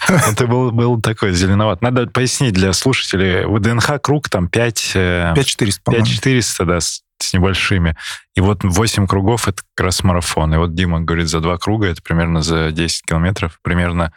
Ну, 0.08 0.34
ты 0.36 0.46
был, 0.46 0.72
был 0.72 1.00
такой 1.00 1.32
зеленоват. 1.32 1.80
Надо 1.80 2.06
пояснить 2.08 2.54
для 2.54 2.72
слушателей. 2.72 3.44
В 3.44 3.60
ДНХ 3.60 4.00
круг 4.02 4.28
там 4.28 4.48
5... 4.48 4.92
5400, 5.34 5.82
по-моему. 5.84 6.04
5400, 6.04 6.64
да, 6.64 6.80
с, 6.80 7.02
с 7.18 7.32
небольшими. 7.32 7.96
И 8.34 8.40
вот 8.40 8.64
8 8.64 9.06
кругов— 9.06 9.46
это 9.48 9.62
как 9.74 9.86
раз 9.86 10.02
марафон. 10.02 10.52
И 10.54 10.56
вот 10.56 10.74
Дима 10.74 11.00
говорит, 11.00 11.28
за 11.28 11.40
два 11.40 11.56
круга, 11.56 11.86
это 11.86 12.02
примерно 12.02 12.42
за 12.42 12.72
10 12.72 13.04
километров, 13.04 13.60
примерно 13.62 14.12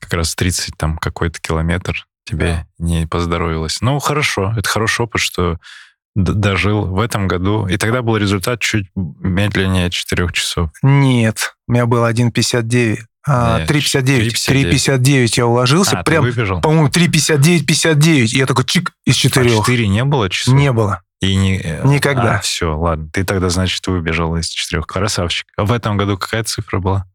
как 0.00 0.14
раз 0.14 0.34
30 0.34 0.76
там 0.78 0.96
какой-то 0.96 1.40
километр 1.40 2.06
тебе 2.24 2.66
не 2.78 3.06
поздоровилось. 3.06 3.82
Ну, 3.82 3.98
хорошо, 3.98 4.54
это 4.56 4.68
хороший 4.68 5.02
опыт, 5.02 5.20
что 5.20 5.58
дожил 6.14 6.86
в 6.86 7.00
этом 7.00 7.26
году. 7.28 7.66
И 7.66 7.76
тогда 7.76 8.02
был 8.02 8.16
результат 8.16 8.60
чуть 8.60 8.86
медленнее 8.94 9.90
4 9.90 10.28
часов. 10.32 10.70
Нет, 10.82 11.56
у 11.66 11.72
меня 11.72 11.86
было 11.86 12.10
1,59. 12.10 12.98
А, 13.26 13.60
Нет, 13.60 13.70
3,59. 13.70 14.28
3,59. 14.28 14.70
3,59 14.70 15.32
я 15.36 15.46
уложился. 15.46 15.98
А, 15.98 16.04
прям, 16.04 16.24
по-моему, 16.60 16.88
3,59-59. 16.88 18.26
И 18.26 18.38
я 18.38 18.46
такой 18.46 18.64
чик 18.64 18.92
из 19.06 19.16
А 19.16 19.18
четырех. 19.18 19.60
4 19.60 19.88
не 19.88 20.04
было 20.04 20.28
часов? 20.28 20.54
Не 20.54 20.72
было. 20.72 21.00
И 21.20 21.34
не... 21.34 21.56
Никогда. 21.84 22.38
все, 22.40 22.76
ладно. 22.76 23.08
Ты 23.12 23.24
тогда, 23.24 23.48
значит, 23.48 23.86
выбежал 23.86 24.36
из 24.36 24.48
четырех. 24.48 24.86
Красавчик. 24.86 25.46
А 25.56 25.64
в 25.64 25.72
этом 25.72 25.96
году 25.96 26.18
какая 26.18 26.44
цифра 26.44 26.80
была? 26.80 27.06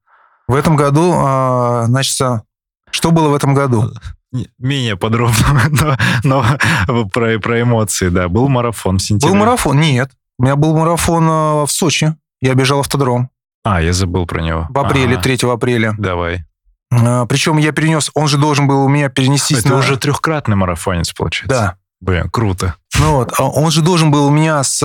В 0.48 0.56
этом 0.56 0.76
году, 0.76 1.14
а, 1.16 1.86
значит, 1.86 2.20
а, 2.22 2.42
что 2.90 3.12
было 3.12 3.30
в 3.30 3.36
этом 3.36 3.54
году? 3.54 3.92
Не- 4.32 4.50
Менее 4.60 4.96
подробно, 4.96 5.62
но, 6.24 6.46
но 6.88 7.06
про, 7.10 7.40
про 7.40 7.62
эмоции, 7.62 8.10
да. 8.10 8.28
Был 8.28 8.48
марафон 8.48 8.98
в 8.98 9.02
сентябре. 9.02 9.34
Был 9.34 9.40
марафон? 9.40 9.80
Нет. 9.80 10.12
У 10.38 10.44
меня 10.44 10.56
был 10.56 10.76
марафон 10.78 11.28
а, 11.30 11.66
в 11.66 11.72
Сочи. 11.72 12.16
Я 12.42 12.54
бежал 12.54 12.80
автодром 12.80 13.30
А, 13.64 13.82
я 13.82 13.92
забыл 13.92 14.26
про 14.26 14.42
него. 14.42 14.68
в 14.70 14.78
апреле, 14.80 15.14
Ага, 15.16 15.24
3 15.24 15.50
апреля. 15.50 15.96
Давай. 15.98 16.46
А, 16.92 17.26
Причем 17.26 17.58
я 17.58 17.72
перенес, 17.72 18.12
он 18.14 18.28
же 18.28 18.38
должен 18.38 18.68
был 18.68 18.84
у 18.86 18.88
меня 18.88 19.10
перенестись 19.10 19.60
Это 19.60 19.70
на... 19.70 19.78
уже 19.78 19.98
трехкратный 19.98 20.56
марафонец, 20.56 21.12
получается. 21.12 21.58
Да. 21.58 21.76
Блин, 22.02 22.30
круто. 22.30 22.76
Ну 22.98 23.16
вот, 23.16 23.34
а 23.38 23.44
он 23.44 23.72
же 23.72 23.82
должен 23.82 24.10
был 24.12 24.28
у 24.28 24.30
меня 24.30 24.64
с, 24.64 24.78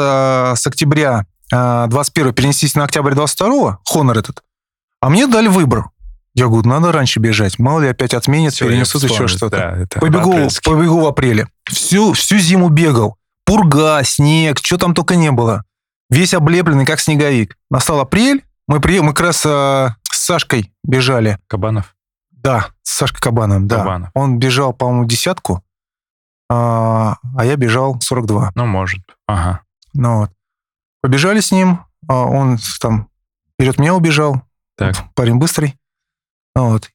с 0.56 0.66
октября 0.66 1.26
а, 1.52 1.86
21 1.86 2.32
перенестись 2.34 2.74
на 2.74 2.84
октябрь 2.84 3.14
22 3.14 3.78
Хонор 3.84 4.18
этот. 4.18 4.42
А 5.00 5.08
мне 5.10 5.26
дали 5.26 5.48
выбор. 5.48 5.90
Я 6.34 6.46
говорю, 6.48 6.68
надо 6.68 6.90
раньше 6.90 7.20
бежать. 7.20 7.58
Мало 7.58 7.80
ли 7.80 7.88
опять 7.88 8.12
отменят, 8.12 8.54
Всё, 8.54 8.64
я 8.64 8.72
перенесут 8.72 9.04
еще 9.04 9.28
что-то. 9.28 9.86
Да, 9.90 10.00
побегу, 10.00 10.48
побегу 10.64 11.00
в 11.00 11.06
апреле. 11.06 11.48
Всю, 11.64 12.12
всю 12.12 12.38
зиму 12.38 12.68
бегал. 12.70 13.16
Пурга, 13.46 14.02
снег, 14.02 14.58
что 14.62 14.76
там 14.78 14.94
только 14.94 15.14
не 15.16 15.30
было. 15.30 15.64
Весь 16.10 16.34
облепленный, 16.34 16.86
как 16.86 16.98
снеговик. 17.00 17.56
Настал 17.70 18.00
апрель, 18.00 18.44
мы, 18.66 18.80
при, 18.80 19.00
мы 19.00 19.12
как 19.12 19.26
раз 19.26 19.44
а, 19.46 19.96
с 20.10 20.18
Сашкой 20.18 20.72
бежали. 20.82 21.38
Кабанов? 21.46 21.94
Да, 22.30 22.68
с 22.82 22.92
Сашкой 22.92 23.20
Кабановым, 23.20 23.68
да. 23.68 23.78
Кабанов. 23.78 24.10
Он 24.14 24.38
бежал, 24.38 24.72
по-моему, 24.72 25.04
десятку, 25.04 25.62
а, 26.50 27.16
а 27.36 27.44
я 27.44 27.56
бежал 27.56 28.00
42. 28.00 28.52
Ну, 28.54 28.66
может. 28.66 29.00
Ага. 29.26 29.60
Ну, 29.92 30.18
вот. 30.20 30.30
Побежали 31.02 31.40
с 31.40 31.52
ним, 31.52 31.80
а, 32.08 32.24
он 32.24 32.58
там 32.80 33.08
вперед 33.54 33.78
меня 33.78 33.94
убежал, 33.94 34.42
Так. 34.76 34.96
парень 35.14 35.36
быстрый. 35.36 35.78
Ну, 36.56 36.70
вот. 36.70 36.90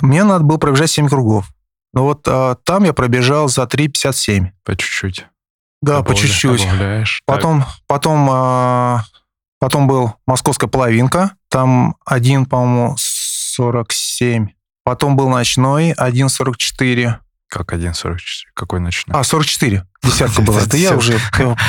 Мне 0.00 0.24
надо 0.24 0.44
было 0.44 0.58
пробежать 0.58 0.90
7 0.90 1.08
кругов. 1.08 1.46
Но 1.92 2.04
вот 2.04 2.22
а, 2.26 2.56
там 2.64 2.84
я 2.84 2.92
пробежал 2.92 3.48
за 3.48 3.62
3,57. 3.64 4.48
По 4.64 4.76
чуть-чуть. 4.76 5.26
Да, 5.82 6.02
по 6.02 6.12
Добавля- 6.12 6.16
чуть-чуть. 6.16 6.62
добавляешь. 6.62 7.22
Так, 7.26 7.36
Потом, 7.36 7.64
потом, 7.86 8.28
а, 8.30 9.04
потом 9.58 9.86
был 9.86 10.14
московская 10.26 10.68
половинка, 10.68 11.32
там 11.48 11.96
один, 12.06 12.46
по-моему, 12.46 12.96
47. 12.98 14.48
Потом 14.84 15.16
был 15.16 15.28
ночной, 15.28 15.92
1,44. 15.92 17.16
Как 17.48 17.72
1.44? 17.74 18.18
Какой 18.54 18.80
ночной? 18.80 19.14
А, 19.16 19.22
44. 19.22 19.86
Десятка 20.02 20.40
была. 20.42 20.60
Это 20.62 20.76
я 20.78 20.96
уже... 20.96 21.18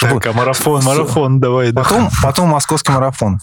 Так, 0.00 0.26
а 0.26 0.32
марафон, 0.32 0.82
марафон, 0.84 1.40
давай. 1.40 1.72
да. 1.72 1.82
Потом, 1.82 2.08
потом 2.22 2.48
московский 2.50 2.92
марафон. 2.92 3.40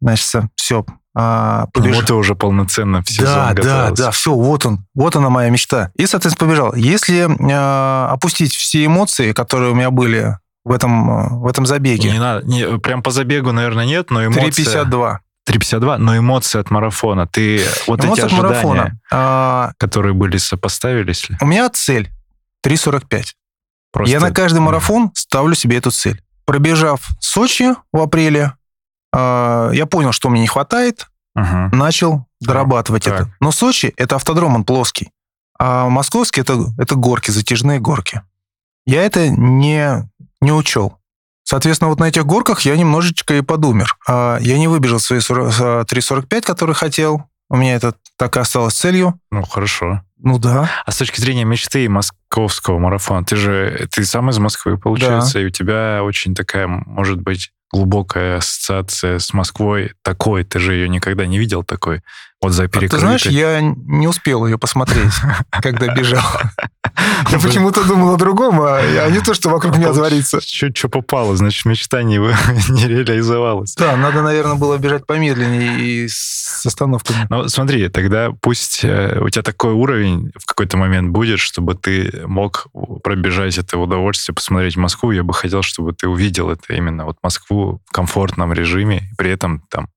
Значит, 0.00 0.50
все, 0.56 0.84
а, 1.14 1.66
Ну, 1.66 1.70
побежал. 1.72 2.00
Вот 2.00 2.06
ты 2.06 2.14
уже 2.14 2.34
полноценно 2.34 3.02
в 3.02 3.08
сезон 3.08 3.26
Да, 3.26 3.52
да, 3.54 3.90
да, 3.90 4.10
все, 4.10 4.32
вот 4.32 4.64
он, 4.66 4.86
вот 4.94 5.16
она 5.16 5.28
моя 5.28 5.50
мечта. 5.50 5.90
И, 5.94 6.06
соответственно, 6.06 6.48
побежал. 6.48 6.74
Если 6.74 7.26
э, 7.26 8.06
опустить 8.12 8.54
все 8.54 8.84
эмоции, 8.86 9.32
которые 9.32 9.72
у 9.72 9.74
меня 9.74 9.90
были 9.90 10.38
в 10.64 10.72
этом, 10.72 11.10
э, 11.10 11.28
в 11.30 11.46
этом 11.46 11.64
Не 11.64 11.68
забеге, 11.68 12.18
надо, 12.18 12.46
не, 12.46 12.78
прям 12.78 13.02
по 13.02 13.10
забегу, 13.10 13.52
наверное, 13.52 13.84
нет, 13.84 14.10
но 14.10 14.24
эмоции... 14.24 14.64
3,52. 14.64 15.18
3,52, 15.48 15.96
но 15.98 16.16
эмоции 16.16 16.60
от 16.60 16.70
марафона. 16.70 17.26
Ты 17.26 17.62
вот 17.88 18.04
Эмоции 18.04 18.24
эти 18.24 18.32
ожидания, 18.32 18.48
марафона. 18.48 19.00
А, 19.10 19.72
которые 19.76 20.14
были, 20.14 20.36
сопоставились 20.36 21.28
ли? 21.28 21.36
у 21.40 21.46
меня 21.46 21.68
цель 21.68 22.10
3,45. 22.64 23.24
Просто... 23.92 24.10
Я 24.10 24.20
на 24.20 24.30
каждый 24.30 24.60
марафон 24.60 25.10
ставлю 25.14 25.54
себе 25.54 25.78
эту 25.78 25.90
цель. 25.90 26.22
Пробежав 26.44 27.06
Сочи 27.20 27.74
в 27.92 28.00
апреле, 28.00 28.54
я 29.14 29.86
понял, 29.90 30.12
что 30.12 30.28
мне 30.30 30.40
не 30.40 30.46
хватает, 30.46 31.08
Мгм. 31.34 31.70
начал 31.70 32.26
дорабатывать 32.40 33.04
так. 33.04 33.14
это. 33.22 33.34
Но 33.40 33.52
Сочи 33.52 33.92
это 33.96 34.16
автодром, 34.16 34.54
он 34.54 34.64
плоский. 34.64 35.10
А 35.58 35.88
московский 35.88 36.40
это, 36.40 36.58
это 36.78 36.94
горки, 36.94 37.30
затяжные 37.30 37.78
горки. 37.78 38.22
Я 38.84 39.02
это 39.02 39.28
не, 39.28 40.08
не 40.40 40.52
учел. 40.52 40.98
Соответственно, 41.44 41.88
вот 41.90 42.00
на 42.00 42.04
этих 42.08 42.24
горках 42.26 42.62
я 42.62 42.76
немножечко 42.76 43.34
и 43.34 43.40
подумер. 43.42 43.96
А 44.08 44.38
Я 44.40 44.58
не 44.58 44.68
выбежал 44.68 44.98
свои 44.98 45.20
40 45.20 45.52
а, 45.60 45.82
3.45, 45.84 46.40
которые 46.42 46.74
хотел. 46.74 47.24
У 47.48 47.56
меня 47.56 47.74
это 47.74 47.94
так 48.16 48.36
и 48.36 48.40
осталось 48.40 48.74
целью. 48.74 49.18
Ну, 49.30 49.42
хорошо. 49.42 50.02
Ну 50.18 50.38
да. 50.38 50.70
А 50.86 50.90
с 50.90 50.96
точки 50.96 51.20
зрения 51.20 51.44
мечты 51.44 51.88
московского 51.88 52.78
марафона, 52.78 53.24
ты 53.24 53.36
же, 53.36 53.88
ты 53.90 54.04
сам 54.04 54.30
из 54.30 54.38
Москвы, 54.38 54.78
получается, 54.78 55.38
и 55.40 55.44
у 55.46 55.50
тебя 55.50 56.00
очень 56.02 56.34
такая, 56.34 56.66
может 56.66 57.20
быть, 57.20 57.52
глубокая 57.72 58.36
ассоциация 58.36 59.18
с 59.18 59.32
Москвой 59.32 59.92
такой, 60.02 60.44
ты 60.44 60.58
же 60.58 60.74
ее 60.74 60.88
никогда 60.88 61.26
не 61.26 61.38
видел 61.38 61.64
такой, 61.64 62.02
вот 62.42 62.52
за 62.52 62.64
А 62.64 62.68
ты 62.68 62.98
знаешь, 62.98 63.26
я 63.26 63.60
не 63.60 64.08
успел 64.08 64.44
ее 64.46 64.58
посмотреть, 64.58 65.12
когда 65.50 65.94
бежал. 65.94 66.24
Я 67.30 67.38
почему-то 67.38 67.84
думал 67.84 68.14
о 68.14 68.16
другом, 68.16 68.60
а 68.60 68.80
а 68.80 69.08
не 69.10 69.20
то, 69.20 69.32
что 69.32 69.48
вокруг 69.48 69.78
меня 69.78 69.92
творится. 69.92 70.40
Что 70.40 70.88
попало, 70.88 71.36
значит, 71.36 71.64
мечта 71.64 72.02
не 72.02 72.16
реализовалась. 72.16 73.74
Да, 73.76 73.96
надо, 73.96 74.22
наверное, 74.22 74.56
было 74.56 74.76
бежать 74.76 75.06
помедленнее 75.06 75.78
и 75.78 76.08
с 76.08 76.66
остановками. 76.66 77.26
Ну, 77.30 77.48
смотри, 77.48 77.88
тогда 77.88 78.30
пусть 78.40 78.84
э, 78.84 79.20
у 79.20 79.28
тебя 79.28 79.42
такой 79.42 79.72
уровень 79.72 80.32
в 80.36 80.44
какой-то 80.44 80.76
момент 80.76 81.10
будет, 81.10 81.38
чтобы 81.38 81.76
ты 81.76 82.24
мог 82.26 82.66
пробежать 83.04 83.56
это 83.58 83.78
удовольствие, 83.78 84.34
посмотреть 84.34 84.76
Москву. 84.76 85.12
Я 85.12 85.22
бы 85.22 85.32
хотел, 85.32 85.62
чтобы 85.62 85.92
ты 85.92 86.08
увидел 86.08 86.50
это 86.50 86.74
именно 86.74 87.04
вот 87.04 87.18
Москву 87.22 87.80
в 87.86 87.92
комфортном 87.92 88.52
режиме, 88.52 89.10
при 89.16 89.30
этом 89.30 89.62
там 89.70 89.88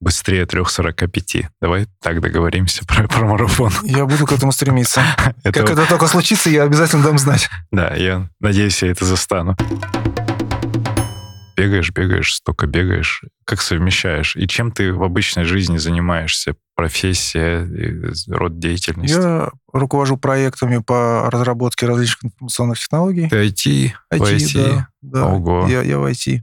быстрее 0.00 0.44
3.45. 0.44 1.46
Давай 1.60 1.86
так 2.00 2.20
договоримся 2.20 2.84
про, 2.88 3.06
про 3.08 3.26
марафон. 3.26 3.72
Я 3.82 4.06
буду 4.06 4.26
к 4.26 4.32
этому 4.32 4.52
стремиться. 4.52 5.02
Это 5.44 5.60
Как 5.60 5.70
это 5.70 5.86
только 5.86 6.06
случится, 6.06 6.50
я 6.50 6.64
обязательно 6.64 7.02
дам 7.02 7.18
знать. 7.18 7.48
Да, 7.70 7.94
я 7.94 8.28
надеюсь, 8.40 8.82
я 8.82 8.90
это 8.90 9.04
застану. 9.04 9.56
Бегаешь, 11.60 11.92
бегаешь, 11.92 12.34
столько 12.34 12.66
бегаешь. 12.66 13.22
Как 13.44 13.60
совмещаешь? 13.60 14.34
И 14.34 14.48
чем 14.48 14.72
ты 14.72 14.94
в 14.94 15.02
обычной 15.02 15.44
жизни 15.44 15.76
занимаешься? 15.76 16.54
Профессия, 16.74 17.68
род 18.28 18.58
деятельности? 18.58 19.14
Я 19.14 19.50
руковожу 19.70 20.16
проектами 20.16 20.78
по 20.78 21.28
разработке 21.30 21.86
различных 21.86 22.32
информационных 22.32 22.78
технологий. 22.78 23.28
Ты 23.28 23.46
IT, 23.46 23.92
IT, 24.10 24.36
IT. 24.36 24.54
да. 24.54 24.88
да. 25.02 25.26
Ого. 25.26 25.66
Я, 25.68 25.82
я 25.82 25.98
в 25.98 26.10
IT. 26.10 26.40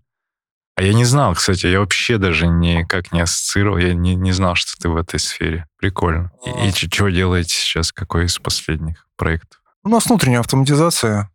А 0.77 0.83
я 0.83 0.93
не 0.93 1.05
знал, 1.05 1.33
кстати, 1.33 1.65
я 1.65 1.79
вообще 1.79 2.19
даже 2.19 2.45
никак 2.45 3.11
не 3.11 3.19
ассоциировал, 3.19 3.79
я 3.79 3.95
не, 3.95 4.13
не 4.13 4.31
знал, 4.31 4.53
что 4.53 4.77
ты 4.79 4.89
в 4.89 4.95
этой 4.95 5.19
сфере. 5.19 5.65
Прикольно. 5.79 6.31
И, 6.45 6.67
и 6.67 6.71
что 6.71 7.09
делаете 7.09 7.55
сейчас? 7.55 7.91
Какой 7.91 8.25
из 8.25 8.37
последних 8.37 9.07
проектов? 9.15 9.59
У 9.83 9.89
нас 9.89 10.05
внутренняя 10.05 10.39
автоматизация. 10.41 11.31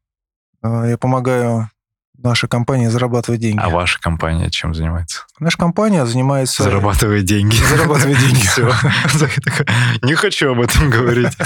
А, 0.62 0.86
Я 0.86 0.96
помогаю 0.96 1.68
нашей 2.16 2.48
компании 2.48 2.86
зарабатывать 2.86 3.40
деньги. 3.40 3.58
А 3.60 3.68
ваша 3.68 3.98
компания 4.00 4.48
чем 4.48 4.74
занимается? 4.74 5.24
Наша 5.40 5.58
компания 5.58 6.06
занимается... 6.06 6.62
Зарабатывает 6.62 7.24
деньги. 7.24 7.56
Зарабатывает 7.56 8.18
деньги. 8.20 8.46
Все. 8.46 8.72
Не 10.02 10.14
хочу 10.14 10.52
об 10.52 10.60
этом 10.60 10.88
говорить. 10.88 11.36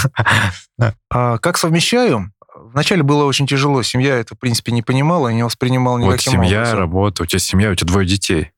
А 1.09 1.39
как 1.39 1.57
совмещаю? 1.57 2.31
Вначале 2.73 3.03
было 3.03 3.25
очень 3.25 3.47
тяжело. 3.47 3.81
Семья 3.83 4.15
это, 4.15 4.35
в 4.35 4.39
принципе, 4.39 4.71
не 4.71 4.81
понимала, 4.81 5.29
не 5.29 5.43
воспринимала 5.43 5.97
Вот 5.99 6.13
никаким 6.13 6.33
семья, 6.33 6.59
образом. 6.59 6.79
работа, 6.79 7.23
у 7.23 7.25
тебя 7.25 7.39
семья, 7.39 7.71
у 7.71 7.75
тебя 7.75 7.87
двое 7.91 8.07
детей. 8.07 8.51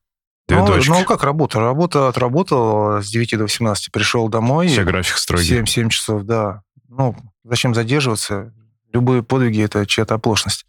Две 0.48 0.58
Ну, 0.58 0.66
дочки. 0.66 0.88
ну, 0.90 1.04
как 1.04 1.22
работа? 1.22 1.60
Работа 1.60 2.08
отработал 2.08 3.02
с 3.02 3.08
9 3.08 3.36
до 3.38 3.44
18, 3.44 3.92
пришел 3.92 4.28
домой. 4.28 4.66
Все 4.68 4.82
график 4.84 5.16
строгий. 5.16 5.60
7-7 5.60 5.88
часов, 5.90 6.22
да. 6.24 6.62
Ну, 6.88 7.16
зачем 7.44 7.74
задерживаться? 7.74 8.52
Любые 8.92 9.22
подвиги— 9.22 9.62
это 9.62 9.86
чья-то 9.86 10.14
оплошность. 10.16 10.66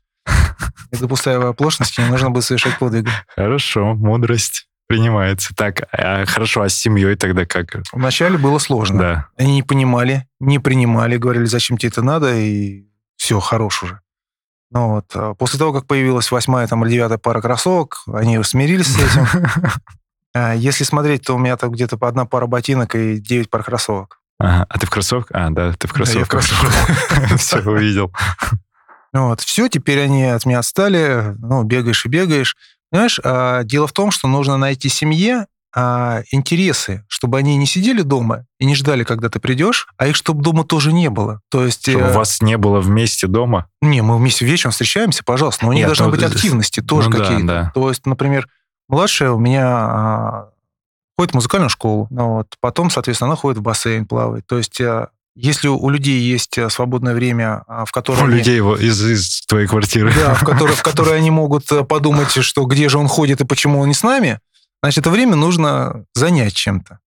Не 0.92 1.00
допуская 1.00 1.40
оплошности, 1.50 2.00
не 2.02 2.08
нужно 2.10 2.30
будет 2.30 2.44
совершать 2.44 2.78
подвиги. 2.78 3.10
Хорошо, 3.36 3.96
мудрость 3.96 4.68
принимается. 4.88 5.56
Так, 5.56 5.88
а, 5.92 6.26
хорошо, 6.26 6.62
а 6.62 6.70
с 6.70 6.76
семьей 6.76 7.16
тогда 7.16 7.46
как? 7.46 7.78
Вначале 7.94 8.38
было 8.38 8.60
сложно. 8.60 9.00
Да. 9.00 9.28
Они 9.38 9.54
не 9.56 9.64
понимали, 9.64 10.28
не 10.40 10.60
принимали, 10.60 11.18
говорили, 11.18 11.46
зачем 11.46 11.78
тебе 11.78 11.90
это 11.90 12.04
надо, 12.04 12.38
и 12.38 12.84
все, 13.22 13.40
хорош 13.40 13.84
уже. 13.84 14.00
Ну 14.72 14.96
вот, 14.96 15.06
а 15.14 15.36
после 15.36 15.60
того, 15.60 15.74
как 15.74 15.86
появилась 15.86 16.32
восьмая 16.32 16.68
там, 16.68 16.84
или 16.84 16.94
девятая 16.94 17.20
пара 17.20 17.40
кроссовок, 17.40 18.02
они 18.12 18.42
смирились 18.44 18.88
с 18.88 18.98
этим. 18.98 19.28
А 20.34 20.54
Если 20.54 20.86
смотреть, 20.86 21.26
то 21.26 21.36
у 21.36 21.38
меня 21.38 21.58
там 21.58 21.72
где-то 21.72 21.98
по 21.98 22.08
одна 22.08 22.24
пара 22.24 22.48
ботинок 22.48 22.96
и 22.96 23.20
9 23.20 23.50
пар 23.50 23.66
кроссовок. 23.66 24.22
Ага, 24.40 24.66
А 24.70 24.80
ты 24.80 24.86
в 24.86 24.90
кроссовках? 24.90 25.38
А, 25.38 25.50
да, 25.50 25.74
ты 25.74 25.90
в 25.90 25.94
кроссовках. 25.94 26.42
Все, 27.38 27.60
увидел. 27.60 28.14
Ну 29.12 29.28
Вот, 29.28 29.42
все, 29.42 29.68
теперь 29.68 30.00
они 30.00 30.24
от 30.24 30.46
меня 30.46 30.60
отстали, 30.60 31.36
ну, 31.40 31.64
бегаешь 31.64 32.06
и 32.06 32.10
бегаешь. 32.10 32.56
Понимаешь, 32.90 33.20
а, 33.26 33.64
дело 33.64 33.88
в 33.88 33.92
том, 33.92 34.10
что 34.10 34.30
нужно 34.30 34.56
найти 34.56 34.88
семье 34.88 35.48
а, 35.74 36.24
интересы, 36.32 37.06
чтобы 37.08 37.38
они 37.38 37.56
не 37.58 37.66
сидели 37.66 38.02
дома 38.02 38.46
и 38.60 38.66
не 38.66 38.76
ждали, 38.76 39.04
когда 39.04 39.30
ты 39.30 39.40
придешь, 39.40 39.88
а 39.98 40.08
их 40.08 40.16
чтобы 40.16 40.44
дома 40.44 40.64
тоже 40.64 40.92
не 40.92 41.10
было. 41.10 41.42
То 41.50 41.66
есть... 41.66 41.88
Чтобы 41.88 42.06
э, 42.06 42.12
у 42.12 42.14
вас 42.14 42.42
не 42.42 42.58
было 42.58 42.80
вместе 42.82 43.28
дома. 43.28 43.68
Не, 43.82 44.02
мы 44.02 44.18
вместе 44.18 44.46
вечером 44.46 44.72
встречаемся, 44.72 45.24
пожалуйста, 45.24 45.66
но 45.66 45.70
у 45.70 45.74
них 45.74 45.82
Нет, 45.82 45.88
должны 45.88 46.06
ну, 46.06 46.12
быть 46.12 46.24
активности 46.24 46.82
тоже 46.82 47.10
ну 47.10 47.18
да, 47.18 47.24
какие-то. 47.24 47.46
да. 47.46 47.72
То 47.74 47.90
есть, 47.90 48.06
например, 48.06 48.48
младшая 48.90 49.32
у 49.32 49.40
меня 49.40 49.66
а, 49.66 50.50
ходит 51.18 51.32
в 51.32 51.36
музыкальную 51.36 51.70
школу, 51.70 52.08
ну 52.10 52.36
вот, 52.36 52.48
потом, 52.60 52.90
соответственно, 52.90 53.30
она 53.30 53.36
ходит 53.38 53.60
в 53.60 53.62
бассейн, 53.62 54.06
плавает. 54.06 54.46
То 54.48 54.58
есть, 54.58 54.82
а, 54.82 55.10
если 55.36 55.70
у 55.70 55.90
людей 55.90 56.20
есть 56.20 56.58
а, 56.58 56.70
свободное 56.70 57.14
время, 57.14 57.64
а, 57.68 57.86
в 57.86 57.92
котором 57.92 58.24
У 58.24 58.26
они- 58.26 58.38
людей 58.40 58.60
из, 58.60 59.02
из 59.02 59.42
твоей 59.46 59.68
квартиры. 59.68 60.14
да, 60.14 60.34
в 60.34 60.44
которой, 60.44 60.76
в 60.76 60.84
которой 60.84 61.18
они 61.18 61.32
могут 61.32 61.72
э, 61.72 61.86
подумать, 61.86 62.32
что 62.32 62.66
где 62.66 62.90
же 62.90 62.98
он 62.98 63.08
ходит 63.08 63.40
и 63.40 63.46
почему 63.46 63.80
он 63.80 63.88
не 63.88 63.94
с 63.94 64.04
нами, 64.04 64.40
значит, 64.82 65.00
это 65.00 65.10
время 65.10 65.36
нужно 65.36 66.06
занять 66.14 66.54
чем-то. 66.54 67.00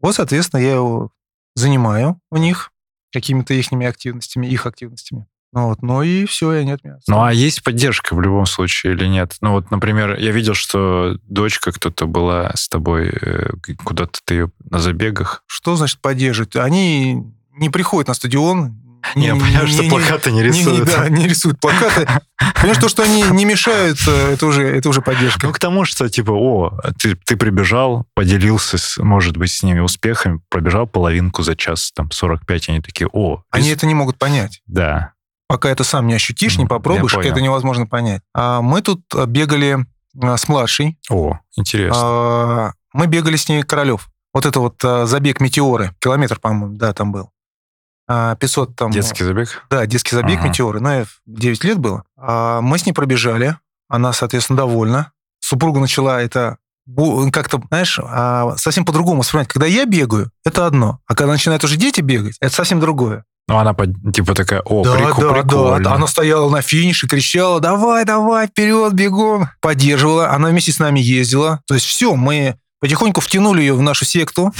Вот, 0.00 0.14
соответственно, 0.14 0.60
я 0.60 0.74
его 0.74 1.10
занимаю 1.54 2.20
у 2.30 2.36
них 2.36 2.72
какими-то 3.12 3.54
их 3.54 3.72
активностями, 3.72 4.46
их 4.46 4.66
активностями. 4.66 5.26
Ну, 5.52 5.66
вот, 5.66 5.82
ну 5.82 6.02
и 6.02 6.26
все, 6.26 6.52
и 6.52 6.58
они 6.58 6.70
от 6.70 6.84
меня. 6.84 6.98
Ну, 7.08 7.22
а 7.22 7.32
есть 7.32 7.64
поддержка 7.64 8.14
в 8.14 8.20
любом 8.20 8.46
случае 8.46 8.92
или 8.92 9.06
нет? 9.06 9.36
Ну, 9.40 9.52
вот, 9.52 9.72
например, 9.72 10.16
я 10.16 10.30
видел, 10.30 10.54
что 10.54 11.18
дочка 11.24 11.72
кто-то 11.72 12.06
была 12.06 12.52
с 12.54 12.68
тобой, 12.68 13.08
э, 13.08 13.50
куда-то 13.84 14.20
ты 14.24 14.34
ее 14.34 14.50
на 14.70 14.78
забегах. 14.78 15.42
Что 15.46 15.74
значит 15.74 16.00
поддерживать? 16.00 16.54
Они 16.54 17.24
не 17.56 17.68
приходят 17.68 18.06
на 18.06 18.14
стадион. 18.14 18.76
Не, 19.14 19.26
я 19.26 19.34
понимаю, 19.34 19.66
что 19.66 19.82
плакаты 19.88 20.30
не 20.32 20.38
не- 20.38 20.42
не- 20.50 20.58
рисуют. 20.58 20.86
да, 20.88 21.08
не 21.08 21.26
рисуют 21.26 21.60
плакаты. 21.60 22.06
Понимаешь, 22.54 22.78
то, 22.78 22.88
что 22.88 23.02
они 23.02 23.22
не 23.22 23.44
мешают, 23.44 23.98
это 24.06 24.46
уже, 24.46 24.62
это 24.66 24.88
уже 24.88 25.00
поддержка. 25.02 25.46
Ну, 25.46 25.52
к 25.52 25.58
тому, 25.58 25.84
что, 25.84 26.08
типа, 26.08 26.30
о, 26.32 26.78
ты, 26.98 27.14
ты 27.16 27.36
прибежал, 27.36 28.06
поделился, 28.14 28.78
с, 28.78 28.98
может 28.98 29.36
быть, 29.36 29.50
с 29.50 29.62
ними 29.62 29.80
успехами, 29.80 30.40
пробежал 30.48 30.86
половинку 30.86 31.42
за 31.42 31.56
час, 31.56 31.92
там, 31.94 32.10
45, 32.10 32.68
они 32.68 32.80
такие, 32.80 33.08
о, 33.12 33.42
Они 33.50 33.68
это 33.70 33.86
не 33.86 33.94
могут 33.94 34.18
понять. 34.18 34.60
да, 34.66 35.12
Пока 35.48 35.68
это 35.68 35.82
сам 35.82 36.06
не 36.06 36.14
ощутишь, 36.14 36.58
не 36.58 36.66
попробуешь, 36.66 37.14
это 37.14 37.40
невозможно 37.40 37.86
понять. 37.86 38.22
А 38.34 38.60
мы 38.62 38.82
тут 38.82 39.00
бегали 39.26 39.84
с 40.14 40.48
младшей. 40.48 40.96
о, 41.10 41.38
интересно. 41.56 42.00
А, 42.02 42.72
Мы 42.92 43.06
бегали 43.06 43.36
с 43.36 43.48
ней 43.48 43.62
Королев. 43.64 44.08
Вот 44.32 44.46
это 44.46 44.60
вот 44.60 44.80
забег 45.08 45.40
«Метеоры». 45.40 45.92
Километр, 46.00 46.38
по-моему, 46.38 46.76
да, 46.76 46.92
там 46.92 47.10
был. 47.10 47.30
А, 48.12 48.34
500 48.34 48.74
там... 48.74 48.90
Детский 48.90 49.22
забег? 49.22 49.62
Да, 49.70 49.86
детский 49.86 50.16
забег 50.16 50.40
Ага. 50.40 50.48
«Метеоры». 50.48 50.80
Ну, 50.80 50.90
я 50.90 51.04
в 51.04 51.20
9 51.26 51.62
лет 51.62 51.78
было. 51.78 52.02
А 52.18 52.60
Мы 52.60 52.76
с 52.76 52.84
ней 52.84 52.92
пробежали. 52.92 53.56
Она, 53.88 54.12
соответственно, 54.12 54.56
довольна. 54.56 55.12
Супруга 55.38 55.78
начала 55.78 56.20
это 56.20 56.56
как-то, 57.32 57.60
знаешь, 57.68 58.00
а, 58.02 58.56
совсем 58.56 58.84
по-другому 58.84 59.20
воспринимать. 59.20 59.46
Когда 59.46 59.66
я 59.66 59.84
бегаю, 59.84 60.32
это 60.44 60.66
одно. 60.66 60.98
А 61.06 61.14
когда 61.14 61.32
начинают 61.32 61.62
уже 61.62 61.76
дети 61.76 62.00
бегать, 62.00 62.36
это 62.40 62.52
совсем 62.52 62.80
другое. 62.80 63.24
Ну, 63.46 63.58
она, 63.58 63.76
типа, 64.12 64.34
такая, 64.34 64.60
о, 64.62 64.82
да, 64.82 64.96
прику- 64.96 65.20
да, 65.22 65.32
прикольно. 65.42 65.84
да. 65.84 65.94
Она 65.94 66.08
стояла 66.08 66.50
на 66.50 66.62
финише, 66.62 67.06
кричала, 67.06 67.60
давай, 67.60 68.04
давай, 68.04 68.48
вперед, 68.48 68.92
бегом. 68.92 69.48
Поддерживала. 69.60 70.30
Она 70.30 70.48
вместе 70.48 70.72
с 70.72 70.80
нами 70.80 70.98
ездила. 70.98 71.60
То 71.68 71.74
есть 71.74 71.86
все, 71.86 72.16
мы 72.16 72.56
потихоньку 72.80 73.20
втянули 73.20 73.60
ее 73.60 73.74
в 73.74 73.82
нашу 73.82 74.04
секту. 74.04 74.52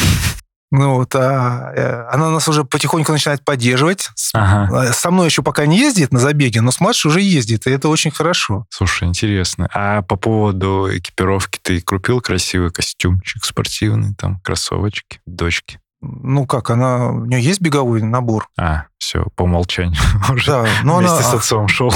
Ну 0.73 0.95
вот, 0.95 1.15
а 1.17 1.73
э, 1.75 2.05
она 2.13 2.31
нас 2.31 2.47
уже 2.47 2.63
потихоньку 2.65 3.11
начинает 3.11 3.45
поддерживать. 3.45 4.09
Ага. 4.35 4.85
э, 4.85 4.93
Со 4.93 5.11
мной 5.11 5.27
еще 5.27 5.43
пока 5.43 5.67
не 5.67 5.79
ездит 5.79 6.13
на 6.13 6.21
забеге, 6.21 6.61
но 6.61 6.71
с 6.71 6.81
Машей 6.81 7.09
уже 7.11 7.21
ездит, 7.21 7.67
и 7.67 7.71
это 7.71 7.89
очень 7.89 8.13
хорошо. 8.13 8.67
Слушай, 8.71 9.09
интересно. 9.09 9.69
А 9.75 10.03
по 10.03 10.15
поводу 10.17 10.89
экипировки 10.91 11.59
ты 11.61 11.81
купил 11.81 12.21
красивый 12.21 12.71
костюмчик 12.71 13.45
спортивный, 13.45 14.15
там, 14.15 14.39
кроссовочки, 14.41 15.21
дочки? 15.27 15.81
Ну 16.03 16.47
как, 16.47 16.71
она, 16.71 17.09
у 17.09 17.25
нее 17.27 17.43
есть 17.43 17.61
беговой 17.61 18.01
набор. 18.03 18.49
А, 18.57 18.85
все, 18.97 19.27
по 19.37 19.43
умолчанию. 19.43 20.01
Уже 20.33 20.47
Да, 20.47 20.67
но 20.83 20.99
она, 20.99 21.09
вместе 21.15 21.31
с 21.31 21.35
отцом 21.35 21.69
шел. 21.69 21.93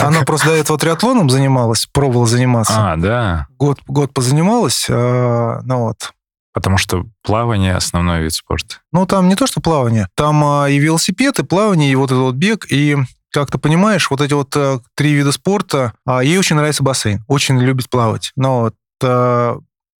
она 0.00 0.20
просто 0.22 0.48
до 0.48 0.54
этого 0.54 0.78
триатлоном 0.78 1.28
занималась, 1.30 1.86
пробовала 1.86 2.26
заниматься. 2.26 2.92
А, 2.92 2.96
да. 2.96 3.46
Год, 3.58 3.80
год 3.86 4.12
позанималась, 4.12 4.86
а, 4.90 5.60
ну 5.64 5.78
вот. 5.78 6.12
Потому 6.52 6.78
что 6.78 7.04
плавание 7.22 7.76
основной 7.76 8.22
вид 8.22 8.32
спорта. 8.32 8.76
Ну, 8.92 9.06
там 9.06 9.28
не 9.28 9.36
то, 9.36 9.46
что 9.46 9.60
плавание, 9.60 10.08
там 10.14 10.44
а, 10.44 10.68
и 10.68 10.78
велосипед, 10.78 11.38
и 11.38 11.44
плавание, 11.44 11.92
и 11.92 11.94
вот 11.94 12.10
этот 12.10 12.22
вот 12.22 12.34
бег, 12.34 12.66
и 12.70 12.96
как 13.30 13.50
ты 13.50 13.58
понимаешь, 13.58 14.10
вот 14.10 14.20
эти 14.20 14.32
вот 14.32 14.56
а, 14.56 14.80
три 14.94 15.12
вида 15.12 15.32
спорта, 15.32 15.92
а, 16.04 16.22
ей 16.22 16.38
очень 16.38 16.56
нравится 16.56 16.82
бассейн, 16.82 17.24
очень 17.28 17.58
любит 17.60 17.90
плавать. 17.90 18.32
Но 18.34 18.62
вот 18.62 18.74
а, 19.02 19.58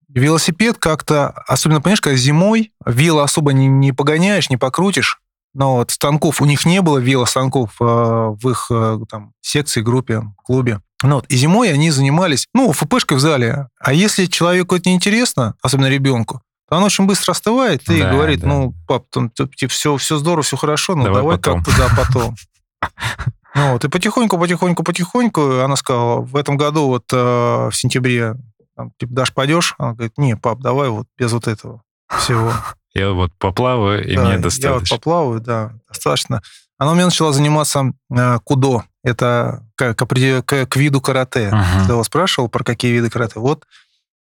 велосипед 0.09 0.77
как-то, 0.77 1.29
особенно, 1.47 1.81
понимаешь, 1.81 2.01
когда 2.01 2.17
зимой, 2.17 2.71
вело 2.85 3.21
особо 3.21 3.53
не, 3.53 3.67
не 3.67 3.91
погоняешь, 3.93 4.49
не 4.49 4.57
покрутишь, 4.57 5.21
но 5.53 5.77
вот 5.77 5.91
станков, 5.91 6.41
у 6.41 6.45
них 6.45 6.65
не 6.65 6.81
было 6.81 6.97
велостанков 6.97 7.75
а, 7.79 8.29
в 8.29 8.49
их 8.49 8.67
а, 8.71 8.99
там, 9.09 9.33
секции, 9.41 9.81
группе, 9.81 10.23
клубе. 10.43 10.81
Ну 11.01 11.15
вот, 11.15 11.25
и 11.29 11.35
зимой 11.37 11.71
они 11.73 11.91
занимались, 11.91 12.47
ну, 12.53 12.71
ФПшкой 12.73 13.17
в 13.17 13.21
зале. 13.21 13.67
А 13.79 13.93
если 13.93 14.25
человеку 14.25 14.75
это 14.75 14.89
неинтересно, 14.89 15.55
особенно 15.61 15.87
ребенку, 15.87 16.41
то 16.69 16.75
он 16.77 16.83
очень 16.83 17.05
быстро 17.05 17.31
остывает 17.31 17.89
и 17.89 18.01
Да, 18.01 18.11
говорит, 18.11 18.41
да. 18.41 18.47
ну, 18.47 18.73
пап, 18.87 19.05
там, 19.09 19.29
типа, 19.29 19.71
все, 19.71 19.95
все 19.97 20.17
здорово, 20.17 20.43
все 20.43 20.57
хорошо, 20.57 20.95
но 20.95 21.05
Давай 21.05 21.21
давай, 21.21 21.37
потом». 21.37 21.63
как-то, 21.63 21.79
да, 21.81 21.95
потом. 22.03 22.35
Ну 23.55 23.73
вот, 23.73 23.83
и 23.83 23.89
потихоньку, 23.89 24.37
потихоньку, 24.37 24.83
потихоньку 24.83 25.61
она 25.61 25.75
сказала, 25.75 26.21
в 26.21 26.35
этом 26.35 26.55
году 26.55 26.87
вот 26.87 27.05
э, 27.11 27.15
в 27.15 27.71
сентябре, 27.73 28.35
там, 28.77 28.91
типа, 28.99 29.11
Даш, 29.13 29.33
пойдешь? 29.33 29.73
Она 29.79 29.93
говорит, 29.93 30.13
не, 30.17 30.37
пап, 30.37 30.59
давай 30.59 30.89
вот 30.89 31.07
без 31.17 31.31
вот 31.33 31.47
этого 31.47 31.81
всего. 32.19 32.53
Я 32.93 33.11
вот 33.11 33.31
поплаваю, 33.39 34.07
и 34.07 34.15
Да, 34.15 34.21
мне 34.21 34.29
Я 34.31 34.35
вот 34.37 34.43
достаточно. 34.43 34.97
поплаваю, 34.97 35.39
да, 35.41 35.73
достаточно. 35.89 36.41
Она 36.77 36.91
у 36.91 36.95
меня 36.95 37.05
начала 37.05 37.33
заниматься 37.33 37.91
э, 38.15 38.37
кудо. 38.43 38.83
Это 39.03 39.65
к, 39.93 40.05
к 40.05 40.43
к- 40.45 40.65
к 40.65 40.75
виду 40.75 41.01
карате. 41.01 41.47
Мгм. 41.51 41.63
Когда 41.79 41.93
его 41.93 42.03
спрашивал, 42.03 42.49
про 42.49 42.63
какие 42.63 42.91
виды 42.91 43.09
карате. 43.09 43.39
Вот 43.39 43.65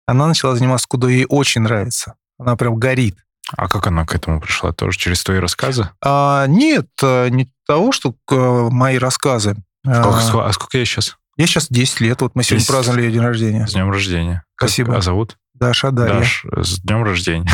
она 0.06 0.26
начала 0.26 0.54
заниматься 0.56 0.86
кудо, 0.88 1.08
ей 1.08 1.26
очень 1.28 1.62
нравится. 1.62 2.14
Она 2.38 2.56
прям 2.56 2.76
горит. 2.76 3.16
А 3.56 3.66
как 3.68 3.86
она 3.86 4.04
к 4.06 4.14
этому 4.14 4.40
пришла? 4.40 4.72
Тоже 4.72 4.96
через 4.98 5.24
твои 5.24 5.38
рассказы? 5.38 5.88
А, 6.04 6.46
нет, 6.46 6.86
э, 7.02 7.28
не 7.30 7.50
того, 7.66 7.92
что 7.92 8.14
э, 8.30 8.68
мои 8.70 8.98
рассказы. 8.98 9.56
А, 9.86 10.02
Сколько, 10.02 10.20
ско- 10.20 10.46
а 10.48 10.52
сколько 10.52 10.76
ей 10.78 10.84
сейчас? 10.86 11.16
Ей 11.38 11.46
сейчас 11.46 11.68
10 11.70 12.00
лет. 12.00 12.20
Вот 12.20 12.34
мы 12.34 12.42
сегодня 12.42 12.60
10. 12.60 12.70
праздновали 12.70 13.02
ее 13.04 13.12
день 13.12 13.22
рождения. 13.22 13.66
С 13.66 13.72
днем 13.72 13.90
рождения. 13.90 14.42
Как- 14.54 14.68
Спасибо. 14.68 14.96
А 14.96 15.00
зовут? 15.00 15.36
Даша, 15.54 15.90
Дарья. 15.90 16.20
Даш, 16.20 16.44
с 16.56 16.78
днем 16.80 17.02
рождения. 17.04 17.50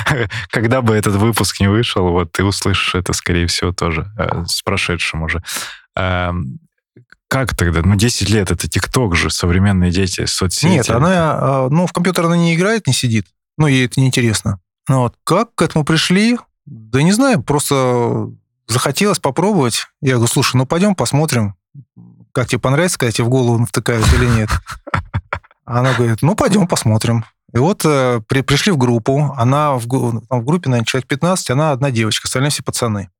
Когда 0.50 0.80
бы 0.82 0.94
этот 0.94 1.16
выпуск 1.16 1.60
не 1.60 1.68
вышел, 1.68 2.08
вот 2.10 2.30
ты 2.32 2.44
услышишь 2.44 2.94
это, 2.94 3.12
скорее 3.12 3.46
всего, 3.46 3.72
тоже 3.72 4.06
э, 4.18 4.44
с 4.46 4.62
прошедшим 4.62 5.22
уже. 5.22 5.42
Как 7.28 7.54
тогда? 7.54 7.82
Ну, 7.82 7.94
10 7.94 8.30
лет, 8.30 8.50
это 8.50 8.68
ТикТок 8.68 9.14
же, 9.14 9.28
современные 9.30 9.90
дети, 9.90 10.24
соцсети. 10.24 10.72
Нет, 10.72 10.90
она, 10.90 11.38
э, 11.40 11.68
ну, 11.70 11.86
в 11.86 11.92
компьютер 11.92 12.24
она 12.26 12.36
не 12.36 12.54
играет, 12.54 12.86
не 12.86 12.92
сидит. 12.94 13.26
Ну, 13.58 13.66
ей 13.66 13.86
это 13.86 14.00
неинтересно. 14.00 14.60
Ну, 14.88 15.00
вот. 15.00 15.14
Как 15.24 15.54
к 15.54 15.60
этому 15.62 15.84
пришли? 15.84 16.38
Да 16.64 17.02
не 17.02 17.12
знаю, 17.12 17.42
просто 17.42 18.30
захотелось 18.66 19.18
попробовать. 19.18 19.86
Я 20.00 20.14
говорю, 20.14 20.28
слушай, 20.32 20.56
ну, 20.56 20.64
пойдем 20.66 20.94
посмотрим, 20.94 21.54
как 22.32 22.48
тебе 22.48 22.60
понравится, 22.60 22.98
когда 22.98 23.12
тебе 23.12 23.24
в 23.24 23.28
голову 23.30 23.64
втыкают 23.66 24.06
или 24.14 24.26
нет. 24.26 24.48
Она 25.64 25.92
говорит, 25.94 26.18
ну, 26.22 26.34
пойдем 26.34 26.66
посмотрим. 26.66 27.24
И 27.52 27.58
вот 27.58 27.82
э, 27.84 28.20
при- 28.26 28.42
пришли 28.42 28.72
в 28.72 28.76
группу, 28.78 29.34
она 29.36 29.72
в, 29.74 29.86
гу- 29.86 30.22
там 30.28 30.40
в 30.40 30.44
группе, 30.44 30.68
наверное, 30.70 30.86
человек 30.86 31.08
15, 31.08 31.50
она 31.50 31.72
одна 31.72 31.90
девочка, 31.90 32.26
остальные 32.26 32.50
все 32.50 32.62
пацаны. 32.62 33.10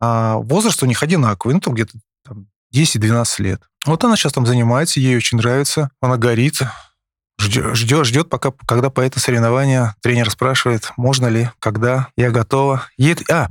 А 0.00 0.36
возраст 0.36 0.82
у 0.82 0.86
них 0.86 1.02
одинаковый, 1.02 1.54
ну, 1.54 1.60
там 1.60 1.74
где-то 1.74 1.92
там, 2.24 2.46
10-12 2.74 3.42
лет. 3.42 3.62
Вот 3.86 4.02
она 4.04 4.16
сейчас 4.16 4.32
там 4.32 4.46
занимается, 4.46 5.00
ей 5.00 5.16
очень 5.16 5.38
нравится, 5.38 5.90
она 6.00 6.16
горит, 6.16 6.60
ждет, 7.38 8.06
ждет, 8.06 8.28
пока, 8.28 8.52
когда 8.66 8.90
по 8.90 9.00
это 9.00 9.20
соревнование 9.20 9.94
тренер 10.02 10.30
спрашивает, 10.30 10.92
можно 10.96 11.26
ли, 11.26 11.50
когда, 11.58 12.08
я 12.16 12.30
готова. 12.30 12.84
Ей 12.96 13.16
а, 13.30 13.48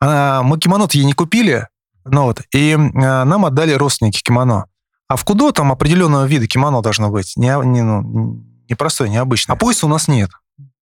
а, 0.00 0.42
мы 0.42 0.58
кимоно 0.58 0.88
ей 0.92 1.04
не 1.04 1.12
купили, 1.12 1.68
ну 2.04 2.24
вот, 2.24 2.42
и 2.54 2.74
а, 2.74 3.24
нам 3.24 3.44
отдали 3.44 3.72
родственники 3.72 4.22
кимоно. 4.22 4.66
А 5.08 5.16
в 5.16 5.24
кудо 5.24 5.52
там 5.52 5.72
определенного 5.72 6.24
вида 6.26 6.46
кимоно 6.46 6.80
должно 6.80 7.10
быть, 7.10 7.34
не, 7.36 7.54
не, 7.66 7.82
ну, 7.82 8.44
не 8.68 8.74
простое, 8.74 9.08
необычное. 9.08 9.56
А 9.56 9.58
пояса 9.58 9.86
у 9.86 9.88
нас 9.88 10.08
нет. 10.08 10.30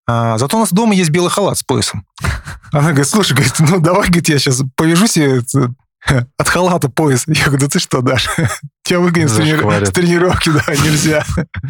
А, 0.07 0.39
зато 0.39 0.57
у 0.57 0.61
нас 0.61 0.73
дома 0.73 0.95
есть 0.95 1.11
белый 1.11 1.31
халат 1.31 1.59
с 1.59 1.63
поясом. 1.63 2.07
Она 2.73 2.89
говорит, 2.89 3.09
слушай, 3.09 3.33
говорит, 3.33 3.55
ну 3.59 3.81
давай, 3.81 4.09
говорит, 4.09 4.29
я 4.29 4.39
сейчас 4.39 4.63
повяжу 4.77 5.07
себе 5.07 5.43
от 6.39 6.49
халата 6.49 6.89
пояс. 6.89 7.25
Я 7.27 7.45
говорю, 7.47 7.61
да 7.63 7.69
ты 7.69 7.79
что, 7.79 8.01
Даш, 8.01 8.29
тебя 8.83 9.01
выгонят 9.01 9.31
с, 9.31 9.37
трени- 9.39 9.85
с 9.85 9.91
тренировки, 9.91 10.51
да, 10.51 10.75
нельзя. 10.75 11.25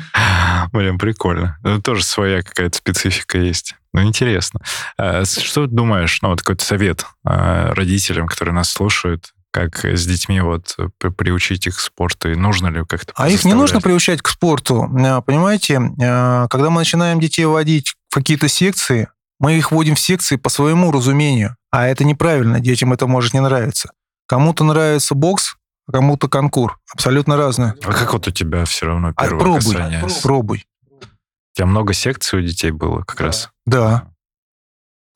Блин, 0.73 0.99
прикольно. 0.99 1.59
Ну, 1.63 1.81
тоже 1.81 2.05
своя 2.05 2.43
какая-то 2.43 2.77
специфика 2.79 3.39
есть. 3.39 3.75
Ну, 3.93 4.03
интересно. 4.05 4.61
А 4.97 5.25
Что 5.25 5.67
думаешь, 5.67 6.21
ну, 6.23 6.29
вот 6.31 6.43
какой-то 6.43 6.65
совет 6.65 7.07
а, 7.25 7.75
родителям, 7.75 8.29
которые 8.29 8.55
нас 8.55 8.71
слушают, 8.71 9.33
как 9.53 9.85
с 9.85 10.07
детьми 10.07 10.41
вот 10.41 10.77
при- 10.99 11.11
приучить 11.11 11.67
их 11.67 11.77
к 11.77 11.81
спорту, 11.81 12.31
и 12.31 12.37
нужно 12.37 12.69
ли 12.69 12.85
как-то 12.89 13.13
А 13.17 13.29
их 13.29 13.45
не 13.45 13.55
нужно 13.55 13.81
приучать 13.81 14.23
к 14.23 14.29
спорту. 14.29 14.89
А, 15.05 15.21
Понимаете, 15.23 15.81
а, 16.01 16.47
когда 16.49 16.71
мы 16.71 16.81
начинаем 16.83 17.19
детей 17.19 17.45
водить 17.47 17.95
в 18.11 18.15
какие-то 18.15 18.49
секции, 18.49 19.09
мы 19.41 19.55
их 19.59 19.73
вводим 19.73 19.97
в 19.97 20.01
секции 20.01 20.37
по 20.37 20.51
своему 20.51 20.93
разумению. 20.93 21.57
А 21.73 21.87
это 21.87 22.05
неправильно, 22.05 22.61
детям 22.61 22.93
это 22.93 23.07
может 23.07 23.33
не 23.35 23.41
нравиться. 23.41 23.91
Кому-то 24.31 24.63
нравится 24.63 25.17
бокс, 25.17 25.57
а 25.89 25.93
кому-то 25.93 26.29
конкур. 26.29 26.79
Абсолютно 26.93 27.37
разное. 27.37 27.75
А 27.83 27.93
как 27.93 28.13
вот 28.13 28.29
у 28.29 28.31
тебя 28.31 28.65
все 28.65 28.87
равно 28.87 29.09
А 29.17 29.23
первое 29.25 29.41
пробуй, 29.41 29.75
касание? 29.75 30.09
с- 30.09 30.21
пробуй. 30.21 30.67
У 30.89 31.57
тебя 31.57 31.67
много 31.67 31.93
секций 31.95 32.39
у 32.39 32.43
детей 32.43 32.71
было 32.71 33.03
как 33.03 33.21
раз? 33.21 33.51
Да. 33.67 34.07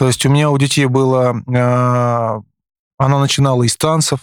То 0.01 0.09
есть 0.09 0.27
у 0.27 0.31
меня 0.31 0.51
у 0.51 0.59
детей 0.59 0.87
было... 0.87 1.41
а, 1.57 2.41
Она 2.99 3.21
начинала 3.21 3.63
из 3.63 3.77
танцев. 3.77 4.19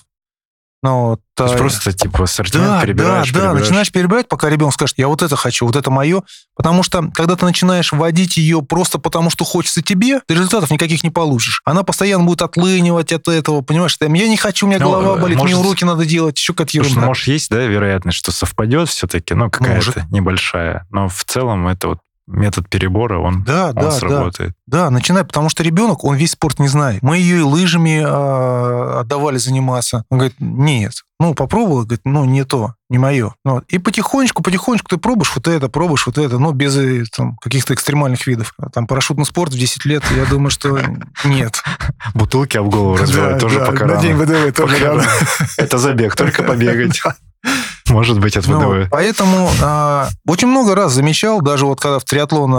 Ну, 0.83 1.09
вот, 1.09 1.19
То 1.35 1.43
есть 1.43 1.55
а, 1.55 1.57
просто 1.59 1.93
типа 1.93 2.23
ассортимент 2.23 2.67
Да, 2.67 2.75
да, 2.77 2.81
перебираешь, 2.81 3.27
да, 3.31 3.33
перебираешь. 3.39 3.59
начинаешь 3.61 3.91
перебирать, 3.91 4.27
пока 4.27 4.49
ребенок 4.49 4.73
скажет, 4.73 4.97
я 4.97 5.07
вот 5.09 5.21
это 5.21 5.35
хочу, 5.35 5.67
вот 5.67 5.75
это 5.75 5.91
мое. 5.91 6.23
Потому 6.55 6.81
что, 6.81 7.11
когда 7.13 7.35
ты 7.35 7.45
начинаешь 7.45 7.91
вводить 7.91 8.37
ее 8.37 8.63
просто 8.63 8.97
потому, 8.97 9.29
что 9.29 9.45
хочется 9.45 9.83
тебе, 9.83 10.21
ты 10.27 10.33
результатов 10.33 10.71
никаких 10.71 11.03
не 11.03 11.11
получишь. 11.11 11.61
Она 11.65 11.83
постоянно 11.83 12.23
будет 12.23 12.41
отлынивать 12.41 13.13
от 13.13 13.27
этого, 13.27 13.61
понимаешь? 13.61 13.95
Там, 13.97 14.13
я 14.13 14.27
не 14.27 14.37
хочу, 14.37 14.65
у 14.65 14.69
меня 14.69 14.79
Ну, 14.79 14.89
голова 14.91 15.17
болит, 15.17 15.37
может- 15.37 15.55
мне 15.55 15.63
уроки 15.63 15.83
надо 15.83 16.03
делать, 16.05 16.39
еще 16.39 16.53
какая-то 16.53 16.71
Слушай, 16.71 16.85
ерунда. 16.85 17.01
ну, 17.01 17.07
может, 17.07 17.27
есть, 17.27 17.49
да, 17.51 17.57
вероятность, 17.63 18.17
что 18.17 18.31
совпадет 18.31 18.89
все-таки, 18.89 19.35
ну, 19.35 19.51
какая-то 19.51 19.75
Может. 19.99 20.11
небольшая. 20.11 20.87
Но 20.89 21.07
в 21.09 21.23
целом 21.25 21.67
это 21.67 21.89
вот 21.89 21.99
метод 22.27 22.69
перебора, 22.69 23.19
он, 23.19 23.43
Да, 23.43 23.69
он 23.69 23.75
да, 23.75 23.81
да. 23.81 23.91
сработает. 23.91 24.53
Да, 24.65 24.89
начинай, 24.89 25.23
потому 25.23 25.49
что 25.49 25.63
ребенок, 25.63 26.03
он 26.03 26.15
весь 26.15 26.31
спорт 26.31 26.59
не 26.59 26.67
знает. 26.67 27.01
Мы 27.01 27.17
ее 27.17 27.39
и 27.39 27.41
лыжами 27.41 28.01
а, 28.03 29.01
отдавали 29.01 29.37
заниматься. 29.37 30.05
Он 30.09 30.19
говорит, 30.19 30.35
нет. 30.39 30.93
Ну, 31.19 31.35
попробовала, 31.35 31.83
говорит, 31.83 32.01
ну, 32.03 32.25
не 32.25 32.45
то, 32.45 32.73
не 32.89 32.97
мое. 32.97 33.35
Ну, 33.45 33.55
вот. 33.55 33.65
И 33.67 33.77
потихонечку, 33.77 34.41
потихонечку 34.41 34.89
ты 34.89 34.97
пробуешь 34.97 35.31
вот 35.35 35.47
это, 35.47 35.69
пробуешь 35.69 36.07
вот 36.07 36.17
это, 36.17 36.39
но 36.39 36.51
без 36.51 36.75
э, 36.77 37.03
там, 37.15 37.37
каких-то 37.37 37.75
экстремальных 37.75 38.25
видов. 38.25 38.55
Там 38.73 38.87
парашютный 38.87 39.25
спорт 39.25 39.53
в 39.53 39.57
10 39.57 39.85
лет, 39.85 40.03
я 40.15 40.25
думаю, 40.25 40.49
что 40.49 40.79
нет. 41.23 41.61
Бутылки 42.15 42.57
об 42.57 42.69
голову 42.69 42.97
разбивать 42.97 43.33
Да, 43.33 43.39
тоже 43.39 43.59
да, 43.59 43.65
пока 43.65 43.85
На 43.85 44.01
день 44.01 44.15
ВДВ 44.15 44.55
тоже 44.55 44.83
рано. 44.83 45.03
Это 45.57 45.77
забег, 45.77 46.15
только 46.15 46.41
побегать. 46.41 47.01
Может 47.89 48.19
быть, 48.19 48.37
от 48.37 48.47
Ну, 48.47 48.59
ВДВ. 48.59 48.89
поэтому 48.89 49.49
а, 49.61 50.07
очень 50.27 50.47
много 50.47 50.75
раз 50.75 50.93
замечал, 50.93 51.41
даже 51.41 51.65
вот 51.65 51.79
когда 51.81 51.99
в 51.99 52.03
триатлон 52.05 52.51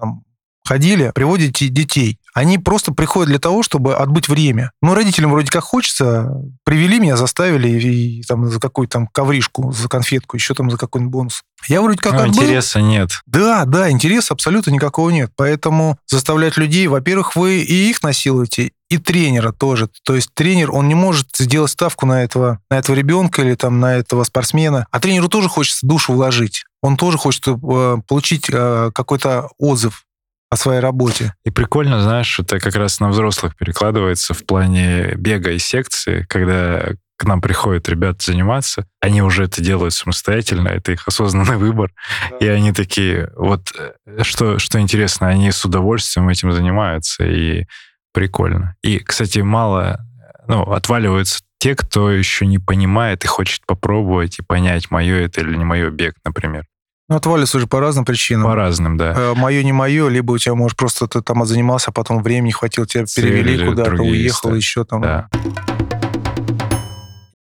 там, 0.00 0.22
ходили, 0.64 1.12
приводите 1.14 1.68
детей. 1.68 2.18
Они 2.34 2.56
просто 2.58 2.92
приходят 2.92 3.28
для 3.28 3.38
того, 3.38 3.62
чтобы 3.62 3.94
отбыть 3.94 4.28
время. 4.28 4.70
Ну, 4.80 4.94
родителям 4.94 5.32
вроде 5.32 5.50
как 5.50 5.64
хочется, 5.64 6.30
привели 6.64 6.98
меня, 6.98 7.16
заставили 7.16 7.68
и, 7.68 8.20
и 8.20 8.22
там 8.22 8.48
за 8.48 8.58
какую-то 8.58 8.92
там 8.94 9.06
ковришку, 9.06 9.70
за 9.72 9.88
конфетку, 9.88 10.36
еще 10.36 10.54
там 10.54 10.70
за 10.70 10.78
какой-нибудь 10.78 11.12
бонус. 11.12 11.42
Я 11.68 11.82
вроде 11.82 11.98
как 11.98 12.14
Ну, 12.14 12.20
отбыл. 12.20 12.42
интереса 12.42 12.80
нет. 12.80 13.10
Да, 13.26 13.64
да, 13.66 13.90
интереса 13.90 14.32
абсолютно 14.34 14.70
никакого 14.70 15.10
нет. 15.10 15.30
Поэтому 15.36 15.98
заставлять 16.06 16.56
людей, 16.56 16.86
во-первых, 16.86 17.36
вы 17.36 17.60
и 17.60 17.90
их 17.90 18.02
насилуете, 18.02 18.72
и 18.88 18.98
тренера 18.98 19.52
тоже. 19.52 19.88
То 20.04 20.14
есть 20.14 20.30
тренер, 20.34 20.70
он 20.72 20.88
не 20.88 20.94
может 20.94 21.28
сделать 21.38 21.70
ставку 21.70 22.06
на 22.06 22.22
этого, 22.24 22.60
на 22.70 22.78
этого 22.78 22.94
ребенка 22.96 23.42
или 23.42 23.54
там 23.54 23.78
на 23.80 23.94
этого 23.96 24.24
спортсмена. 24.24 24.86
А 24.90 25.00
тренеру 25.00 25.28
тоже 25.28 25.48
хочется 25.48 25.86
душу 25.86 26.12
вложить. 26.14 26.64
он 26.82 26.96
тоже 26.96 27.16
хочет 27.18 27.46
э, 27.46 27.96
получить 28.08 28.46
э, 28.50 28.90
какой-то 28.94 29.48
отзыв 29.58 30.04
о 30.52 30.56
своей 30.56 30.80
работе. 30.80 31.32
И 31.46 31.50
прикольно, 31.50 32.02
знаешь, 32.02 32.38
это 32.38 32.60
как 32.60 32.74
раз 32.74 33.00
на 33.00 33.08
взрослых 33.08 33.56
перекладывается 33.56 34.34
в 34.34 34.44
плане 34.44 35.14
бега 35.14 35.50
и 35.50 35.58
секции, 35.58 36.26
когда 36.28 36.90
к 37.16 37.24
нам 37.24 37.40
приходят 37.40 37.88
ребята 37.88 38.18
заниматься, 38.20 38.86
они 39.00 39.22
уже 39.22 39.44
это 39.44 39.62
делают 39.62 39.94
самостоятельно, 39.94 40.68
это 40.68 40.92
их 40.92 41.08
осознанный 41.08 41.56
выбор, 41.56 41.90
да. 42.28 42.36
и 42.36 42.48
они 42.48 42.72
такие, 42.72 43.30
вот 43.34 43.72
э, 43.78 44.22
что, 44.24 44.58
что 44.58 44.78
интересно, 44.78 45.28
они 45.28 45.50
с 45.50 45.64
удовольствием 45.64 46.28
этим 46.28 46.52
занимаются, 46.52 47.24
и 47.24 47.64
прикольно. 48.12 48.76
И, 48.82 48.98
кстати, 48.98 49.38
мало, 49.38 50.04
ну, 50.48 50.64
отваливаются 50.64 51.40
те, 51.60 51.74
кто 51.74 52.10
еще 52.10 52.44
не 52.44 52.58
понимает 52.58 53.24
и 53.24 53.26
хочет 53.26 53.64
попробовать 53.66 54.38
и 54.38 54.42
понять, 54.42 54.90
мое 54.90 55.16
это 55.16 55.40
или 55.40 55.56
не 55.56 55.64
мое 55.64 55.88
бег, 55.88 56.16
например. 56.26 56.66
Ну, 57.12 57.18
отвалится 57.18 57.58
уже 57.58 57.66
по 57.66 57.78
разным 57.78 58.06
причинам. 58.06 58.44
По 58.44 58.54
разным, 58.54 58.96
да. 58.96 59.12
Э, 59.14 59.34
мое, 59.34 59.62
не 59.62 59.72
мое, 59.72 60.08
либо 60.08 60.32
у 60.32 60.38
тебя, 60.38 60.54
может, 60.54 60.78
просто 60.78 61.06
ты 61.06 61.20
там 61.20 61.44
занимался, 61.44 61.90
а 61.90 61.92
потом 61.92 62.22
времени 62.22 62.52
хватило, 62.52 62.86
тебя 62.86 63.04
перевели 63.04 63.66
куда-то, 63.66 64.02
уехал, 64.02 64.48
да. 64.48 64.56
еще 64.56 64.84
там. 64.86 65.02
Да. 65.02 65.28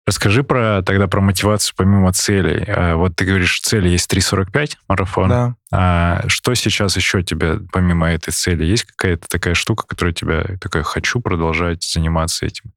Расскажи 0.05 0.43
про 0.43 0.81
тогда 0.81 1.07
про 1.07 1.21
мотивацию 1.21 1.73
помимо 1.77 2.11
целей. 2.11 2.65
Э, 2.67 2.95
вот 2.95 3.15
ты 3.15 3.23
говоришь, 3.23 3.61
цели 3.61 3.87
есть 3.87 4.11
3.45 4.13 4.71
марафон. 4.89 5.29
Да. 5.29 5.55
А 5.71 6.23
что 6.27 6.53
сейчас 6.53 6.97
еще 6.97 7.23
тебе, 7.23 7.59
помимо 7.71 8.11
этой 8.11 8.31
цели, 8.31 8.65
есть 8.65 8.83
какая-то 8.83 9.29
такая 9.29 9.53
штука, 9.53 9.85
которая 9.87 10.13
тебя 10.13 10.43
такая, 10.59 10.83
хочу 10.83 11.21
продолжать 11.21 11.81
заниматься 11.81 12.45
этим? 12.45 12.73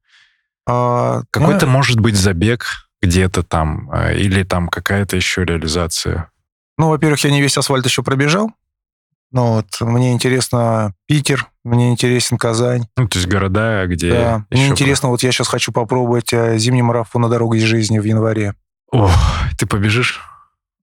А, 0.65 1.23
Какой-то, 1.29 1.65
ну, 1.65 1.73
может 1.73 1.99
быть, 1.99 2.15
забег 2.15 2.87
где-то 3.01 3.43
там, 3.43 3.91
э, 3.91 4.17
или 4.17 4.43
там 4.43 4.69
какая-то 4.69 5.17
еще 5.17 5.43
реализация? 5.43 6.29
Ну, 6.77 6.89
во-первых, 6.89 7.23
я 7.23 7.31
не 7.31 7.41
весь 7.41 7.57
асфальт 7.57 7.85
еще 7.85 8.03
пробежал. 8.03 8.51
Ну 9.31 9.55
вот, 9.55 9.81
мне 9.81 10.13
интересно 10.13 10.93
Питер, 11.07 11.47
мне 11.63 11.91
интересен 11.91 12.37
Казань. 12.37 12.87
Ну, 12.95 13.07
то 13.07 13.17
есть 13.17 13.27
города, 13.27 13.85
где... 13.85 14.11
Да, 14.11 14.45
мне 14.49 14.67
интересно, 14.67 15.09
вот 15.09 15.23
я 15.23 15.31
сейчас 15.31 15.47
хочу 15.47 15.71
попробовать 15.71 16.31
э, 16.31 16.57
зимний 16.57 16.83
марафон 16.83 17.23
на 17.23 17.29
дороге 17.29 17.59
из 17.59 17.63
жизни 17.63 17.99
в 17.99 18.03
январе. 18.03 18.55
Ох, 18.91 19.11
ты 19.57 19.65
побежишь? 19.65 20.21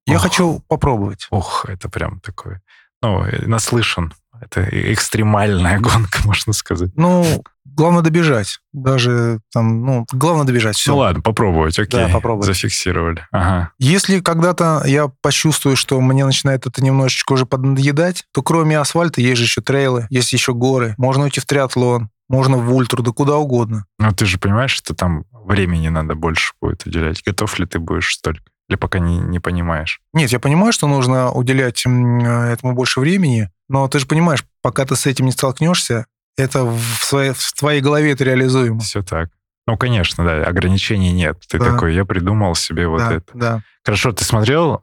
Я 0.07 0.17
Ох. 0.17 0.23
хочу 0.23 0.63
попробовать. 0.69 1.29
Ох, 1.31 1.65
это 1.67 1.89
прям 1.89 2.21
такое... 2.21 2.61
Ну, 3.01 3.25
наслышан. 3.47 4.13
Это 4.43 4.69
экстремальная 4.93 5.79
гонка, 5.81 6.19
можно 6.25 6.53
сказать. 6.53 6.91
Ну, 6.97 7.43
главное 7.65 8.03
добежать. 8.03 8.59
Даже 8.73 9.41
там, 9.53 9.85
ну, 9.85 10.07
главное 10.13 10.45
добежать. 10.45 10.77
Все. 10.77 10.93
Ну 10.93 10.99
ладно, 10.99 11.23
попробовать, 11.23 11.79
окей. 11.79 12.01
Да, 12.01 12.09
попробовать. 12.09 12.47
Зафиксировали. 12.47 13.27
Ага. 13.31 13.71
Если 13.79 14.21
когда-то 14.21 14.83
я 14.85 15.09
почувствую, 15.21 15.77
что 15.77 16.01
мне 16.01 16.25
начинает 16.25 16.67
это 16.67 16.83
немножечко 16.83 17.35
уже 17.35 17.47
подъедать, 17.47 18.25
то 18.33 18.43
кроме 18.43 18.79
асфальта 18.79 19.21
есть 19.21 19.39
же 19.39 19.45
еще 19.45 19.61
трейлы, 19.61 20.07
есть 20.11 20.33
еще 20.33 20.55
горы. 20.55 20.95
Можно 20.99 21.25
уйти 21.25 21.41
в 21.41 21.47
триатлон, 21.47 22.11
можно 22.29 22.57
в 22.57 22.75
ультру, 22.75 23.03
да 23.03 23.13
куда 23.13 23.37
угодно. 23.37 23.87
Но 23.99 24.13
ты 24.13 24.27
же 24.27 24.39
понимаешь, 24.39 24.73
что 24.73 24.95
там 24.95 25.25
времени 25.33 25.89
надо 25.89 26.15
больше 26.15 26.55
будет 26.61 26.87
уделять. 26.87 27.23
Готов 27.25 27.59
ли 27.59 27.67
ты 27.67 27.79
будешь 27.79 28.15
столько? 28.15 28.43
Или 28.69 28.77
пока 28.77 29.01
не, 29.01 29.19
не 29.19 29.39
понимаешь? 29.39 30.01
Нет, 30.15 30.31
я 30.31 30.39
понимаю, 30.39 30.73
что 30.73 30.87
нужно 30.87 31.31
уделять 31.31 31.85
этому 31.85 32.75
больше 32.75 33.01
времени, 33.01 33.51
но 33.73 33.89
ты 33.89 33.99
же 33.99 34.07
понимаешь, 34.07 34.45
пока 34.61 34.85
ты 34.85 34.97
с 34.97 35.07
этим 35.07 35.25
не 35.25 35.33
столкнешься, 35.33 36.05
это 36.37 36.63
в, 36.65 36.83
своей, 37.03 37.33
в 37.33 37.53
твоей 37.55 37.81
голове 37.81 38.13
это 38.13 38.23
реализуемо. 38.23 38.81
Все 38.81 39.03
так. 39.03 39.31
Ну, 39.67 39.79
конечно, 39.79 40.25
да, 40.25 40.45
ограничений 40.45 41.11
нет. 41.11 41.39
Ты 41.49 41.59
да. 41.59 41.73
такой, 41.73 41.95
я 41.95 42.05
придумал 42.05 42.55
себе 42.55 42.87
вот 42.87 42.99
да, 42.99 43.15
это. 43.15 43.31
Да. 43.33 43.63
Хорошо, 43.83 44.13
ты 44.13 44.25
смотрел, 44.25 44.83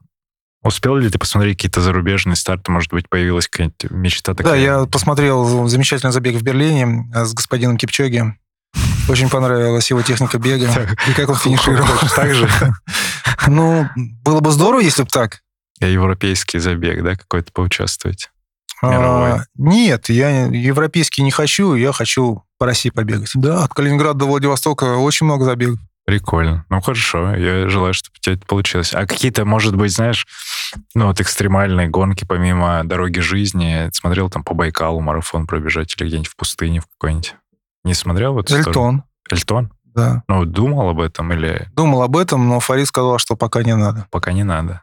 успел 0.63 0.95
ли 0.95 1.07
ты 1.07 1.19
посмотреть 1.19 1.57
какие-то 1.57 1.81
зарубежные 1.81 2.35
старты? 2.35 2.71
Может 2.71 2.91
быть, 2.91 3.07
появилась 3.07 3.47
какая-то 3.47 3.93
мечта 3.93 4.33
такая? 4.33 4.53
Да, 4.53 4.57
я 4.57 4.85
посмотрел 4.87 5.67
замечательный 5.67 6.11
забег 6.11 6.35
в 6.37 6.41
Берлине 6.41 7.11
э, 7.13 7.25
с 7.25 7.33
господином 7.35 7.77
Кипчоги. 7.77 8.23
Очень 9.07 9.29
понравилась 9.29 9.87
его 9.91 10.01
техника 10.01 10.39
бега 10.39 10.65
и 11.07 11.13
как 11.13 11.29
он 11.29 11.35
финишировал. 11.35 11.87
Так 12.15 12.33
же? 12.33 12.49
Ну, 13.47 13.87
было 13.95 14.41
бы 14.41 14.51
здорово, 14.51 14.81
если 14.81 15.03
бы 15.03 15.09
так. 15.09 15.41
Европейский 15.79 16.59
забег, 16.59 17.03
да, 17.03 17.15
какой-то 17.15 17.51
поучаствовать? 17.53 18.29
Мировой? 18.81 19.31
А, 19.31 19.45
нет, 19.55 20.09
я 20.09 20.45
европейский 20.47 21.21
не 21.21 21.31
хочу, 21.31 21.75
я 21.75 21.91
хочу 21.91 22.43
по 22.57 22.65
России 22.65 22.89
побегать. 22.89 23.31
Да, 23.33 23.63
от 23.63 23.73
Калининграда 23.73 24.19
до 24.19 24.25
Владивостока 24.25 24.97
очень 24.97 25.25
много 25.25 25.45
забегов. 25.45 25.79
Прикольно. 26.05 26.65
Ну, 26.69 26.81
хорошо. 26.81 27.35
Я 27.35 27.69
желаю, 27.69 27.93
чтобы 27.93 28.15
у 28.17 28.19
тебя 28.19 28.33
это 28.33 28.45
получилось. 28.47 28.95
А 28.95 29.05
какие-то, 29.05 29.45
может 29.45 29.75
быть, 29.75 29.93
знаешь, 29.93 30.25
ну, 30.95 31.05
вот 31.05 31.21
экстремальные 31.21 31.87
гонки 31.87 32.25
помимо 32.25 32.81
дороги 32.83 33.19
жизни, 33.19 33.89
смотрел 33.93 34.27
там 34.29 34.43
по 34.43 34.55
Байкалу 34.55 35.01
марафон 35.01 35.45
пробежать 35.45 35.95
или 35.97 36.07
где-нибудь 36.07 36.27
в 36.27 36.35
пустыне 36.35 36.81
в 36.81 36.87
какой-нибудь? 36.97 37.35
Не 37.83 37.93
смотрел 37.93 38.33
вот 38.33 38.49
Эльтон. 38.51 39.03
Эльтон? 39.29 39.71
Да. 39.83 40.23
Ну, 40.27 40.45
думал 40.45 40.89
об 40.89 40.99
этом 40.99 41.31
или... 41.31 41.67
Думал 41.75 42.01
об 42.01 42.17
этом, 42.17 42.47
но 42.47 42.59
Фарид 42.59 42.87
сказал, 42.87 43.19
что 43.19 43.35
пока 43.35 43.61
не 43.61 43.75
надо. 43.75 44.07
Пока 44.09 44.31
не 44.31 44.43
надо. 44.43 44.81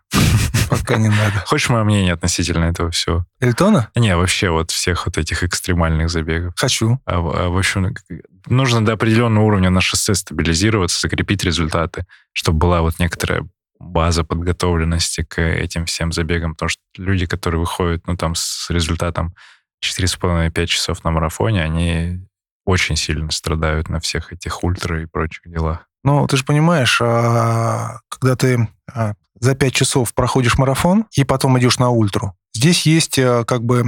Пока 0.71 0.97
не 0.97 1.09
надо. 1.09 1.45
Хочешь 1.47 1.69
мое 1.69 1.85
мнение 1.85 2.13
относительно 2.13 2.65
этого 2.65 2.91
всего? 2.91 3.27
Эльтона? 3.41 3.91
Не, 3.95 4.17
вообще 4.17 4.51
вот 4.51 4.71
всех 4.71 5.07
вот 5.07 5.19
этих 5.19 5.43
экстремальных 5.45 6.11
забегов. 6.11 6.55
Хочу. 6.57 7.01
А, 7.05 7.17
а, 7.17 7.49
в 7.49 7.59
общем, 7.59 7.95
нужно 8.47 8.85
до 8.85 8.93
определенного 8.93 9.45
уровня 9.45 9.71
на 9.71 9.81
шоссе 9.81 10.15
стабилизироваться, 10.15 11.01
закрепить 11.01 11.45
результаты, 11.45 12.07
чтобы 12.33 12.59
была 12.59 12.83
вот 12.83 12.99
некоторая 12.99 13.47
база 13.79 14.25
подготовленности 14.25 15.23
к 15.23 15.41
этим 15.41 15.85
всем 15.87 16.13
забегам, 16.13 16.55
потому 16.55 16.71
что 16.71 16.81
люди, 16.97 17.27
которые 17.27 17.61
выходят, 17.61 18.07
ну, 18.07 18.17
там, 18.17 18.35
с 18.35 18.71
результатом 18.71 19.35
4,5-5 19.85 20.67
часов 20.67 21.05
на 21.05 21.11
марафоне, 21.11 21.63
они 21.63 22.27
очень 22.65 22.97
сильно 22.97 23.31
страдают 23.31 23.89
на 23.89 24.01
всех 24.01 24.33
этих 24.33 24.65
ультра 24.65 25.03
и 25.03 25.07
прочих 25.07 25.43
делах. 25.47 25.87
Ну, 26.03 26.27
ты 26.27 26.37
же 26.37 26.45
понимаешь, 26.45 27.01
а, 27.03 27.99
когда 28.09 28.37
ты 28.37 28.69
а, 28.93 29.15
за 29.41 29.55
5 29.55 29.73
часов 29.73 30.15
проходишь 30.15 30.59
марафон 30.59 31.07
и 31.15 31.25
потом 31.25 31.59
идешь 31.59 31.79
на 31.79 31.91
ультру, 31.91 32.35
здесь 32.55 32.87
есть 32.87 33.19
а, 33.19 33.45
как 33.45 33.65
бы 33.65 33.85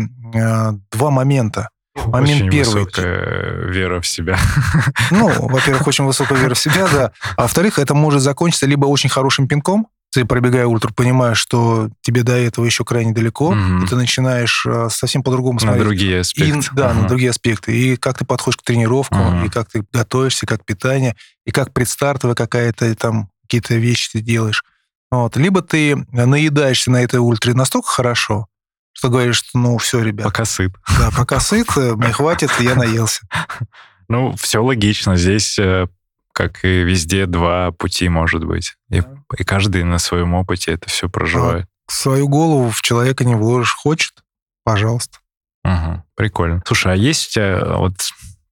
два 0.92 1.10
момента. 1.10 1.70
Момент 2.06 2.42
очень 2.42 2.50
первый. 2.50 2.84
высокая 2.84 3.70
вера 3.70 4.00
в 4.00 4.06
себя. 4.06 4.38
Ну, 5.10 5.28
во-первых, 5.48 5.86
очень 5.86 6.04
высокая 6.04 6.38
вера 6.38 6.54
в 6.54 6.58
себя, 6.58 6.86
да. 6.92 7.12
А 7.36 7.42
во-вторых, 7.42 7.78
это 7.78 7.94
может 7.94 8.22
закончиться 8.22 8.66
либо 8.66 8.86
очень 8.86 9.10
хорошим 9.10 9.48
пинком, 9.48 9.88
ты, 10.10 10.24
пробегая 10.24 10.66
ультру, 10.66 10.92
понимаешь, 10.94 11.38
что 11.38 11.90
тебе 12.00 12.22
до 12.22 12.32
этого 12.32 12.64
еще 12.64 12.84
крайне 12.84 13.12
далеко, 13.12 13.48
угу. 13.48 13.84
и 13.84 13.86
ты 13.86 13.94
начинаешь 13.94 14.64
э, 14.66 14.88
совсем 14.90 15.22
по-другому 15.22 15.60
смотреть. 15.60 15.82
На 15.82 15.84
другие 15.84 16.20
аспекты. 16.20 16.58
И, 16.58 16.74
да, 16.74 16.90
угу. 16.90 17.02
на 17.02 17.08
другие 17.08 17.30
аспекты. 17.30 17.76
И 17.76 17.96
как 17.96 18.18
ты 18.18 18.24
подходишь 18.24 18.56
к 18.56 18.62
тренировкам, 18.62 19.38
угу. 19.38 19.46
и 19.46 19.48
как 19.50 19.68
ты 19.68 19.84
готовишься, 19.92 20.46
как 20.46 20.64
питание, 20.64 21.14
и 21.44 21.50
как 21.50 21.74
предстартовая 21.74 22.34
какая-то 22.34 22.94
там 22.94 23.28
какие-то 23.42 23.74
вещи 23.74 24.10
ты 24.12 24.20
делаешь. 24.20 24.64
Вот. 25.10 25.36
Либо 25.36 25.62
ты 25.62 25.96
наедаешься 26.12 26.90
на 26.90 27.02
этой 27.02 27.20
ультре 27.20 27.54
настолько 27.54 27.88
хорошо, 27.88 28.46
что 28.92 29.08
говоришь, 29.08 29.36
что 29.36 29.58
ну 29.58 29.78
все, 29.78 30.02
ребят. 30.02 30.26
Пока 30.26 30.44
сыт. 30.44 30.72
Да, 30.98 31.10
пока 31.16 31.40
сыт, 31.40 31.68
э, 31.76 31.94
мне 31.94 32.12
хватит, 32.12 32.50
я 32.60 32.74
наелся. 32.74 33.26
Ну, 34.10 34.34
все 34.36 34.64
логично. 34.64 35.18
Здесь 35.18 35.58
э, 35.58 35.86
как 36.32 36.64
и 36.64 36.82
везде, 36.82 37.26
два 37.26 37.72
пути, 37.72 38.08
может 38.08 38.44
быть. 38.44 38.76
И, 38.90 39.02
и 39.36 39.44
каждый 39.44 39.82
на 39.82 39.98
своем 39.98 40.34
опыте 40.34 40.72
это 40.72 40.88
все 40.88 41.08
проживает. 41.08 41.66
А 41.88 41.92
свою 41.92 42.28
голову 42.28 42.70
в 42.70 42.80
человека 42.80 43.24
не 43.24 43.34
вложишь. 43.34 43.74
Хочет? 43.74 44.24
Пожалуйста. 44.64 45.18
Угу, 45.64 46.04
прикольно. 46.14 46.62
Слушай, 46.64 46.92
а 46.92 46.96
есть 46.96 47.28
у 47.28 47.32
тебя, 47.32 47.76
вот 47.76 47.94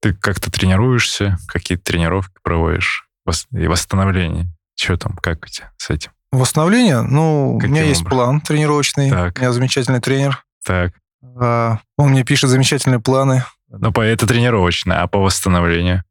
ты 0.01 0.15
как-то 0.15 0.51
тренируешься, 0.51 1.39
какие-то 1.47 1.85
тренировки 1.85 2.35
проводишь 2.43 3.09
и 3.53 3.67
восстановление? 3.67 4.49
Что 4.75 4.97
там, 4.97 5.17
как 5.17 5.45
у 5.45 5.47
тебя 5.47 5.73
с 5.77 5.89
этим? 5.89 6.11
Восстановление? 6.37 7.03
Ну, 7.03 7.59
Каким 7.59 7.73
у 7.73 7.75
меня 7.75 7.85
образом? 7.85 7.89
есть 7.89 8.05
план 8.05 8.41
тренировочный. 8.41 9.11
Так. 9.11 9.37
У 9.37 9.41
меня 9.41 9.53
замечательный 9.53 10.01
тренер. 10.01 10.45
Так. 10.65 10.93
А, 11.23 11.79
он 11.97 12.11
мне 12.11 12.25
пишет 12.25 12.51
замечательные 12.51 13.01
планы. 13.01 13.45
Ну, 13.69 13.93
по 13.93 14.01
это 14.01 14.27
тренировочное, 14.27 15.03
а 15.03 15.07
по 15.07 15.19
восстановлению? 15.19 16.05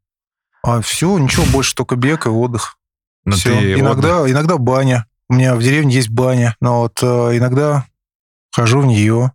А 0.63 0.82
все, 0.82 1.17
ничего 1.17 1.45
больше, 1.51 1.76
только 1.76 1.95
бег 1.95 2.26
и 2.26 2.30
отдых. 2.30 2.78
Но 3.23 3.36
все. 3.36 3.59
Ты 3.59 3.73
иногда, 3.73 4.21
отдых... 4.21 4.34
иногда 4.34 4.57
баня. 4.57 5.05
У 5.30 5.36
меня 5.36 5.55
в 5.55 5.61
деревне 5.61 5.95
есть 5.95 6.09
баня. 6.09 6.55
Но 6.59 6.82
вот 6.82 6.99
э, 7.01 7.38
иногда 7.38 7.86
хожу 8.51 8.82
в 8.82 8.86
нее. 8.86 9.32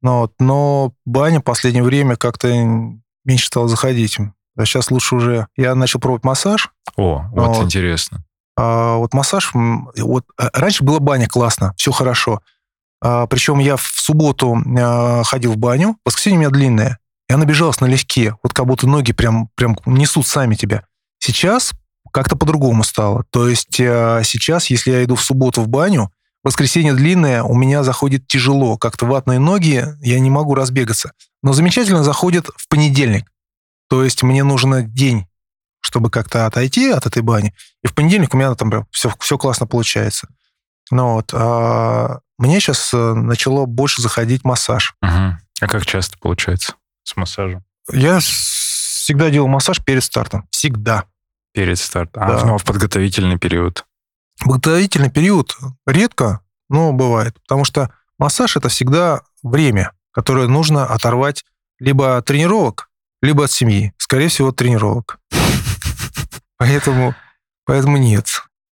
Но, 0.00 0.20
вот, 0.20 0.34
но 0.38 0.94
баня 1.04 1.40
в 1.40 1.44
последнее 1.44 1.82
время 1.82 2.16
как-то 2.16 2.48
меньше 3.24 3.46
стала 3.46 3.68
заходить. 3.68 4.18
А 4.56 4.64
сейчас 4.64 4.90
лучше 4.90 5.16
уже... 5.16 5.46
Я 5.56 5.74
начал 5.74 6.00
пробовать 6.00 6.24
массаж. 6.24 6.70
О, 6.96 7.24
вот, 7.32 7.56
вот 7.56 7.64
интересно. 7.64 8.24
А, 8.60 8.96
вот 8.96 9.14
массаж... 9.14 9.52
Вот, 9.54 10.24
э, 10.38 10.48
раньше 10.52 10.84
была 10.84 11.00
баня 11.00 11.26
классно, 11.26 11.72
все 11.78 11.92
хорошо. 11.92 12.42
А, 13.02 13.26
причем 13.26 13.58
я 13.58 13.76
в 13.76 13.82
субботу 13.82 14.54
а, 14.78 15.22
ходил 15.24 15.54
в 15.54 15.56
баню, 15.56 15.96
воскресенье 16.04 16.36
у 16.36 16.40
меня 16.40 16.50
длинная. 16.50 16.98
И 17.30 17.32
она 17.32 17.46
бежалась 17.46 17.80
налегке, 17.80 18.36
вот 18.42 18.52
как 18.52 18.66
будто 18.66 18.86
ноги 18.86 19.12
прям, 19.12 19.48
прям 19.54 19.78
несут 19.86 20.26
сами 20.26 20.56
тебя. 20.56 20.84
Сейчас 21.20 21.72
как-то 22.12 22.36
по-другому 22.36 22.84
стало. 22.84 23.24
То 23.30 23.48
есть 23.48 23.80
э, 23.80 24.20
сейчас, 24.24 24.66
если 24.66 24.90
я 24.90 25.04
иду 25.04 25.14
в 25.14 25.22
субботу 25.22 25.62
в 25.62 25.68
баню, 25.68 26.12
воскресенье 26.44 26.92
длинное, 26.92 27.42
у 27.42 27.54
меня 27.54 27.82
заходит 27.82 28.26
тяжело. 28.26 28.76
Как-то 28.76 29.06
ватные 29.06 29.38
ноги, 29.38 29.86
я 30.02 30.20
не 30.20 30.28
могу 30.28 30.54
разбегаться. 30.54 31.12
Но 31.42 31.54
замечательно 31.54 32.04
заходит 32.04 32.48
в 32.56 32.68
понедельник. 32.68 33.24
То 33.88 34.04
есть 34.04 34.22
мне 34.22 34.44
нужен 34.44 34.92
день, 34.92 35.26
чтобы 35.80 36.10
как-то 36.10 36.46
отойти 36.46 36.90
от 36.90 37.06
этой 37.06 37.22
бани. 37.22 37.54
И 37.82 37.86
в 37.86 37.94
понедельник 37.94 38.34
у 38.34 38.36
меня 38.36 38.54
там 38.54 38.70
прям 38.70 38.86
все, 38.90 39.12
все 39.18 39.38
классно 39.38 39.66
получается. 39.66 40.28
Ну 40.90 41.14
вот. 41.14 41.30
А 41.32 42.20
мне 42.38 42.60
сейчас 42.60 42.92
э, 42.92 43.14
начало 43.14 43.66
больше 43.66 44.02
заходить 44.02 44.44
массаж. 44.44 44.94
Угу. 45.02 45.10
А 45.60 45.66
как 45.68 45.86
часто 45.86 46.18
получается 46.18 46.74
с 47.02 47.16
массажем? 47.16 47.64
Я 47.92 48.20
всегда 48.20 49.30
делал 49.30 49.48
массаж 49.48 49.82
перед 49.84 50.04
стартом. 50.04 50.46
Всегда. 50.50 51.04
Перед 51.52 51.78
стартом. 51.78 52.26
Да. 52.26 52.38
А 52.38 52.46
ну, 52.46 52.54
а 52.54 52.58
в 52.58 52.64
подготовительный 52.64 53.38
период? 53.38 53.84
Подготовительный 54.38 55.10
период 55.10 55.56
редко, 55.86 56.40
но 56.68 56.92
бывает. 56.92 57.40
Потому 57.42 57.64
что 57.64 57.92
массаж 58.18 58.56
это 58.56 58.68
всегда 58.68 59.22
время, 59.42 59.92
которое 60.12 60.48
нужно 60.48 60.86
оторвать 60.86 61.44
либо 61.78 62.18
от 62.18 62.26
тренировок, 62.26 62.89
либо 63.22 63.44
от 63.44 63.50
семьи. 63.50 63.92
Скорее 63.98 64.28
всего, 64.28 64.48
от 64.48 64.56
тренировок. 64.56 65.18
Поэтому, 66.58 67.14
поэтому 67.64 67.96
нет. 67.96 68.26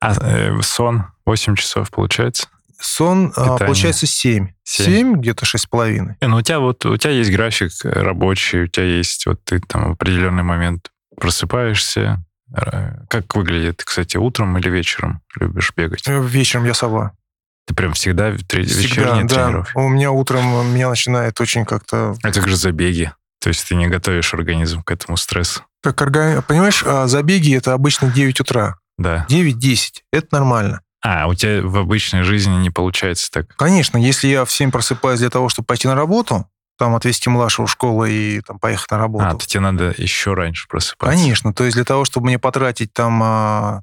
А 0.00 0.14
э, 0.20 0.60
сон 0.62 1.06
8 1.26 1.56
часов 1.56 1.90
получается? 1.90 2.48
Сон, 2.80 3.32
а, 3.36 3.42
Питание. 3.42 3.58
получается, 3.66 4.06
7. 4.06 4.48
Семь. 4.62 4.86
7, 4.86 5.14
где-то 5.20 5.46
6,5. 5.46 6.16
Не, 6.20 6.28
Ну, 6.28 6.36
у 6.36 6.42
тебя 6.42 6.60
вот 6.60 6.84
у 6.84 6.96
тебя 6.96 7.12
есть 7.12 7.30
график 7.30 7.72
э, 7.84 7.88
рабочий, 7.88 8.62
у 8.62 8.66
тебя 8.66 8.84
есть 8.86 9.26
вот 9.26 9.42
ты 9.44 9.60
там 9.60 9.90
в 9.90 9.92
определенный 9.92 10.42
момент 10.42 10.90
просыпаешься. 11.16 12.22
Э, 12.54 13.04
Как 13.08 13.34
выглядит, 13.36 13.82
кстати, 13.84 14.16
утром 14.16 14.58
или 14.58 14.68
вечером 14.68 15.20
любишь 15.38 15.72
бегать? 15.76 16.06
Э, 16.06 16.22
Вечером 16.22 16.66
я 16.66 16.74
сова. 16.74 17.12
Ты 17.66 17.74
прям 17.74 17.94
всегда 17.94 18.32
Всегда, 18.36 18.58
вечерние 18.58 19.24
да. 19.24 19.46
тренировки? 19.46 19.72
У 19.74 19.88
меня 19.88 20.10
утром 20.10 20.74
меня 20.74 20.90
начинает 20.90 21.40
очень 21.40 21.64
как-то... 21.64 22.14
Как 22.22 22.46
же 22.46 22.56
забеги? 22.56 23.12
То 23.44 23.48
есть 23.48 23.68
ты 23.68 23.74
не 23.74 23.88
готовишь 23.88 24.32
организм 24.32 24.82
к 24.82 24.90
этому 24.90 25.18
стрессу? 25.18 25.64
Как 25.82 26.00
орга- 26.00 26.40
Понимаешь, 26.40 26.82
а 26.82 27.06
забеги 27.06 27.54
это 27.54 27.74
обычно 27.74 28.10
9 28.10 28.40
утра. 28.40 28.78
Да. 28.96 29.26
9-10. 29.28 30.00
Это 30.14 30.28
нормально. 30.30 30.80
А, 31.02 31.26
у 31.26 31.34
тебя 31.34 31.60
в 31.60 31.76
обычной 31.76 32.22
жизни 32.22 32.54
не 32.54 32.70
получается 32.70 33.30
так? 33.30 33.54
Конечно, 33.56 33.98
если 33.98 34.28
я 34.28 34.46
в 34.46 34.50
7 34.50 34.70
просыпаюсь 34.70 35.20
для 35.20 35.28
того, 35.28 35.50
чтобы 35.50 35.66
пойти 35.66 35.86
на 35.86 35.94
работу, 35.94 36.48
там 36.78 36.94
отвезти 36.94 37.28
младшего 37.28 37.66
в 37.66 37.70
школу 37.70 38.06
и 38.06 38.40
там 38.40 38.58
поехать 38.58 38.90
на 38.90 38.96
работу. 38.96 39.26
А, 39.26 39.34
то 39.34 39.46
тебе 39.46 39.60
надо 39.60 39.94
еще 39.98 40.32
раньше 40.32 40.66
просыпаться. 40.66 41.14
Конечно, 41.14 41.52
то 41.52 41.64
есть 41.64 41.74
для 41.76 41.84
того, 41.84 42.06
чтобы 42.06 42.28
мне 42.28 42.38
потратить 42.38 42.94
там 42.94 43.20
а, 43.22 43.82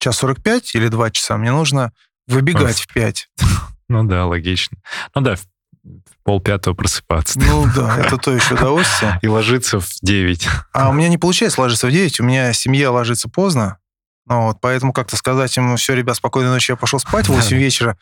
час 0.00 0.16
45 0.16 0.74
или 0.74 0.88
2 0.88 1.10
часа, 1.12 1.36
мне 1.36 1.52
нужно 1.52 1.92
выбегать 2.26 2.80
в 2.80 2.92
5. 2.92 3.28
Ну 3.86 4.02
да, 4.02 4.26
логично. 4.26 4.78
Ну 5.14 5.20
да, 5.20 5.36
в 5.36 5.42
в 5.84 6.24
полпятого 6.24 6.74
просыпаться. 6.74 7.38
Ну 7.38 7.66
да, 7.74 7.98
это 7.98 8.16
то 8.16 8.32
еще 8.32 8.54
удовольствие. 8.54 9.18
И 9.22 9.28
ложиться 9.28 9.80
в 9.80 9.88
9. 10.00 10.48
А 10.72 10.88
у 10.88 10.92
меня 10.92 11.08
не 11.08 11.18
получается 11.18 11.60
ложиться 11.60 11.86
в 11.86 11.90
9, 11.90 12.20
у 12.20 12.24
меня 12.24 12.52
семья 12.52 12.90
ложится 12.90 13.28
поздно. 13.28 13.78
Ну, 14.26 14.46
вот, 14.46 14.60
поэтому 14.60 14.94
как-то 14.94 15.16
сказать 15.16 15.54
им, 15.58 15.76
все, 15.76 15.94
ребят, 15.94 16.16
спокойной 16.16 16.50
ночи, 16.50 16.70
я 16.70 16.76
пошел 16.76 16.98
спать 16.98 17.28
в 17.28 17.34
8 17.34 17.56
вечера. 17.58 17.98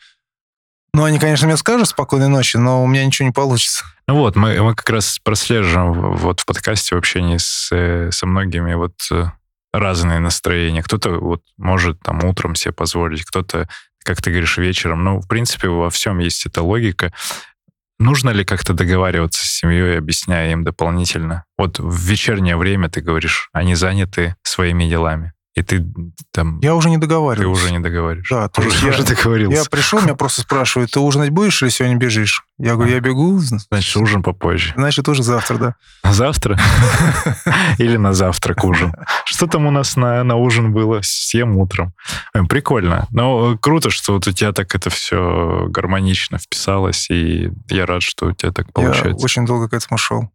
Ну, 0.93 1.03
они, 1.03 1.19
конечно, 1.19 1.47
мне 1.47 1.57
скажут 1.57 1.89
спокойной 1.89 2.29
ночи, 2.29 2.55
но 2.55 2.83
у 2.83 2.87
меня 2.87 3.05
ничего 3.05 3.27
не 3.27 3.33
получится. 3.33 3.83
Ну 4.07 4.17
вот, 4.17 4.35
мы, 4.35 4.61
мы 4.61 4.75
как 4.75 4.89
раз 4.89 5.19
прослеживаем 5.19 6.15
вот 6.15 6.39
в 6.39 6.45
подкасте 6.45 6.95
в 6.95 6.99
общении 6.99 7.37
с, 7.37 8.11
со 8.11 8.25
многими 8.25 8.75
вот 8.75 8.93
э, 9.11 9.25
разные 9.73 10.19
настроения. 10.19 10.83
Кто-то 10.83 11.19
вот 11.19 11.41
может 11.57 11.99
там 12.01 12.23
утром 12.23 12.55
себе 12.55 12.73
позволить, 12.73 13.25
кто-то, 13.25 13.67
как 14.03 14.21
ты 14.21 14.29
говоришь, 14.29 14.57
вечером. 14.57 15.03
Ну, 15.03 15.19
в 15.19 15.27
принципе, 15.27 15.67
во 15.67 15.89
всем 15.89 16.19
есть 16.19 16.45
эта 16.45 16.61
логика. 16.61 17.11
Нужно 18.03 18.31
ли 18.31 18.43
как-то 18.43 18.73
договариваться 18.73 19.47
с 19.47 19.49
семьей, 19.49 19.97
объясняя 19.97 20.51
им 20.51 20.65
дополнительно? 20.65 21.45
Вот 21.57 21.79
в 21.79 21.97
вечернее 22.05 22.57
время 22.57 22.89
ты 22.89 22.99
говоришь, 22.99 23.47
они 23.53 23.75
заняты 23.75 24.35
своими 24.43 24.89
делами, 24.89 25.31
и 25.55 25.61
ты 25.61 25.85
там, 26.31 26.59
Я 26.61 26.73
уже 26.75 26.89
не 26.89 26.95
ты 26.97 27.01
договариваюсь. 27.01 27.57
уже 27.59 27.71
не 27.71 27.79
договариваешь. 27.79 28.27
Да, 28.29 28.47
то 28.49 28.61
есть 28.63 28.77
уже, 28.77 28.87
я- 28.87 28.93
уже 28.93 29.03
договорился. 29.03 29.57
Я 29.63 29.69
пришел, 29.69 30.01
меня 30.01 30.15
просто 30.15 30.41
спрашивают, 30.41 30.91
ты 30.91 30.99
ужинать 30.99 31.29
будешь 31.29 31.61
или 31.61 31.69
сегодня 31.69 31.97
бежишь? 31.97 32.43
Я 32.57 32.73
говорю, 32.75 32.91
я 32.93 32.99
бегу, 32.99 33.39
Значит, 33.39 33.95
ужин 33.97 34.23
попозже. 34.23 34.73
значит, 34.75 35.07
уже 35.09 35.21
завтра, 35.23 35.57
да. 35.57 35.75
На 36.03 36.13
завтра? 36.13 36.57
Или 37.77 37.97
на 37.97 38.13
завтрак 38.13 38.63
ужин? 38.63 38.93
Что 39.25 39.47
там 39.47 39.65
у 39.65 39.71
нас 39.71 39.95
на, 39.95 40.23
на 40.23 40.35
ужин 40.35 40.71
было? 40.73 40.99
Съем 41.03 41.57
утром. 41.57 41.93
Э, 42.33 42.43
Прикольно. 42.43 43.07
Но 43.11 43.53
э, 43.53 43.57
круто, 43.59 43.89
что 43.89 44.13
вот 44.13 44.27
у 44.27 44.31
тебя 44.31 44.51
так 44.53 44.73
это 44.75 44.89
все 44.89 45.65
гармонично 45.69 46.37
вписалось, 46.37 47.09
и 47.09 47.51
я 47.69 47.85
рад, 47.85 48.03
что 48.03 48.27
у 48.27 48.31
тебя 48.33 48.51
так 48.51 48.67
Я 48.67 48.71
получается. 48.73 49.23
очень 49.25 49.45
долго 49.45 49.69
к 49.69 49.73
этому 49.73 49.97
шел. 49.97 50.29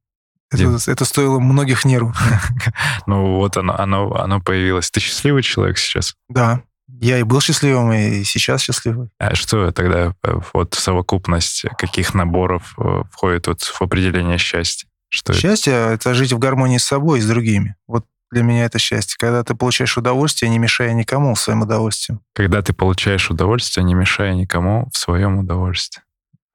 Это, 0.50 0.78
это 0.90 1.04
стоило 1.04 1.38
многих 1.38 1.84
нервов. 1.84 2.16
Ну 3.06 3.36
вот 3.36 3.56
оно, 3.56 3.74
оно, 3.78 4.14
оно 4.14 4.40
появилось. 4.40 4.90
Ты 4.90 5.00
счастливый 5.00 5.42
человек 5.42 5.78
сейчас? 5.78 6.14
Да, 6.28 6.62
я 7.00 7.18
и 7.18 7.22
был 7.22 7.40
счастливым, 7.40 7.92
и 7.92 8.24
сейчас 8.24 8.62
счастливый. 8.62 9.08
А 9.18 9.34
что 9.34 9.70
тогда 9.72 10.14
э, 10.22 10.40
вот 10.52 10.74
совокупность 10.74 11.64
каких 11.78 12.14
наборов 12.14 12.74
э, 12.78 13.02
входит 13.10 13.46
вот 13.46 13.62
в 13.62 13.82
определение 13.82 14.38
счастья? 14.38 14.88
Что? 15.10 15.32
Счастье— 15.32 15.72
это 15.94 16.14
жить 16.14 16.32
в 16.32 16.38
гармонии 16.38 16.78
с 16.78 16.84
собой 16.84 17.18
и 17.18 17.22
с 17.22 17.26
другими. 17.26 17.76
Вот 17.86 18.04
для 18.30 18.42
меня 18.42 18.64
это 18.66 18.78
счастье. 18.78 19.16
Когда 19.18 19.42
ты 19.42 19.54
получаешь 19.54 19.96
удовольствие, 19.96 20.50
не 20.50 20.58
мешая 20.58 20.92
никому 20.92 21.34
своим 21.36 21.62
удовольствием. 21.62 22.20
Когда 22.34 22.60
ты 22.60 22.72
получаешь 22.74 23.30
удовольствие, 23.30 23.84
не 23.84 23.94
мешая 23.94 24.34
никому 24.34 24.88
в 24.92 24.98
своем 24.98 25.38
удовольствии. 25.38 26.02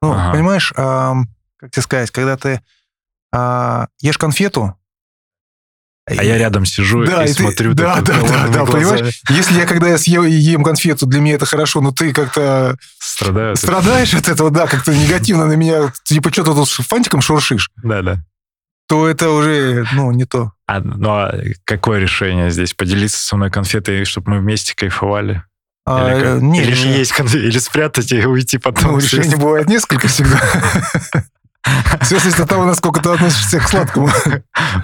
Ну, 0.02 0.12
Ага. 0.12 0.32
понимаешь, 0.32 0.72
ам, 0.76 1.26
как 1.56 1.72
тебе 1.72 1.82
сказать, 1.82 2.10
когда 2.12 2.36
ты 2.36 2.60
а, 3.34 3.88
ешь 4.00 4.18
конфету... 4.18 4.76
А 6.06 6.22
я 6.22 6.36
рядом 6.36 6.66
сижу 6.66 7.02
Да, 7.06 7.24
и, 7.24 7.30
и 7.30 7.32
ты- 7.32 7.42
смотрю 7.44 7.72
да, 7.72 8.02
да, 8.02 8.20
да, 8.20 8.48
да, 8.48 8.64
понимаешь? 8.66 9.22
Если 9.30 9.54
я, 9.58 9.64
когда 9.66 9.88
я 9.88 9.96
съел 9.96 10.22
и 10.24 10.30
ем 10.30 10.62
конфету, 10.62 11.06
для 11.06 11.20
меня 11.20 11.36
это 11.36 11.46
хорошо, 11.46 11.80
но 11.80 11.92
ты 11.92 12.12
как-то 12.12 12.76
Страдаю. 12.98 13.56
страдаешь 13.56 14.12
от 14.12 14.28
этого, 14.28 14.50
да, 14.50 14.66
как-то 14.66 14.94
негативно 14.94 15.46
на 15.46 15.54
меня, 15.54 15.92
типа, 16.04 16.30
что 16.30 16.44
ты 16.44 16.52
тут 16.52 16.68
фантиком 16.68 17.22
шуршишь, 17.22 17.70
Да, 17.82 18.02
да. 18.02 18.16
то 18.86 19.08
это 19.08 19.30
уже, 19.30 19.86
ну, 19.94 20.12
не 20.12 20.26
то. 20.26 20.52
А, 20.66 20.80
ну 20.80 21.08
а 21.08 21.34
какое 21.64 22.00
решение 22.00 22.50
здесь? 22.50 22.74
Поделиться 22.74 23.24
со 23.24 23.36
мной 23.36 23.50
конфетой, 23.50 24.04
чтобы 24.04 24.32
мы 24.32 24.40
вместе 24.40 24.74
кайфовали? 24.76 25.42
А, 25.86 26.14
или, 26.14 26.22
как? 26.22 26.42
не, 26.42 26.62
или 26.64 26.86
есть 26.98 27.12
конфеты, 27.12 27.46
или 27.46 27.58
спрятать 27.58 28.12
и 28.12 28.26
уйти 28.26 28.58
потом. 28.58 28.92
ну, 28.92 28.98
решений 28.98 29.36
бывает 29.36 29.68
несколько 29.70 30.08
всегда. 30.08 30.38
Все 32.02 32.18
зависит 32.18 32.40
от 32.40 32.48
того, 32.48 32.64
насколько 32.64 33.00
ты 33.00 33.08
относишься 33.10 33.58
к 33.58 33.68
сладкому. 33.68 34.08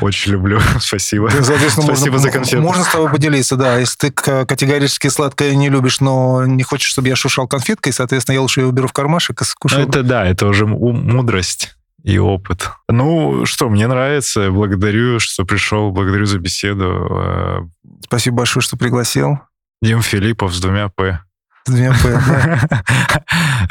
Очень 0.01 0.33
люблю. 0.33 0.61
Спасибо. 0.81 1.29
Соответственно, 1.31 1.87
Спасибо 1.87 2.13
можно, 2.13 2.19
за 2.19 2.31
конфету. 2.31 2.63
Можно 2.63 2.85
с 2.85 2.89
тобой 2.89 3.11
поделиться, 3.11 3.57
да. 3.57 3.77
Если 3.79 4.09
ты 4.09 4.11
категорически 4.13 5.09
сладкое 5.09 5.55
не 5.55 5.69
любишь, 5.69 6.01
но 6.01 6.47
не 6.47 6.63
хочешь, 6.63 6.91
чтобы 6.91 7.09
я 7.09 7.17
шушал 7.17 7.47
конфеткой, 7.47 7.93
соответственно, 7.93 8.35
я 8.35 8.41
лучше 8.43 8.61
ее 8.61 8.67
уберу 8.69 8.89
в 8.89 8.93
кармашек 8.93 9.41
и 9.41 9.45
Ну, 9.45 9.47
скушаю. 9.47 9.89
это 9.89 10.03
да, 10.03 10.25
это 10.27 10.47
уже 10.47 10.67
мудрость 10.67 11.77
и 12.03 12.17
опыт. 12.19 12.71
Ну, 12.89 13.45
что, 13.45 13.69
мне 13.69 13.87
нравится. 13.87 14.51
Благодарю, 14.51 15.21
что 15.21 15.45
пришел. 15.45 15.91
Благодарю 15.91 16.25
за 16.25 16.39
беседу. 16.39 17.07
Э, 17.11 17.59
Спасибо 18.05 18.39
большое, 18.39 18.63
что 18.63 18.79
пригласил. 18.79 19.39
Дим 19.83 20.01
Филиппов 20.01 20.55
с 20.55 20.61
двумя 20.61 20.89
«П». 20.89 21.21
С 21.67 21.71
двумя 21.71 21.93
«П». 21.93 22.59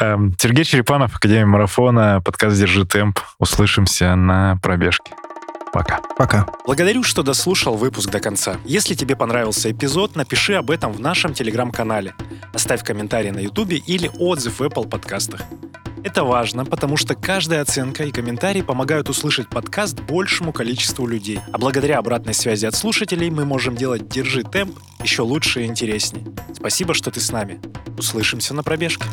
Эм, 0.00 0.34
Сергей 0.38 0.64
Черепанов, 0.64 1.16
Академия 1.16 1.46
марафона, 1.46 2.22
подкаст 2.24 2.56
«Держи 2.56 2.86
темп». 2.86 3.18
Услышимся 3.38 4.14
на 4.14 4.56
пробежке. 4.62 5.12
Пока. 5.72 6.00
Пока. 6.16 6.46
Благодарю, 6.66 7.02
что 7.02 7.22
дослушал 7.22 7.76
выпуск 7.76 8.10
до 8.10 8.20
конца. 8.20 8.56
Если 8.64 8.94
тебе 8.94 9.16
понравился 9.16 9.70
эпизод, 9.70 10.16
напиши 10.16 10.54
об 10.54 10.70
этом 10.70 10.92
в 10.92 11.00
нашем 11.00 11.34
телеграм-канале. 11.34 12.14
Оставь 12.52 12.84
комментарий 12.84 13.30
на 13.30 13.40
ютубе 13.40 13.76
или 13.76 14.10
отзыв 14.18 14.60
в 14.60 14.62
Apple 14.62 14.88
подкастах. 14.88 15.42
Это 16.02 16.24
важно, 16.24 16.64
потому 16.64 16.96
что 16.96 17.14
каждая 17.14 17.60
оценка 17.60 18.04
и 18.04 18.10
комментарий 18.10 18.62
помогают 18.62 19.10
услышать 19.10 19.48
подкаст 19.48 20.00
большему 20.00 20.52
количеству 20.52 21.06
людей. 21.06 21.40
А 21.52 21.58
благодаря 21.58 21.98
обратной 21.98 22.32
связи 22.32 22.64
от 22.64 22.74
слушателей 22.74 23.28
мы 23.28 23.44
можем 23.44 23.76
делать 23.76 24.08
«Держи 24.08 24.42
темп» 24.42 24.78
еще 25.02 25.22
лучше 25.22 25.62
и 25.62 25.66
интереснее. 25.66 26.26
Спасибо, 26.54 26.94
что 26.94 27.10
ты 27.10 27.20
с 27.20 27.30
нами. 27.30 27.60
Услышимся 27.98 28.54
на 28.54 28.62
пробежке. 28.62 29.04